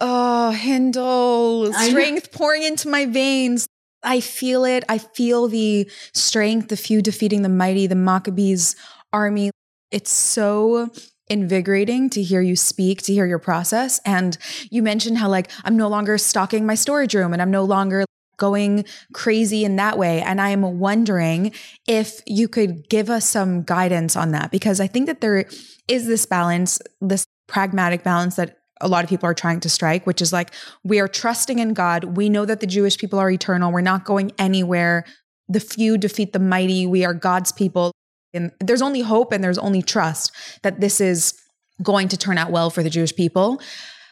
Oh, 0.01 0.53
Hindel, 0.55 1.73
strength 1.73 2.31
pouring 2.31 2.63
into 2.63 2.89
my 2.89 3.05
veins. 3.05 3.67
I 4.03 4.19
feel 4.19 4.65
it. 4.65 4.83
I 4.87 4.97
feel 4.97 5.47
the 5.47 5.89
strength, 6.13 6.67
the 6.67 6.77
few 6.77 7.01
defeating 7.01 7.41
the 7.41 7.49
mighty, 7.49 7.87
the 7.87 7.95
Maccabees 7.95 8.75
army. 9.11 9.51
It's 9.91 10.11
so 10.11 10.89
invigorating 11.27 12.09
to 12.11 12.21
hear 12.21 12.41
you 12.41 12.55
speak, 12.55 13.01
to 13.03 13.13
hear 13.13 13.25
your 13.25 13.39
process. 13.39 13.99
And 14.05 14.37
you 14.69 14.83
mentioned 14.83 15.17
how, 15.17 15.29
like, 15.29 15.49
I'm 15.63 15.75
no 15.75 15.87
longer 15.87 16.17
stocking 16.17 16.65
my 16.65 16.75
storage 16.75 17.15
room 17.15 17.33
and 17.33 17.41
I'm 17.41 17.49
no 17.49 17.63
longer 17.63 18.05
going 18.37 18.85
crazy 19.13 19.63
in 19.63 19.77
that 19.77 19.97
way. 19.97 20.21
And 20.21 20.41
I'm 20.41 20.79
wondering 20.79 21.51
if 21.87 22.21
you 22.27 22.47
could 22.47 22.89
give 22.89 23.09
us 23.09 23.25
some 23.25 23.63
guidance 23.63 24.15
on 24.15 24.31
that, 24.31 24.51
because 24.51 24.79
I 24.79 24.87
think 24.87 25.07
that 25.07 25.21
there 25.21 25.45
is 25.87 26.05
this 26.05 26.25
balance, 26.25 26.79
this 27.01 27.25
pragmatic 27.47 28.03
balance 28.03 28.35
that 28.35 28.57
a 28.81 28.87
lot 28.87 29.03
of 29.03 29.09
people 29.09 29.27
are 29.27 29.33
trying 29.33 29.59
to 29.61 29.69
strike, 29.69 30.05
which 30.05 30.21
is 30.21 30.33
like, 30.33 30.51
we 30.83 30.99
are 30.99 31.07
trusting 31.07 31.59
in 31.59 31.73
God. 31.73 32.17
We 32.17 32.29
know 32.29 32.45
that 32.45 32.59
the 32.59 32.67
Jewish 32.67 32.97
people 32.97 33.19
are 33.19 33.29
eternal. 33.29 33.71
We're 33.71 33.81
not 33.81 34.05
going 34.05 34.31
anywhere. 34.37 35.05
The 35.47 35.59
few 35.59 35.97
defeat 35.97 36.33
the 36.33 36.39
mighty. 36.39 36.85
We 36.85 37.05
are 37.05 37.13
God's 37.13 37.51
people. 37.51 37.91
And 38.33 38.51
there's 38.59 38.81
only 38.81 39.01
hope 39.01 39.31
and 39.31 39.43
there's 39.43 39.57
only 39.57 39.81
trust 39.81 40.31
that 40.63 40.81
this 40.81 40.99
is 40.99 41.39
going 41.81 42.09
to 42.09 42.17
turn 42.17 42.37
out 42.37 42.51
well 42.51 42.69
for 42.69 42.83
the 42.83 42.89
Jewish 42.89 43.15
people. 43.15 43.61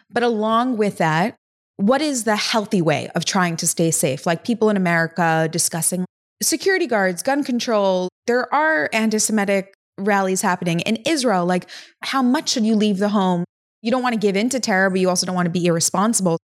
But 0.09 0.23
along 0.23 0.77
with 0.77 0.97
that, 0.97 1.35
what 1.77 2.01
is 2.01 2.23
the 2.23 2.35
healthy 2.35 2.81
way 2.81 3.09
of 3.15 3.25
trying 3.25 3.57
to 3.57 3.67
stay 3.67 3.91
safe? 3.91 4.25
Like 4.25 4.45
people 4.45 4.69
in 4.69 4.77
America 4.77 5.49
discussing 5.51 6.05
security 6.41 6.87
guards, 6.87 7.23
gun 7.23 7.43
control. 7.43 8.09
There 8.27 8.53
are 8.53 8.89
anti 8.93 9.17
Semitic 9.17 9.73
rallies 9.97 10.41
happening 10.41 10.79
in 10.81 10.97
Israel. 11.05 11.45
Like, 11.45 11.69
how 12.01 12.21
much 12.21 12.49
should 12.49 12.65
you 12.65 12.75
leave 12.75 12.97
the 12.97 13.09
home? 13.09 13.43
You 13.83 13.91
don't 13.91 14.01
want 14.01 14.13
to 14.13 14.19
give 14.19 14.35
in 14.35 14.49
to 14.49 14.59
terror, 14.59 14.89
but 14.89 14.99
you 14.99 15.09
also 15.09 15.27
don't 15.27 15.35
want 15.35 15.45
to 15.45 15.51
be 15.51 15.65
irresponsible. 15.65 16.39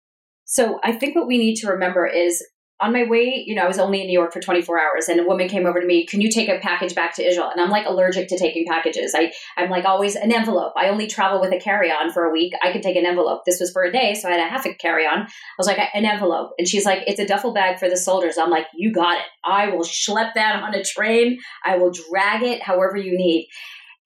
So, 0.47 0.81
I 0.83 0.93
think 0.93 1.15
what 1.15 1.27
we 1.27 1.39
need 1.39 1.57
to 1.57 1.69
remember 1.69 2.07
is 2.07 2.43
on 2.81 2.93
my 2.93 3.05
way, 3.05 3.43
you 3.47 3.55
know, 3.55 3.63
I 3.63 3.69
was 3.69 3.79
only 3.79 4.03
in 4.03 4.07
New 4.07 4.13
York 4.13 4.33
for 4.33 4.41
24 4.41 4.79
hours 4.79 5.09
and 5.09 5.19
a 5.19 5.25
woman 5.25 5.49
came 5.49 5.65
over 5.65 5.81
to 5.81 5.87
me, 5.87 6.05
can 6.05 6.21
you 6.21 6.31
take 6.31 6.49
a 6.49 6.59
package 6.59 6.95
back 6.95 7.15
to 7.15 7.27
Israel? 7.27 7.49
And 7.51 7.59
I'm 7.61 7.71
like 7.71 7.87
allergic 7.87 8.29
to 8.29 8.39
taking 8.39 8.67
packages. 8.67 9.15
I, 9.15 9.33
I'm 9.57 9.71
like 9.71 9.87
always 9.87 10.15
an 10.15 10.31
envelope. 10.31 10.75
I 10.77 10.91
only 10.91 11.07
travel 11.07 11.41
with 11.41 11.53
a 11.53 11.59
carry-on 11.59 12.13
for 12.13 12.25
a 12.25 12.31
week. 12.31 12.53
I 12.63 12.73
could 12.73 12.83
take 12.83 12.97
an 12.97 13.07
envelope. 13.07 13.43
This 13.47 13.61
was 13.61 13.71
for 13.71 13.83
a 13.83 13.93
day, 13.93 14.13
so 14.13 14.29
I 14.29 14.33
had 14.33 14.41
a 14.41 14.51
half 14.51 14.67
a 14.67 14.75
carry-on. 14.75 15.23
I 15.23 15.29
was 15.57 15.67
like, 15.67 15.79
an 15.79 16.05
envelope. 16.05 16.51
And 16.59 16.69
she's 16.69 16.85
like, 16.85 17.03
it's 17.07 17.21
a 17.21 17.27
duffel 17.27 17.55
bag 17.55 17.79
for 17.79 17.89
the 17.89 17.97
soldiers. 17.97 18.37
I'm 18.37 18.51
like, 18.51 18.67
you 18.75 18.93
got 18.93 19.17
it. 19.17 19.25
I 19.43 19.69
will 19.69 19.85
schlep 19.85 20.35
that 20.35 20.63
on 20.63 20.75
a 20.75 20.85
train. 20.85 21.39
I 21.65 21.79
will 21.79 21.93
drag 21.93 22.43
it 22.43 22.63
however 22.63 22.99
you 22.99 23.17
need. 23.17 23.49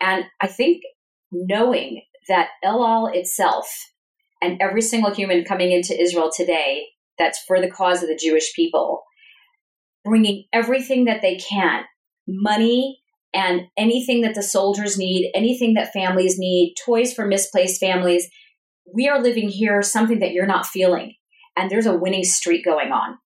And 0.00 0.26
I 0.40 0.46
think 0.46 0.82
knowing 1.32 2.02
that 2.30 2.48
El 2.64 2.82
Al 2.82 3.08
itself 3.08 3.68
and 4.40 4.60
every 4.62 4.80
single 4.80 5.12
human 5.12 5.44
coming 5.44 5.72
into 5.72 6.00
Israel 6.00 6.30
today 6.34 6.86
that's 7.18 7.42
for 7.46 7.60
the 7.60 7.70
cause 7.70 8.02
of 8.02 8.08
the 8.08 8.16
Jewish 8.16 8.54
people, 8.54 9.02
bringing 10.04 10.44
everything 10.52 11.04
that 11.04 11.20
they 11.20 11.36
can 11.36 11.82
money 12.26 13.00
and 13.34 13.62
anything 13.76 14.22
that 14.22 14.34
the 14.34 14.42
soldiers 14.42 14.96
need, 14.96 15.30
anything 15.34 15.74
that 15.74 15.92
families 15.92 16.36
need, 16.38 16.74
toys 16.84 17.12
for 17.12 17.26
misplaced 17.26 17.80
families. 17.80 18.28
We 18.92 19.08
are 19.08 19.22
living 19.22 19.48
here 19.48 19.82
something 19.82 20.20
that 20.20 20.32
you're 20.32 20.46
not 20.46 20.66
feeling. 20.66 21.14
And 21.56 21.70
there's 21.70 21.86
a 21.86 21.96
winning 21.96 22.24
streak 22.24 22.64
going 22.64 22.92
on. 22.92 23.18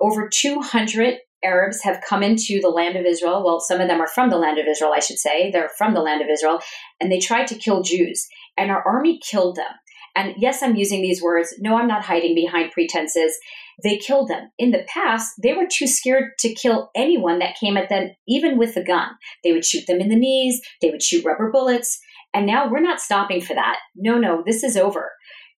Over 0.00 0.28
200 0.32 1.16
Arabs 1.44 1.82
have 1.82 2.02
come 2.08 2.22
into 2.22 2.60
the 2.60 2.68
land 2.68 2.96
of 2.96 3.04
Israel. 3.04 3.44
Well, 3.44 3.60
some 3.60 3.80
of 3.80 3.88
them 3.88 4.00
are 4.00 4.08
from 4.08 4.30
the 4.30 4.38
land 4.38 4.58
of 4.58 4.66
Israel, 4.66 4.92
I 4.94 5.00
should 5.00 5.18
say. 5.18 5.50
They're 5.50 5.70
from 5.76 5.94
the 5.94 6.00
land 6.00 6.22
of 6.22 6.28
Israel, 6.28 6.60
and 7.00 7.10
they 7.10 7.18
tried 7.18 7.46
to 7.48 7.54
kill 7.54 7.82
Jews, 7.82 8.26
and 8.56 8.70
our 8.70 8.82
army 8.86 9.20
killed 9.28 9.56
them. 9.56 9.72
And 10.16 10.34
yes, 10.38 10.62
I'm 10.62 10.76
using 10.76 11.02
these 11.02 11.22
words. 11.22 11.54
No, 11.58 11.76
I'm 11.76 11.86
not 11.86 12.04
hiding 12.04 12.34
behind 12.34 12.72
pretenses. 12.72 13.38
They 13.82 13.98
killed 13.98 14.28
them. 14.28 14.50
In 14.58 14.70
the 14.70 14.86
past, 14.88 15.34
they 15.42 15.52
were 15.52 15.66
too 15.70 15.86
scared 15.86 16.30
to 16.38 16.54
kill 16.54 16.90
anyone 16.94 17.38
that 17.40 17.58
came 17.60 17.76
at 17.76 17.90
them, 17.90 18.10
even 18.26 18.56
with 18.56 18.76
a 18.76 18.82
gun. 18.82 19.08
They 19.44 19.52
would 19.52 19.64
shoot 19.64 19.86
them 19.86 20.00
in 20.00 20.08
the 20.08 20.16
knees, 20.16 20.60
they 20.80 20.90
would 20.90 21.02
shoot 21.02 21.24
rubber 21.24 21.50
bullets. 21.52 22.00
And 22.32 22.46
now 22.46 22.68
we're 22.68 22.80
not 22.80 23.00
stopping 23.00 23.42
for 23.42 23.54
that. 23.54 23.78
No, 23.94 24.18
no, 24.18 24.42
this 24.44 24.64
is 24.64 24.76
over. 24.76 25.10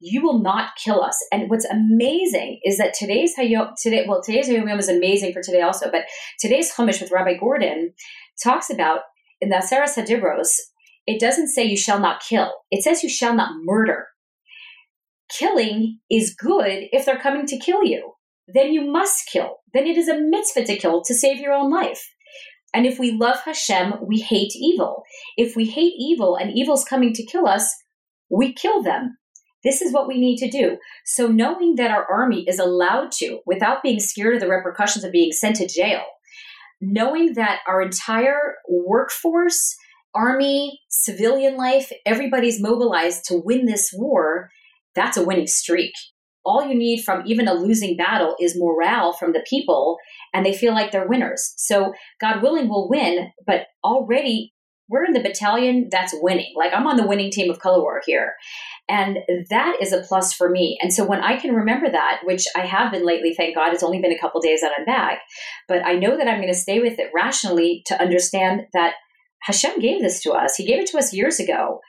You 0.00 0.22
will 0.22 0.42
not 0.42 0.70
kill 0.82 1.02
us. 1.02 1.18
And 1.32 1.48
what's 1.48 1.64
amazing 1.64 2.60
is 2.64 2.78
that 2.78 2.94
today's 2.94 3.34
Hayom, 3.38 3.72
today, 3.80 4.04
well, 4.06 4.22
today's 4.22 4.48
Hayom 4.48 4.78
is 4.78 4.88
amazing 4.88 5.32
for 5.32 5.42
today 5.42 5.62
also, 5.62 5.90
but 5.90 6.02
today's 6.38 6.72
Chumash 6.72 7.00
with 7.00 7.10
Rabbi 7.10 7.34
Gordon 7.38 7.92
talks 8.42 8.70
about 8.70 9.00
in 9.40 9.48
the 9.48 9.56
Aseres 9.56 9.96
Hadibros, 9.96 10.52
it 11.06 11.20
doesn't 11.20 11.48
say 11.48 11.64
you 11.64 11.76
shall 11.76 12.00
not 12.00 12.20
kill. 12.20 12.52
It 12.70 12.82
says 12.82 13.02
you 13.02 13.08
shall 13.08 13.34
not 13.34 13.52
murder 13.62 14.06
killing 15.28 15.98
is 16.10 16.34
good 16.34 16.84
if 16.92 17.04
they're 17.04 17.18
coming 17.18 17.46
to 17.46 17.58
kill 17.58 17.84
you. 17.84 18.12
Then 18.48 18.72
you 18.72 18.90
must 18.90 19.28
kill. 19.30 19.56
Then 19.72 19.86
it 19.86 19.96
is 19.96 20.08
a 20.08 20.20
mitzvah 20.20 20.64
to 20.64 20.76
kill 20.76 21.02
to 21.04 21.14
save 21.14 21.40
your 21.40 21.52
own 21.52 21.70
life. 21.70 22.08
And 22.72 22.86
if 22.86 22.98
we 22.98 23.12
love 23.12 23.40
Hashem, 23.44 23.94
we 24.02 24.20
hate 24.20 24.52
evil. 24.54 25.02
If 25.36 25.56
we 25.56 25.66
hate 25.66 25.94
evil 25.98 26.36
and 26.36 26.56
evil's 26.56 26.84
coming 26.84 27.12
to 27.14 27.24
kill 27.24 27.46
us, 27.46 27.74
we 28.28 28.52
kill 28.52 28.82
them. 28.82 29.16
This 29.66 29.82
is 29.82 29.92
what 29.92 30.06
we 30.06 30.20
need 30.20 30.36
to 30.38 30.48
do. 30.48 30.78
So, 31.04 31.26
knowing 31.26 31.74
that 31.74 31.90
our 31.90 32.06
army 32.08 32.44
is 32.46 32.60
allowed 32.60 33.10
to, 33.18 33.40
without 33.46 33.82
being 33.82 33.98
scared 33.98 34.34
of 34.34 34.40
the 34.40 34.48
repercussions 34.48 35.04
of 35.04 35.10
being 35.10 35.32
sent 35.32 35.56
to 35.56 35.66
jail, 35.66 36.02
knowing 36.80 37.34
that 37.34 37.58
our 37.66 37.82
entire 37.82 38.54
workforce, 38.68 39.74
army, 40.14 40.80
civilian 40.88 41.56
life, 41.56 41.90
everybody's 42.06 42.62
mobilized 42.62 43.24
to 43.24 43.42
win 43.44 43.66
this 43.66 43.90
war, 43.92 44.50
that's 44.94 45.16
a 45.16 45.24
winning 45.24 45.48
streak. 45.48 45.92
All 46.44 46.64
you 46.64 46.76
need 46.76 47.02
from 47.02 47.24
even 47.26 47.48
a 47.48 47.54
losing 47.54 47.96
battle 47.96 48.36
is 48.40 48.56
morale 48.56 49.14
from 49.14 49.32
the 49.32 49.44
people, 49.50 49.96
and 50.32 50.46
they 50.46 50.54
feel 50.54 50.74
like 50.74 50.92
they're 50.92 51.08
winners. 51.08 51.54
So, 51.56 51.92
God 52.20 52.40
willing, 52.40 52.68
we'll 52.68 52.88
win, 52.88 53.32
but 53.44 53.66
already 53.82 54.52
we're 54.88 55.04
in 55.04 55.12
the 55.12 55.20
battalion 55.20 55.88
that's 55.90 56.14
winning. 56.20 56.52
Like 56.56 56.72
I'm 56.72 56.86
on 56.86 56.96
the 56.96 57.06
winning 57.06 57.30
team 57.30 57.50
of 57.50 57.58
color 57.58 57.80
war 57.80 58.00
here. 58.06 58.34
And 58.88 59.18
that 59.50 59.76
is 59.80 59.92
a 59.92 60.02
plus 60.02 60.32
for 60.32 60.48
me. 60.48 60.78
And 60.80 60.92
so 60.92 61.04
when 61.04 61.20
I 61.20 61.38
can 61.38 61.54
remember 61.54 61.90
that, 61.90 62.20
which 62.24 62.44
I 62.54 62.60
have 62.60 62.92
been 62.92 63.04
lately, 63.04 63.34
thank 63.34 63.56
God, 63.56 63.72
it's 63.72 63.82
only 63.82 64.00
been 64.00 64.12
a 64.12 64.18
couple 64.18 64.40
days 64.40 64.60
that 64.60 64.72
I'm 64.78 64.84
back, 64.84 65.22
but 65.66 65.84
I 65.84 65.94
know 65.94 66.16
that 66.16 66.28
I'm 66.28 66.40
going 66.40 66.52
to 66.52 66.58
stay 66.58 66.78
with 66.78 66.98
it 66.98 67.10
rationally 67.14 67.82
to 67.86 68.00
understand 68.00 68.62
that 68.74 68.94
Hashem 69.42 69.80
gave 69.80 70.02
this 70.02 70.22
to 70.22 70.32
us. 70.32 70.54
He 70.56 70.66
gave 70.66 70.80
it 70.80 70.86
to 70.88 70.98
us 70.98 71.12
years 71.12 71.40
ago 71.40 71.80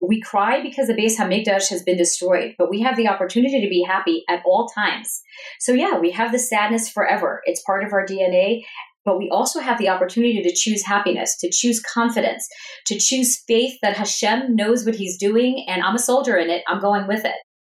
we 0.00 0.20
cry 0.20 0.62
because 0.62 0.86
the 0.86 0.94
Beis 0.94 1.16
Hamikdash 1.16 1.68
has 1.68 1.82
been 1.82 1.96
destroyed, 1.96 2.54
but 2.58 2.70
we 2.70 2.80
have 2.80 2.96
the 2.96 3.08
opportunity 3.08 3.60
to 3.60 3.68
be 3.68 3.84
happy 3.86 4.24
at 4.28 4.42
all 4.46 4.68
times. 4.68 5.22
So 5.58 5.72
yeah, 5.72 5.98
we 5.98 6.10
have 6.12 6.32
the 6.32 6.38
sadness 6.38 6.88
forever. 6.88 7.42
It's 7.44 7.62
part 7.62 7.84
of 7.84 7.92
our 7.92 8.06
DNA, 8.06 8.62
but 9.04 9.18
we 9.18 9.30
also 9.30 9.60
have 9.60 9.78
the 9.78 9.88
opportunity 9.88 10.42
to 10.42 10.54
choose 10.54 10.84
happiness, 10.84 11.36
to 11.38 11.50
choose 11.50 11.80
confidence, 11.80 12.46
to 12.86 12.98
choose 12.98 13.42
faith 13.46 13.78
that 13.82 13.96
Hashem 13.96 14.54
knows 14.54 14.84
what 14.84 14.94
he's 14.94 15.16
doing 15.16 15.64
and 15.68 15.82
I'm 15.82 15.94
a 15.94 16.00
soldier 16.00 16.36
in 16.36 16.50
it. 16.50 16.62
I'm 16.68 16.80
going 16.80 17.06
with 17.06 17.24
it. 17.24 17.36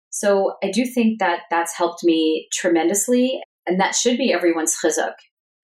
So 0.10 0.56
I 0.64 0.70
do 0.72 0.86
think 0.86 1.20
that 1.20 1.42
that's 1.50 1.76
helped 1.76 2.04
me 2.04 2.48
tremendously. 2.54 3.42
And 3.66 3.80
that 3.80 3.96
should 3.96 4.18
be 4.18 4.34
everyone's 4.34 4.76
chizuk 4.84 5.14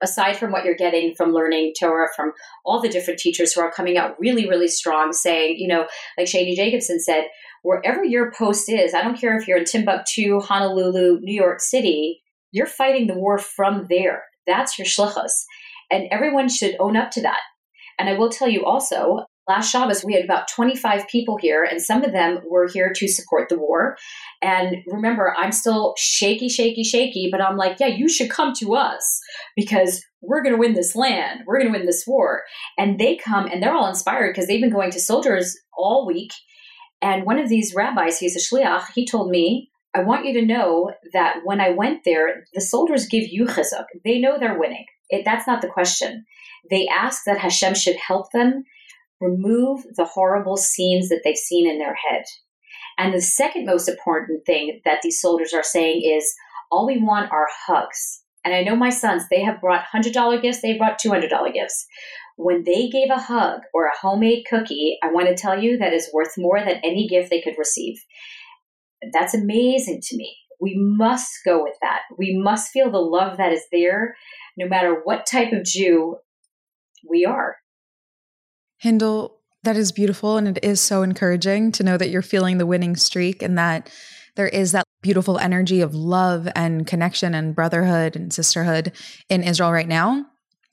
aside 0.02 0.36
from 0.36 0.50
what 0.50 0.64
you're 0.64 0.74
getting 0.74 1.14
from 1.14 1.32
learning 1.32 1.74
Torah 1.78 2.08
from 2.16 2.32
all 2.64 2.80
the 2.80 2.88
different 2.88 3.20
teachers 3.20 3.52
who 3.52 3.60
are 3.60 3.70
coming 3.70 3.98
out 3.98 4.18
really, 4.18 4.48
really 4.48 4.68
strong, 4.68 5.12
saying, 5.12 5.56
you 5.58 5.68
know, 5.68 5.86
like 6.16 6.26
Shani 6.26 6.56
Jacobson 6.56 7.00
said, 7.00 7.24
wherever 7.62 8.04
your 8.04 8.32
post 8.32 8.68
is, 8.70 8.94
I 8.94 9.02
don't 9.02 9.18
care 9.18 9.36
if 9.36 9.46
you're 9.46 9.58
in 9.58 9.64
Timbuktu, 9.64 10.40
Honolulu, 10.40 11.18
New 11.20 11.34
York 11.34 11.60
City, 11.60 12.22
you're 12.52 12.66
fighting 12.66 13.06
the 13.06 13.14
war 13.14 13.38
from 13.38 13.86
there. 13.90 14.24
That's 14.46 14.78
your 14.78 14.86
shlichus. 14.86 15.32
And 15.90 16.08
everyone 16.10 16.48
should 16.48 16.76
own 16.78 16.96
up 16.96 17.10
to 17.12 17.22
that. 17.22 17.40
And 17.98 18.08
I 18.08 18.14
will 18.14 18.30
tell 18.30 18.48
you 18.48 18.64
also, 18.64 19.26
last 19.46 19.70
Shabbos, 19.70 20.04
we 20.04 20.14
had 20.14 20.24
about 20.24 20.48
25 20.48 21.08
people 21.08 21.36
here, 21.36 21.64
and 21.64 21.82
some 21.82 22.04
of 22.04 22.12
them 22.12 22.38
were 22.48 22.68
here 22.68 22.92
to 22.94 23.08
support 23.08 23.48
the 23.48 23.58
war. 23.58 23.96
And 24.40 24.76
remember, 24.86 25.34
I'm 25.36 25.52
still 25.52 25.94
shaky, 25.98 26.48
shaky, 26.48 26.84
shaky, 26.84 27.28
but 27.30 27.42
I'm 27.42 27.56
like, 27.56 27.78
yeah, 27.80 27.88
you 27.88 28.08
should 28.08 28.30
come 28.30 28.52
to 28.60 28.74
us 28.74 29.20
because 29.56 30.02
we're 30.22 30.42
going 30.42 30.54
to 30.54 30.60
win 30.60 30.74
this 30.74 30.94
land. 30.94 31.40
We're 31.46 31.58
going 31.58 31.72
to 31.72 31.78
win 31.78 31.86
this 31.86 32.04
war. 32.06 32.42
And 32.78 32.98
they 32.98 33.16
come 33.16 33.46
and 33.46 33.62
they're 33.62 33.74
all 33.74 33.88
inspired 33.88 34.32
because 34.32 34.46
they've 34.46 34.60
been 34.60 34.70
going 34.70 34.92
to 34.92 35.00
soldiers 35.00 35.58
all 35.76 36.06
week. 36.06 36.32
And 37.02 37.24
one 37.24 37.38
of 37.38 37.48
these 37.48 37.74
rabbis, 37.74 38.18
he's 38.18 38.36
a 38.36 38.54
shliach, 38.54 38.84
he 38.94 39.06
told 39.06 39.30
me, 39.30 39.69
I 39.94 40.02
want 40.02 40.24
you 40.24 40.34
to 40.34 40.46
know 40.46 40.92
that 41.12 41.38
when 41.44 41.60
I 41.60 41.70
went 41.70 42.04
there, 42.04 42.44
the 42.54 42.60
soldiers 42.60 43.08
give 43.08 43.24
you 43.28 43.46
chizuk. 43.46 43.86
They 44.04 44.20
know 44.20 44.38
they're 44.38 44.58
winning. 44.58 44.86
It, 45.08 45.24
that's 45.24 45.46
not 45.46 45.62
the 45.62 45.68
question. 45.68 46.24
They 46.70 46.86
ask 46.86 47.24
that 47.24 47.38
Hashem 47.38 47.74
should 47.74 47.96
help 47.96 48.30
them 48.32 48.64
remove 49.20 49.82
the 49.96 50.04
horrible 50.04 50.56
scenes 50.56 51.08
that 51.08 51.22
they've 51.24 51.36
seen 51.36 51.68
in 51.68 51.78
their 51.78 51.94
head. 51.94 52.22
And 52.98 53.12
the 53.12 53.20
second 53.20 53.66
most 53.66 53.88
important 53.88 54.46
thing 54.46 54.80
that 54.84 55.00
these 55.02 55.20
soldiers 55.20 55.52
are 55.52 55.62
saying 55.62 56.02
is 56.04 56.34
all 56.70 56.86
we 56.86 57.02
want 57.02 57.32
are 57.32 57.48
hugs. 57.66 58.22
And 58.44 58.54
I 58.54 58.62
know 58.62 58.76
my 58.76 58.90
sons, 58.90 59.24
they 59.28 59.42
have 59.42 59.60
brought 59.60 59.84
$100 59.92 60.42
gifts, 60.42 60.62
they 60.62 60.78
brought 60.78 61.00
$200 61.00 61.52
gifts. 61.52 61.86
When 62.36 62.64
they 62.64 62.88
gave 62.88 63.10
a 63.10 63.20
hug 63.20 63.60
or 63.74 63.86
a 63.86 63.96
homemade 63.96 64.44
cookie, 64.48 64.98
I 65.02 65.12
want 65.12 65.28
to 65.28 65.34
tell 65.34 65.60
you 65.60 65.76
that 65.78 65.92
is 65.92 66.10
worth 66.12 66.38
more 66.38 66.60
than 66.60 66.80
any 66.82 67.06
gift 67.06 67.28
they 67.28 67.42
could 67.42 67.58
receive. 67.58 68.02
That's 69.12 69.34
amazing 69.34 70.00
to 70.02 70.16
me. 70.16 70.36
We 70.60 70.76
must 70.76 71.30
go 71.44 71.62
with 71.62 71.76
that. 71.80 72.00
We 72.18 72.36
must 72.36 72.70
feel 72.70 72.90
the 72.90 72.98
love 72.98 73.38
that 73.38 73.52
is 73.52 73.62
there, 73.72 74.16
no 74.58 74.68
matter 74.68 75.00
what 75.04 75.26
type 75.26 75.52
of 75.52 75.64
Jew 75.64 76.16
we 77.08 77.24
are. 77.24 77.56
Hindel, 78.82 79.32
that 79.62 79.76
is 79.76 79.92
beautiful. 79.92 80.36
And 80.36 80.56
it 80.56 80.64
is 80.64 80.80
so 80.80 81.02
encouraging 81.02 81.72
to 81.72 81.82
know 81.82 81.96
that 81.96 82.10
you're 82.10 82.22
feeling 82.22 82.58
the 82.58 82.66
winning 82.66 82.96
streak 82.96 83.42
and 83.42 83.56
that 83.58 83.90
there 84.36 84.48
is 84.48 84.72
that 84.72 84.84
beautiful 85.02 85.38
energy 85.38 85.80
of 85.80 85.94
love 85.94 86.48
and 86.54 86.86
connection 86.86 87.34
and 87.34 87.54
brotherhood 87.54 88.16
and 88.16 88.32
sisterhood 88.32 88.92
in 89.28 89.42
Israel 89.42 89.72
right 89.72 89.88
now. 89.88 90.26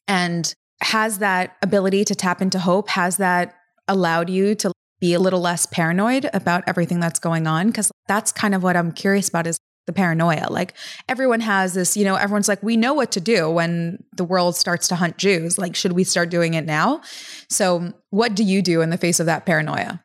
And 0.07 0.53
has 0.81 1.19
that 1.19 1.57
ability 1.61 2.05
to 2.05 2.15
tap 2.15 2.41
into 2.41 2.59
hope? 2.59 2.89
Has 2.89 3.17
that 3.17 3.55
allowed 3.87 4.29
you 4.29 4.53
to 4.55 4.71
be 4.99 5.13
a 5.13 5.19
little 5.19 5.41
less 5.41 5.65
paranoid 5.65 6.29
about 6.33 6.63
everything 6.67 6.99
that's 6.99 7.19
going 7.19 7.47
on? 7.47 7.67
Because 7.67 7.91
that's 8.07 8.31
kind 8.31 8.55
of 8.55 8.63
what 8.63 8.75
I'm 8.75 8.91
curious 8.91 9.29
about 9.29 9.47
is 9.47 9.57
the 9.85 9.93
paranoia. 9.93 10.47
Like 10.49 10.73
everyone 11.09 11.39
has 11.39 11.73
this, 11.73 11.97
you 11.97 12.03
know, 12.03 12.15
everyone's 12.15 12.47
like, 12.47 12.61
we 12.61 12.77
know 12.77 12.93
what 12.93 13.11
to 13.13 13.21
do 13.21 13.49
when 13.49 14.03
the 14.15 14.23
world 14.23 14.55
starts 14.55 14.87
to 14.89 14.95
hunt 14.95 15.17
Jews. 15.17 15.57
Like, 15.57 15.75
should 15.75 15.93
we 15.93 16.03
start 16.03 16.29
doing 16.29 16.53
it 16.53 16.65
now? 16.65 17.01
So, 17.49 17.93
what 18.09 18.35
do 18.35 18.43
you 18.43 18.61
do 18.61 18.81
in 18.81 18.89
the 18.89 18.97
face 18.97 19.19
of 19.19 19.25
that 19.25 19.45
paranoia? 19.45 20.03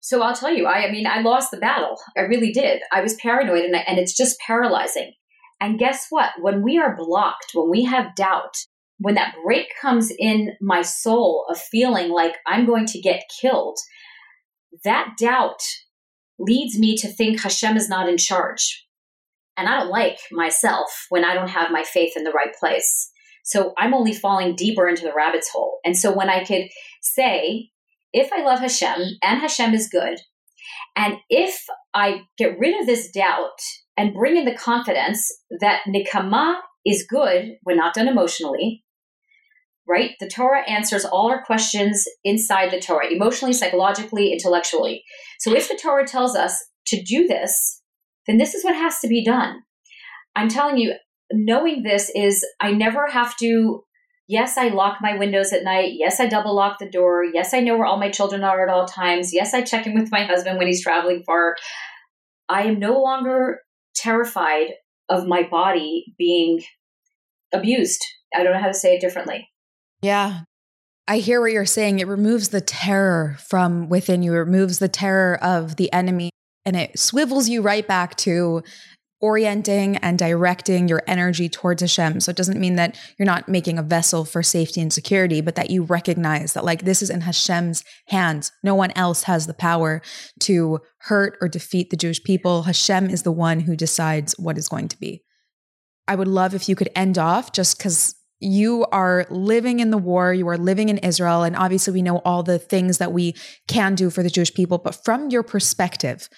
So 0.00 0.22
I'll 0.22 0.34
tell 0.34 0.52
you, 0.52 0.66
I, 0.66 0.86
I 0.86 0.90
mean, 0.90 1.06
I 1.06 1.20
lost 1.20 1.50
the 1.50 1.58
battle. 1.58 1.96
I 2.16 2.22
really 2.22 2.50
did. 2.50 2.80
I 2.92 3.02
was 3.02 3.14
paranoid 3.16 3.64
and, 3.64 3.76
I, 3.76 3.80
and 3.80 3.98
it's 3.98 4.16
just 4.16 4.38
paralyzing. 4.40 5.12
And 5.60 5.78
guess 5.78 6.06
what? 6.08 6.30
When 6.40 6.62
we 6.62 6.78
are 6.78 6.96
blocked, 6.96 7.50
when 7.52 7.68
we 7.68 7.84
have 7.84 8.14
doubt, 8.14 8.54
when 8.98 9.16
that 9.16 9.34
break 9.44 9.66
comes 9.80 10.10
in 10.18 10.52
my 10.60 10.82
soul 10.82 11.44
of 11.50 11.58
feeling 11.58 12.10
like 12.10 12.36
I'm 12.46 12.64
going 12.64 12.86
to 12.86 13.00
get 13.00 13.24
killed, 13.40 13.76
that 14.84 15.14
doubt 15.18 15.60
leads 16.38 16.78
me 16.78 16.96
to 16.98 17.08
think 17.08 17.40
Hashem 17.40 17.76
is 17.76 17.88
not 17.88 18.08
in 18.08 18.16
charge. 18.16 18.86
And 19.56 19.68
I 19.68 19.80
don't 19.80 19.90
like 19.90 20.18
myself 20.30 21.06
when 21.08 21.24
I 21.24 21.34
don't 21.34 21.48
have 21.48 21.72
my 21.72 21.82
faith 21.82 22.12
in 22.16 22.24
the 22.24 22.30
right 22.30 22.54
place. 22.58 23.10
So 23.44 23.72
I'm 23.76 23.94
only 23.94 24.12
falling 24.12 24.54
deeper 24.54 24.88
into 24.88 25.02
the 25.02 25.14
rabbit's 25.14 25.50
hole. 25.50 25.78
And 25.84 25.96
so 25.96 26.14
when 26.14 26.30
I 26.30 26.44
could 26.44 26.68
say, 27.02 27.70
if 28.12 28.32
I 28.32 28.42
love 28.42 28.60
Hashem 28.60 29.00
and 29.22 29.40
Hashem 29.40 29.74
is 29.74 29.88
good, 29.88 30.18
and 30.94 31.16
if 31.28 31.64
I 31.94 32.22
get 32.36 32.58
rid 32.58 32.80
of 32.80 32.86
this 32.86 33.10
doubt 33.10 33.58
and 33.96 34.14
bring 34.14 34.36
in 34.36 34.44
the 34.44 34.54
confidence 34.54 35.26
that 35.60 35.82
nikama 35.88 36.56
is 36.86 37.06
good 37.08 37.56
when 37.62 37.76
not 37.76 37.94
done 37.94 38.08
emotionally, 38.08 38.84
right? 39.88 40.12
The 40.20 40.28
Torah 40.28 40.68
answers 40.68 41.04
all 41.04 41.30
our 41.30 41.42
questions 41.44 42.06
inside 42.24 42.70
the 42.70 42.80
Torah, 42.80 43.10
emotionally, 43.10 43.52
psychologically, 43.52 44.32
intellectually. 44.32 45.02
So 45.38 45.54
if 45.54 45.68
the 45.68 45.78
Torah 45.80 46.06
tells 46.06 46.36
us 46.36 46.64
to 46.88 47.02
do 47.02 47.26
this, 47.26 47.82
then 48.26 48.38
this 48.38 48.54
is 48.54 48.64
what 48.64 48.74
has 48.74 49.00
to 49.00 49.08
be 49.08 49.24
done. 49.24 49.62
I'm 50.36 50.48
telling 50.48 50.78
you, 50.78 50.94
knowing 51.32 51.82
this 51.82 52.10
is 52.14 52.44
I 52.60 52.72
never 52.72 53.08
have 53.08 53.36
to. 53.38 53.84
Yes, 54.30 54.58
I 54.58 54.68
lock 54.68 54.98
my 55.00 55.16
windows 55.16 55.54
at 55.54 55.64
night. 55.64 55.92
Yes, 55.94 56.20
I 56.20 56.26
double 56.26 56.54
lock 56.54 56.78
the 56.78 56.90
door. 56.90 57.24
Yes, 57.24 57.54
I 57.54 57.60
know 57.60 57.78
where 57.78 57.86
all 57.86 57.98
my 57.98 58.10
children 58.10 58.44
are 58.44 58.62
at 58.62 58.72
all 58.72 58.86
times. 58.86 59.32
Yes, 59.32 59.54
I 59.54 59.62
check 59.62 59.86
in 59.86 59.94
with 59.94 60.12
my 60.12 60.24
husband 60.24 60.58
when 60.58 60.66
he's 60.66 60.82
traveling 60.82 61.22
far. 61.24 61.56
I 62.48 62.64
am 62.64 62.78
no 62.78 63.00
longer 63.00 63.60
terrified 63.94 64.74
of 65.08 65.26
my 65.26 65.44
body 65.48 66.14
being 66.18 66.62
abused 67.54 68.04
I 68.34 68.42
don't 68.42 68.52
know 68.52 68.60
how 68.60 68.68
to 68.68 68.74
say 68.74 68.94
it 68.94 69.00
differently. 69.00 69.48
Yeah. 70.00 70.40
I 71.06 71.18
hear 71.18 71.40
what 71.40 71.52
you're 71.52 71.64
saying. 71.64 72.00
It 72.00 72.06
removes 72.06 72.48
the 72.50 72.60
terror 72.60 73.36
from 73.40 73.88
within 73.88 74.22
you, 74.22 74.34
it 74.34 74.38
removes 74.38 74.78
the 74.78 74.88
terror 74.88 75.42
of 75.42 75.76
the 75.76 75.92
enemy, 75.92 76.30
and 76.64 76.76
it 76.76 76.98
swivels 76.98 77.48
you 77.48 77.62
right 77.62 77.86
back 77.86 78.14
to 78.16 78.62
orienting 79.20 79.96
and 79.96 80.18
directing 80.18 80.86
your 80.86 81.02
energy 81.06 81.48
towards 81.48 81.80
Hashem. 81.82 82.20
So 82.20 82.30
it 82.30 82.36
doesn't 82.36 82.60
mean 82.60 82.76
that 82.76 82.96
you're 83.18 83.26
not 83.26 83.48
making 83.48 83.78
a 83.78 83.82
vessel 83.82 84.24
for 84.24 84.42
safety 84.42 84.80
and 84.80 84.92
security, 84.92 85.40
but 85.40 85.56
that 85.56 85.70
you 85.70 85.82
recognize 85.82 86.52
that 86.52 86.64
like 86.64 86.84
this 86.84 87.02
is 87.02 87.10
in 87.10 87.22
Hashem's 87.22 87.82
hands. 88.08 88.52
No 88.62 88.74
one 88.74 88.92
else 88.92 89.24
has 89.24 89.46
the 89.46 89.54
power 89.54 90.02
to 90.40 90.78
hurt 91.00 91.36
or 91.40 91.48
defeat 91.48 91.90
the 91.90 91.96
Jewish 91.96 92.22
people. 92.22 92.64
Hashem 92.64 93.10
is 93.10 93.22
the 93.22 93.32
one 93.32 93.60
who 93.60 93.74
decides 93.74 94.34
what 94.38 94.58
is 94.58 94.68
going 94.68 94.88
to 94.88 94.98
be. 94.98 95.24
I 96.06 96.14
would 96.14 96.28
love 96.28 96.54
if 96.54 96.68
you 96.68 96.76
could 96.76 96.90
end 96.94 97.18
off 97.18 97.52
just 97.52 97.76
because 97.76 98.14
you 98.40 98.86
are 98.92 99.26
living 99.30 99.80
in 99.80 99.90
the 99.90 99.98
war, 99.98 100.32
you 100.32 100.46
are 100.48 100.58
living 100.58 100.88
in 100.88 100.98
Israel, 100.98 101.42
and 101.42 101.56
obviously 101.56 101.92
we 101.92 102.02
know 102.02 102.18
all 102.18 102.42
the 102.42 102.58
things 102.58 102.98
that 102.98 103.12
we 103.12 103.34
can 103.66 103.94
do 103.94 104.10
for 104.10 104.22
the 104.22 104.30
Jewish 104.30 104.54
people. 104.54 104.78
But 104.78 105.04
from 105.04 105.30
your 105.30 105.42
perspective, 105.42 106.28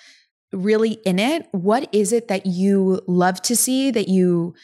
really 0.53 0.93
in 1.05 1.19
it, 1.19 1.47
what 1.53 1.89
is 1.93 2.13
it 2.13 2.29
that 2.29 2.47
you 2.47 3.01
love 3.07 3.43
to 3.43 3.57
see 3.57 3.91
that 3.91 4.09
you 4.09 4.55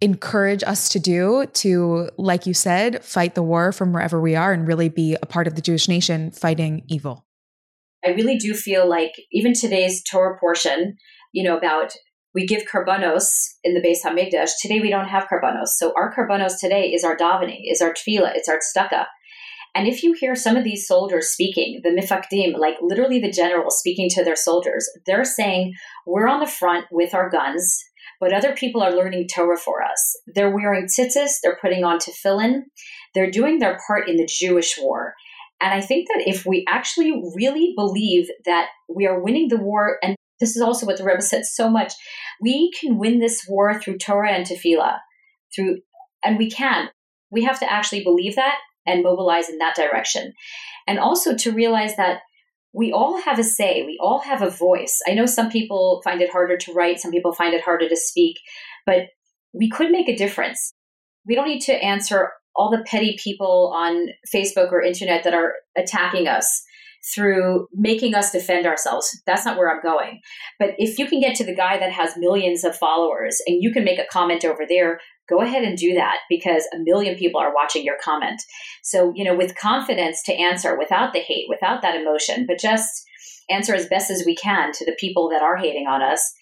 encourage 0.00 0.62
us 0.62 0.88
to 0.90 1.00
do 1.00 1.46
to, 1.54 2.10
like 2.18 2.46
you 2.46 2.54
said, 2.54 3.02
fight 3.04 3.34
the 3.34 3.42
war 3.42 3.72
from 3.72 3.92
wherever 3.92 4.20
we 4.20 4.36
are 4.36 4.52
and 4.52 4.68
really 4.68 4.88
be 4.88 5.16
a 5.22 5.26
part 5.26 5.46
of 5.46 5.54
the 5.54 5.62
Jewish 5.62 5.88
nation 5.88 6.30
fighting 6.30 6.82
evil? 6.88 7.26
I 8.04 8.10
really 8.10 8.36
do 8.36 8.52
feel 8.52 8.86
like 8.88 9.12
even 9.32 9.54
today's 9.54 10.02
Torah 10.02 10.38
portion, 10.38 10.96
you 11.32 11.42
know, 11.42 11.56
about 11.56 11.94
we 12.34 12.46
give 12.46 12.64
karbanos 12.64 13.26
in 13.62 13.74
the 13.74 13.80
Beis 13.80 14.02
Hamikdash. 14.04 14.50
Today 14.60 14.80
we 14.80 14.90
don't 14.90 15.08
have 15.08 15.28
karbanos. 15.28 15.68
So 15.76 15.92
our 15.96 16.12
karbanos 16.12 16.58
today 16.60 16.92
is 16.92 17.04
our 17.04 17.16
davening, 17.16 17.60
is 17.64 17.80
our 17.80 17.94
tefillah, 17.94 18.32
it's 18.34 18.48
our 18.48 18.58
tzedakah. 18.58 19.06
And 19.76 19.88
if 19.88 20.02
you 20.02 20.12
hear 20.12 20.36
some 20.36 20.56
of 20.56 20.64
these 20.64 20.86
soldiers 20.86 21.30
speaking, 21.30 21.80
the 21.82 21.90
mifakdim, 21.90 22.58
like 22.58 22.76
literally 22.80 23.20
the 23.20 23.30
generals 23.30 23.78
speaking 23.78 24.08
to 24.10 24.24
their 24.24 24.36
soldiers, 24.36 24.88
they're 25.06 25.24
saying, 25.24 25.72
we're 26.06 26.28
on 26.28 26.40
the 26.40 26.46
front 26.46 26.86
with 26.92 27.14
our 27.14 27.28
guns, 27.28 27.82
but 28.20 28.32
other 28.32 28.54
people 28.54 28.82
are 28.82 28.94
learning 28.94 29.28
Torah 29.32 29.58
for 29.58 29.82
us. 29.82 30.16
They're 30.32 30.54
wearing 30.54 30.86
tzitzis, 30.86 31.34
they're 31.42 31.58
putting 31.60 31.84
on 31.84 31.98
tefillin, 31.98 32.62
they're 33.14 33.30
doing 33.30 33.58
their 33.58 33.78
part 33.86 34.08
in 34.08 34.16
the 34.16 34.28
Jewish 34.30 34.76
war. 34.78 35.14
And 35.60 35.72
I 35.72 35.80
think 35.80 36.08
that 36.08 36.24
if 36.26 36.44
we 36.44 36.64
actually 36.68 37.20
really 37.34 37.72
believe 37.76 38.28
that 38.44 38.68
we 38.88 39.06
are 39.06 39.22
winning 39.22 39.48
the 39.48 39.56
war, 39.56 39.98
and 40.02 40.14
this 40.40 40.56
is 40.56 40.62
also 40.62 40.86
what 40.86 40.98
the 40.98 41.04
Rebbe 41.04 41.22
said 41.22 41.44
so 41.44 41.68
much, 41.70 41.92
we 42.40 42.72
can 42.80 42.98
win 42.98 43.20
this 43.20 43.44
war 43.48 43.80
through 43.80 43.98
Torah 43.98 44.32
and 44.32 44.46
tefillah, 44.46 44.98
through, 45.54 45.78
and 46.24 46.38
we 46.38 46.50
can. 46.50 46.88
We 47.30 47.44
have 47.44 47.60
to 47.60 47.72
actually 47.72 48.04
believe 48.04 48.36
that 48.36 48.56
and 48.86 49.02
mobilize 49.02 49.48
in 49.48 49.58
that 49.58 49.76
direction. 49.76 50.32
And 50.86 50.98
also 50.98 51.34
to 51.36 51.52
realize 51.52 51.96
that 51.96 52.20
we 52.72 52.92
all 52.92 53.20
have 53.22 53.38
a 53.38 53.44
say, 53.44 53.84
we 53.84 53.98
all 54.02 54.20
have 54.20 54.42
a 54.42 54.50
voice. 54.50 55.00
I 55.08 55.14
know 55.14 55.26
some 55.26 55.50
people 55.50 56.02
find 56.04 56.20
it 56.20 56.30
harder 56.30 56.56
to 56.56 56.72
write, 56.72 56.98
some 56.98 57.12
people 57.12 57.32
find 57.32 57.54
it 57.54 57.62
harder 57.62 57.88
to 57.88 57.96
speak, 57.96 58.36
but 58.84 59.06
we 59.52 59.70
could 59.70 59.90
make 59.90 60.08
a 60.08 60.16
difference. 60.16 60.72
We 61.26 61.36
don't 61.36 61.48
need 61.48 61.62
to 61.62 61.72
answer 61.72 62.32
all 62.56 62.70
the 62.70 62.84
petty 62.86 63.16
people 63.22 63.72
on 63.74 64.08
Facebook 64.34 64.72
or 64.72 64.82
internet 64.82 65.24
that 65.24 65.34
are 65.34 65.54
attacking 65.76 66.28
us 66.28 66.64
through 67.12 67.68
making 67.74 68.14
us 68.14 68.32
defend 68.32 68.66
ourselves. 68.66 69.20
That's 69.26 69.44
not 69.44 69.58
where 69.58 69.70
I'm 69.70 69.82
going. 69.82 70.20
But 70.58 70.70
if 70.78 70.98
you 70.98 71.06
can 71.06 71.20
get 71.20 71.34
to 71.36 71.44
the 71.44 71.54
guy 71.54 71.78
that 71.78 71.92
has 71.92 72.16
millions 72.16 72.64
of 72.64 72.76
followers 72.76 73.40
and 73.46 73.62
you 73.62 73.72
can 73.72 73.84
make 73.84 73.98
a 73.98 74.06
comment 74.10 74.44
over 74.44 74.62
there, 74.66 75.00
go 75.28 75.40
ahead 75.40 75.64
and 75.64 75.76
do 75.76 75.94
that 75.94 76.18
because 76.30 76.66
a 76.72 76.78
million 76.78 77.16
people 77.16 77.40
are 77.40 77.54
watching 77.54 77.84
your 77.84 77.98
comment. 78.02 78.40
So, 78.82 79.12
you 79.14 79.24
know, 79.24 79.36
with 79.36 79.56
confidence 79.56 80.22
to 80.24 80.34
answer 80.34 80.78
without 80.78 81.12
the 81.12 81.20
hate, 81.20 81.46
without 81.48 81.82
that 81.82 81.96
emotion, 81.96 82.46
but 82.46 82.58
just 82.58 83.04
answer 83.50 83.74
as 83.74 83.86
best 83.86 84.10
as 84.10 84.24
we 84.24 84.34
can 84.34 84.72
to 84.72 84.84
the 84.86 84.96
people 84.98 85.28
that 85.30 85.42
are 85.42 85.56
hating 85.56 85.86
on 85.86 86.00
us. 86.02 86.32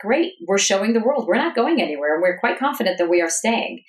Great. 0.00 0.32
We're 0.46 0.58
showing 0.58 0.92
the 0.92 1.00
world 1.00 1.26
we're 1.26 1.36
not 1.36 1.54
going 1.54 1.80
anywhere 1.80 2.14
and 2.14 2.22
we're 2.22 2.38
quite 2.38 2.58
confident 2.58 2.98
that 2.98 3.08
we 3.08 3.22
are 3.22 3.30
staying. 3.30 3.82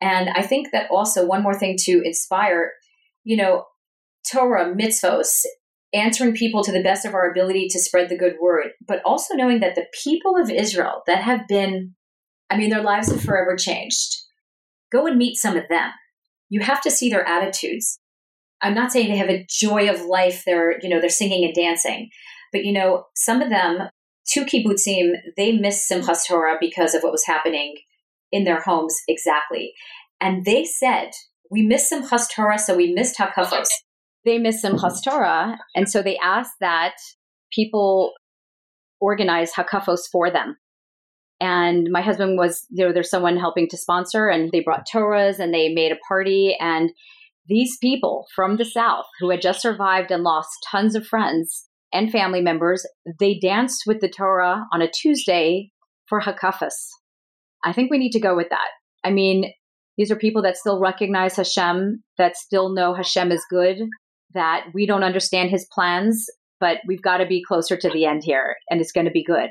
And 0.00 0.28
I 0.30 0.42
think 0.42 0.72
that 0.72 0.90
also 0.90 1.24
one 1.24 1.42
more 1.42 1.54
thing 1.54 1.76
to 1.84 2.02
inspire, 2.04 2.72
you 3.24 3.36
know, 3.36 3.64
Torah, 4.30 4.74
mitzvos, 4.74 5.44
answering 5.92 6.34
people 6.34 6.62
to 6.64 6.72
the 6.72 6.82
best 6.82 7.04
of 7.04 7.14
our 7.14 7.30
ability 7.30 7.68
to 7.70 7.78
spread 7.78 8.08
the 8.08 8.18
good 8.18 8.34
word, 8.40 8.72
but 8.86 9.00
also 9.04 9.34
knowing 9.34 9.60
that 9.60 9.74
the 9.74 9.86
people 10.04 10.36
of 10.36 10.50
Israel 10.50 11.02
that 11.06 11.22
have 11.22 11.46
been 11.48 11.94
I 12.50 12.56
mean, 12.56 12.70
their 12.70 12.82
lives 12.82 13.10
have 13.10 13.22
forever 13.22 13.56
changed. 13.56 14.16
Go 14.92 15.06
and 15.06 15.18
meet 15.18 15.36
some 15.36 15.56
of 15.56 15.68
them. 15.68 15.90
You 16.48 16.60
have 16.60 16.80
to 16.82 16.90
see 16.90 17.10
their 17.10 17.26
attitudes. 17.26 17.98
I'm 18.62 18.74
not 18.74 18.92
saying 18.92 19.08
they 19.08 19.16
have 19.16 19.28
a 19.28 19.46
joy 19.48 19.90
of 19.90 20.02
life. 20.02 20.44
They're, 20.46 20.78
you 20.80 20.88
know, 20.88 21.00
they're 21.00 21.10
singing 21.10 21.44
and 21.44 21.54
dancing, 21.54 22.10
but 22.52 22.64
you 22.64 22.72
know, 22.72 23.06
some 23.14 23.42
of 23.42 23.50
them, 23.50 23.88
two 24.28 24.44
kibbutzim, 24.44 25.14
they 25.36 25.52
missed 25.52 25.90
Simchas 25.90 26.26
Torah 26.26 26.56
because 26.60 26.94
of 26.94 27.02
what 27.02 27.12
was 27.12 27.26
happening 27.26 27.76
in 28.32 28.44
their 28.44 28.60
homes 28.60 28.96
exactly. 29.08 29.72
And 30.20 30.44
they 30.44 30.64
said, 30.64 31.10
we 31.50 31.62
missed 31.62 31.92
Simchas 31.92 32.26
Torah, 32.34 32.58
so 32.58 32.76
we 32.76 32.92
missed 32.92 33.18
Hakafos. 33.18 33.66
They 34.26 34.38
miss 34.38 34.62
Simchas 34.62 34.80
mm-hmm. 34.80 35.10
Torah, 35.10 35.58
and 35.74 35.88
so 35.88 36.02
they 36.02 36.18
asked 36.18 36.56
that 36.60 36.96
people 37.52 38.12
organize 39.00 39.52
Hakafos 39.52 40.00
for 40.10 40.30
them. 40.30 40.56
And 41.40 41.88
my 41.90 42.00
husband 42.02 42.38
was, 42.38 42.66
you 42.70 42.84
know, 42.84 42.92
there's 42.92 43.10
someone 43.10 43.36
helping 43.36 43.68
to 43.68 43.76
sponsor, 43.76 44.28
and 44.28 44.50
they 44.50 44.60
brought 44.60 44.86
Torahs 44.92 45.38
and 45.38 45.54
they 45.54 45.72
made 45.72 45.92
a 45.92 45.98
party. 46.08 46.56
And 46.58 46.90
these 47.46 47.76
people 47.80 48.26
from 48.34 48.56
the 48.56 48.64
South 48.64 49.04
who 49.20 49.30
had 49.30 49.42
just 49.42 49.62
survived 49.62 50.10
and 50.10 50.24
lost 50.24 50.50
tons 50.70 50.96
of 50.96 51.06
friends 51.06 51.68
and 51.92 52.10
family 52.10 52.40
members, 52.40 52.84
they 53.20 53.38
danced 53.38 53.84
with 53.86 54.00
the 54.00 54.08
Torah 54.08 54.64
on 54.72 54.82
a 54.82 54.90
Tuesday 54.90 55.70
for 56.08 56.20
Hakafos. 56.20 56.74
I 57.64 57.72
think 57.72 57.90
we 57.90 57.98
need 57.98 58.12
to 58.12 58.20
go 58.20 58.34
with 58.34 58.48
that. 58.50 58.68
I 59.04 59.10
mean, 59.10 59.52
these 59.96 60.10
are 60.10 60.16
people 60.16 60.42
that 60.42 60.56
still 60.56 60.80
recognize 60.80 61.36
Hashem, 61.36 62.02
that 62.18 62.36
still 62.36 62.74
know 62.74 62.94
Hashem 62.94 63.30
is 63.30 63.44
good, 63.48 63.78
that 64.36 64.66
we 64.72 64.86
don't 64.86 65.02
understand 65.02 65.50
his 65.50 65.66
plans, 65.72 66.26
but 66.60 66.78
we've 66.86 67.02
got 67.02 67.18
to 67.18 67.26
be 67.26 67.42
closer 67.42 67.76
to 67.76 67.90
the 67.90 68.06
end 68.06 68.22
here, 68.24 68.54
and 68.70 68.80
it's 68.80 68.92
going 68.92 69.06
to 69.06 69.10
be 69.12 69.24
good. 69.24 69.50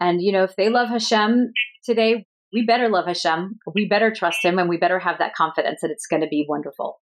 And, 0.00 0.22
you 0.22 0.30
know, 0.30 0.44
if 0.44 0.54
they 0.56 0.68
love 0.68 0.88
Hashem 0.88 1.52
today, 1.84 2.26
we 2.52 2.64
better 2.64 2.88
love 2.88 3.06
Hashem. 3.06 3.58
We 3.74 3.86
better 3.86 4.12
trust 4.12 4.44
him 4.44 4.58
and 4.58 4.68
we 4.68 4.76
better 4.76 4.98
have 4.98 5.18
that 5.18 5.34
confidence 5.34 5.80
that 5.82 5.90
it's 5.90 6.06
going 6.06 6.22
to 6.22 6.28
be 6.28 6.46
wonderful. 6.48 7.00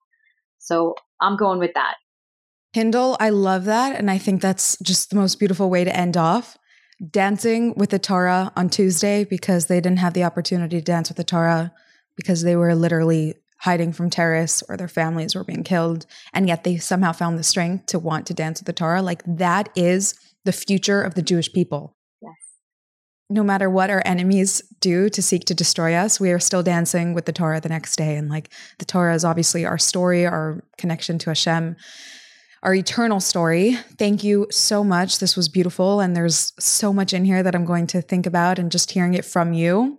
So 0.59 0.95
I'm 1.20 1.37
going 1.37 1.59
with 1.59 1.72
that. 1.75 1.97
Hindel, 2.75 3.16
I 3.20 3.31
love 3.31 3.66
that. 3.66 3.97
And 3.97 4.11
I 4.11 4.18
think 4.18 4.41
that's 4.41 4.77
just 4.83 5.11
the 5.11 5.16
most 5.16 5.39
beautiful 5.39 5.70
way 5.70 5.85
to 5.85 5.95
end 5.95 6.16
off. 6.16 6.57
Dancing 7.11 7.75
with 7.77 7.91
the 7.91 7.99
Torah 7.99 8.53
on 8.57 8.70
Tuesday 8.70 9.25
because 9.25 9.66
they 9.66 9.81
didn't 9.81 9.99
have 9.99 10.14
the 10.14 10.25
opportunity 10.25 10.79
to 10.79 10.83
dance 10.83 11.09
with 11.11 11.16
the 11.16 11.25
Torah 11.25 11.72
because 12.16 12.43
they 12.43 12.57
were 12.57 12.75
literally 12.75 13.35
hiding 13.65 13.93
from 13.93 14.11
terrorists 14.11 14.62
or 14.69 14.77
their 14.77 14.89
families 14.89 15.35
were 15.35 15.45
being 15.45 15.65
killed. 15.65 16.07
And 16.33 16.49
yet 16.49 16.65
they 16.65 16.79
somehow 16.79 17.12
found 17.12 17.39
the 17.39 17.45
strength 17.45 17.87
to 17.87 17.99
want 17.99 18.27
to 18.27 18.35
dance 18.35 18.61
with 18.61 18.67
the 18.67 18.73
Torah. 18.73 19.03
Like 19.03 19.23
that 19.27 19.69
is 19.75 20.15
the 20.45 20.53
future 20.53 21.03
of 21.03 21.15
the 21.15 21.23
Jewish 21.23 21.53
people 21.53 21.97
no 23.31 23.43
matter 23.43 23.71
what 23.71 23.91
our 23.91 24.03
enemies 24.05 24.62
do 24.81 25.09
to 25.09 25.23
seek 25.23 25.45
to 25.47 25.55
destroy 25.55 25.95
us, 25.95 26.21
we 26.21 26.31
are 26.31 26.39
still 26.39 26.62
dancing 26.62 27.15
with 27.15 27.25
the 27.25 27.33
Torah 27.33 27.61
the 27.61 27.69
next 27.69 27.97
day. 27.97 28.17
And 28.17 28.29
like 28.29 28.51
the 28.79 28.85
Torah 28.85 29.15
is 29.15 29.25
obviously 29.25 29.65
our 29.65 29.79
story, 29.79 30.27
our 30.27 30.62
connection 30.77 31.19
to 31.21 31.31
Hashem, 31.31 31.77
our 32.62 32.75
eternal 32.75 33.21
story. 33.21 33.75
Thank 33.99 34.25
you 34.25 34.47
so 34.51 34.85
much. 34.85 35.19
This 35.19 35.37
was 35.37 35.49
beautiful. 35.49 36.01
And 36.01 36.15
there's 36.15 36.53
so 36.59 36.93
much 36.93 37.12
in 37.12 37.25
here 37.25 37.43
that 37.43 37.55
I'm 37.55 37.65
going 37.65 37.87
to 37.89 38.03
think 38.03 38.27
about 38.27 38.59
and 38.59 38.71
just 38.71 38.91
hearing 38.91 39.15
it 39.15 39.25
from 39.25 39.53
you, 39.53 39.99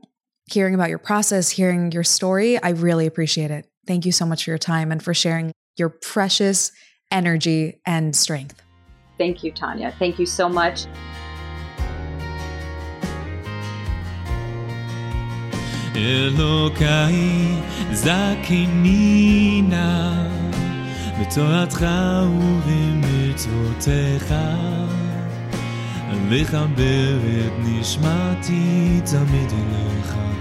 hearing 0.50 0.74
about 0.74 0.88
your 0.88 0.98
process, 0.98 1.50
hearing 1.50 1.92
your 1.92 2.04
story. 2.04 2.60
I 2.62 2.70
really 2.70 3.06
appreciate 3.06 3.50
it. 3.50 3.66
Thank 3.86 4.04
you 4.04 4.12
so 4.12 4.26
much 4.26 4.44
for 4.44 4.50
your 4.50 4.58
time 4.58 4.92
and 4.92 5.02
for 5.02 5.14
sharing 5.14 5.52
your 5.76 5.88
precious 5.88 6.72
energy 7.10 7.80
and 7.86 8.14
strength. 8.14 8.62
Thank 9.18 9.44
you, 9.44 9.52
Tanya. 9.52 9.94
Thank 9.98 10.18
you 10.18 10.26
so 10.26 10.48
much. 10.48 10.86
אלוקיי 15.96 17.14
זכני 17.92 19.62
נא 19.68 20.12
בתורתך 21.20 21.86
ובמצוותיך 22.38 24.34
לחבר 26.30 27.18
את 27.46 27.52
נשמתי 27.58 29.00
תמיד 29.04 29.50
אליך 29.52 29.90
מחבר 30.00 30.30
לחבר 30.30 30.33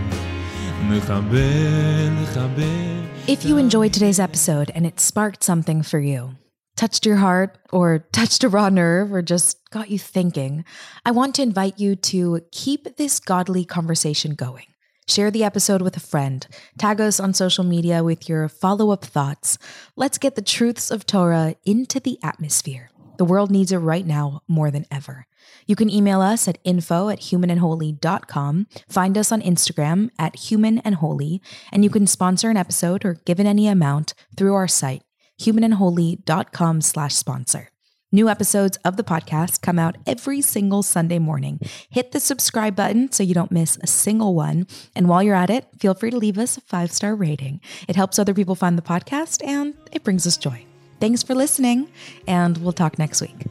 If 3.26 3.44
you 3.44 3.56
enjoyed 3.56 3.92
today's 3.92 4.20
episode 4.20 4.70
and 4.74 4.86
it 4.86 5.00
sparked 5.00 5.42
something 5.42 5.82
for 5.82 5.98
you, 5.98 6.36
touched 6.76 7.06
your 7.06 7.16
heart 7.16 7.58
or 7.72 8.00
touched 8.12 8.44
a 8.44 8.48
raw 8.48 8.68
nerve 8.68 9.12
or 9.12 9.22
just 9.22 9.58
got 9.70 9.90
you 9.90 9.98
thinking, 9.98 10.64
I 11.04 11.10
want 11.10 11.34
to 11.36 11.42
invite 11.42 11.78
you 11.78 11.96
to 11.96 12.40
keep 12.52 12.96
this 12.96 13.18
godly 13.18 13.64
conversation 13.64 14.34
going. 14.34 14.66
Share 15.06 15.30
the 15.30 15.44
episode 15.44 15.82
with 15.82 15.96
a 15.96 16.00
friend. 16.00 16.46
Tag 16.78 17.00
us 17.00 17.20
on 17.20 17.34
social 17.34 17.64
media 17.64 18.02
with 18.02 18.28
your 18.28 18.48
follow 18.48 18.90
up 18.90 19.04
thoughts. 19.04 19.58
Let's 19.96 20.18
get 20.18 20.34
the 20.34 20.42
truths 20.42 20.90
of 20.90 21.06
Torah 21.06 21.56
into 21.64 22.00
the 22.00 22.18
atmosphere. 22.22 22.90
The 23.16 23.24
world 23.24 23.50
needs 23.50 23.72
it 23.72 23.78
right 23.78 24.06
now 24.06 24.42
more 24.48 24.70
than 24.70 24.86
ever. 24.90 25.26
You 25.66 25.76
can 25.76 25.90
email 25.90 26.20
us 26.20 26.48
at 26.48 26.58
info 26.64 27.08
at 27.08 27.20
humanandholy.com, 27.20 28.66
find 28.88 29.18
us 29.18 29.32
on 29.32 29.42
Instagram 29.42 30.10
at 30.18 30.34
humanandholy, 30.34 31.40
and 31.72 31.84
you 31.84 31.90
can 31.90 32.06
sponsor 32.06 32.50
an 32.50 32.56
episode 32.56 33.04
or 33.04 33.20
give 33.24 33.40
in 33.40 33.46
any 33.46 33.68
amount 33.68 34.14
through 34.36 34.54
our 34.54 34.68
site, 34.68 35.02
humanandholy.com 35.40 36.80
slash 36.80 37.14
sponsor. 37.14 37.70
New 38.14 38.28
episodes 38.28 38.78
of 38.84 38.96
the 38.96 39.02
podcast 39.02 39.60
come 39.60 39.76
out 39.76 39.96
every 40.06 40.40
single 40.40 40.84
Sunday 40.84 41.18
morning. 41.18 41.58
Hit 41.90 42.12
the 42.12 42.20
subscribe 42.20 42.76
button 42.76 43.10
so 43.10 43.24
you 43.24 43.34
don't 43.34 43.50
miss 43.50 43.76
a 43.82 43.88
single 43.88 44.36
one. 44.36 44.68
And 44.94 45.08
while 45.08 45.20
you're 45.20 45.34
at 45.34 45.50
it, 45.50 45.66
feel 45.80 45.94
free 45.94 46.12
to 46.12 46.16
leave 46.16 46.38
us 46.38 46.56
a 46.56 46.60
five 46.60 46.92
star 46.92 47.16
rating. 47.16 47.60
It 47.88 47.96
helps 47.96 48.20
other 48.20 48.32
people 48.32 48.54
find 48.54 48.78
the 48.78 48.82
podcast 48.82 49.44
and 49.44 49.74
it 49.90 50.04
brings 50.04 50.28
us 50.28 50.36
joy. 50.36 50.64
Thanks 51.00 51.22
for 51.22 51.34
listening, 51.34 51.88
and 52.26 52.56
we'll 52.58 52.72
talk 52.72 52.98
next 52.98 53.20
week. 53.20 53.46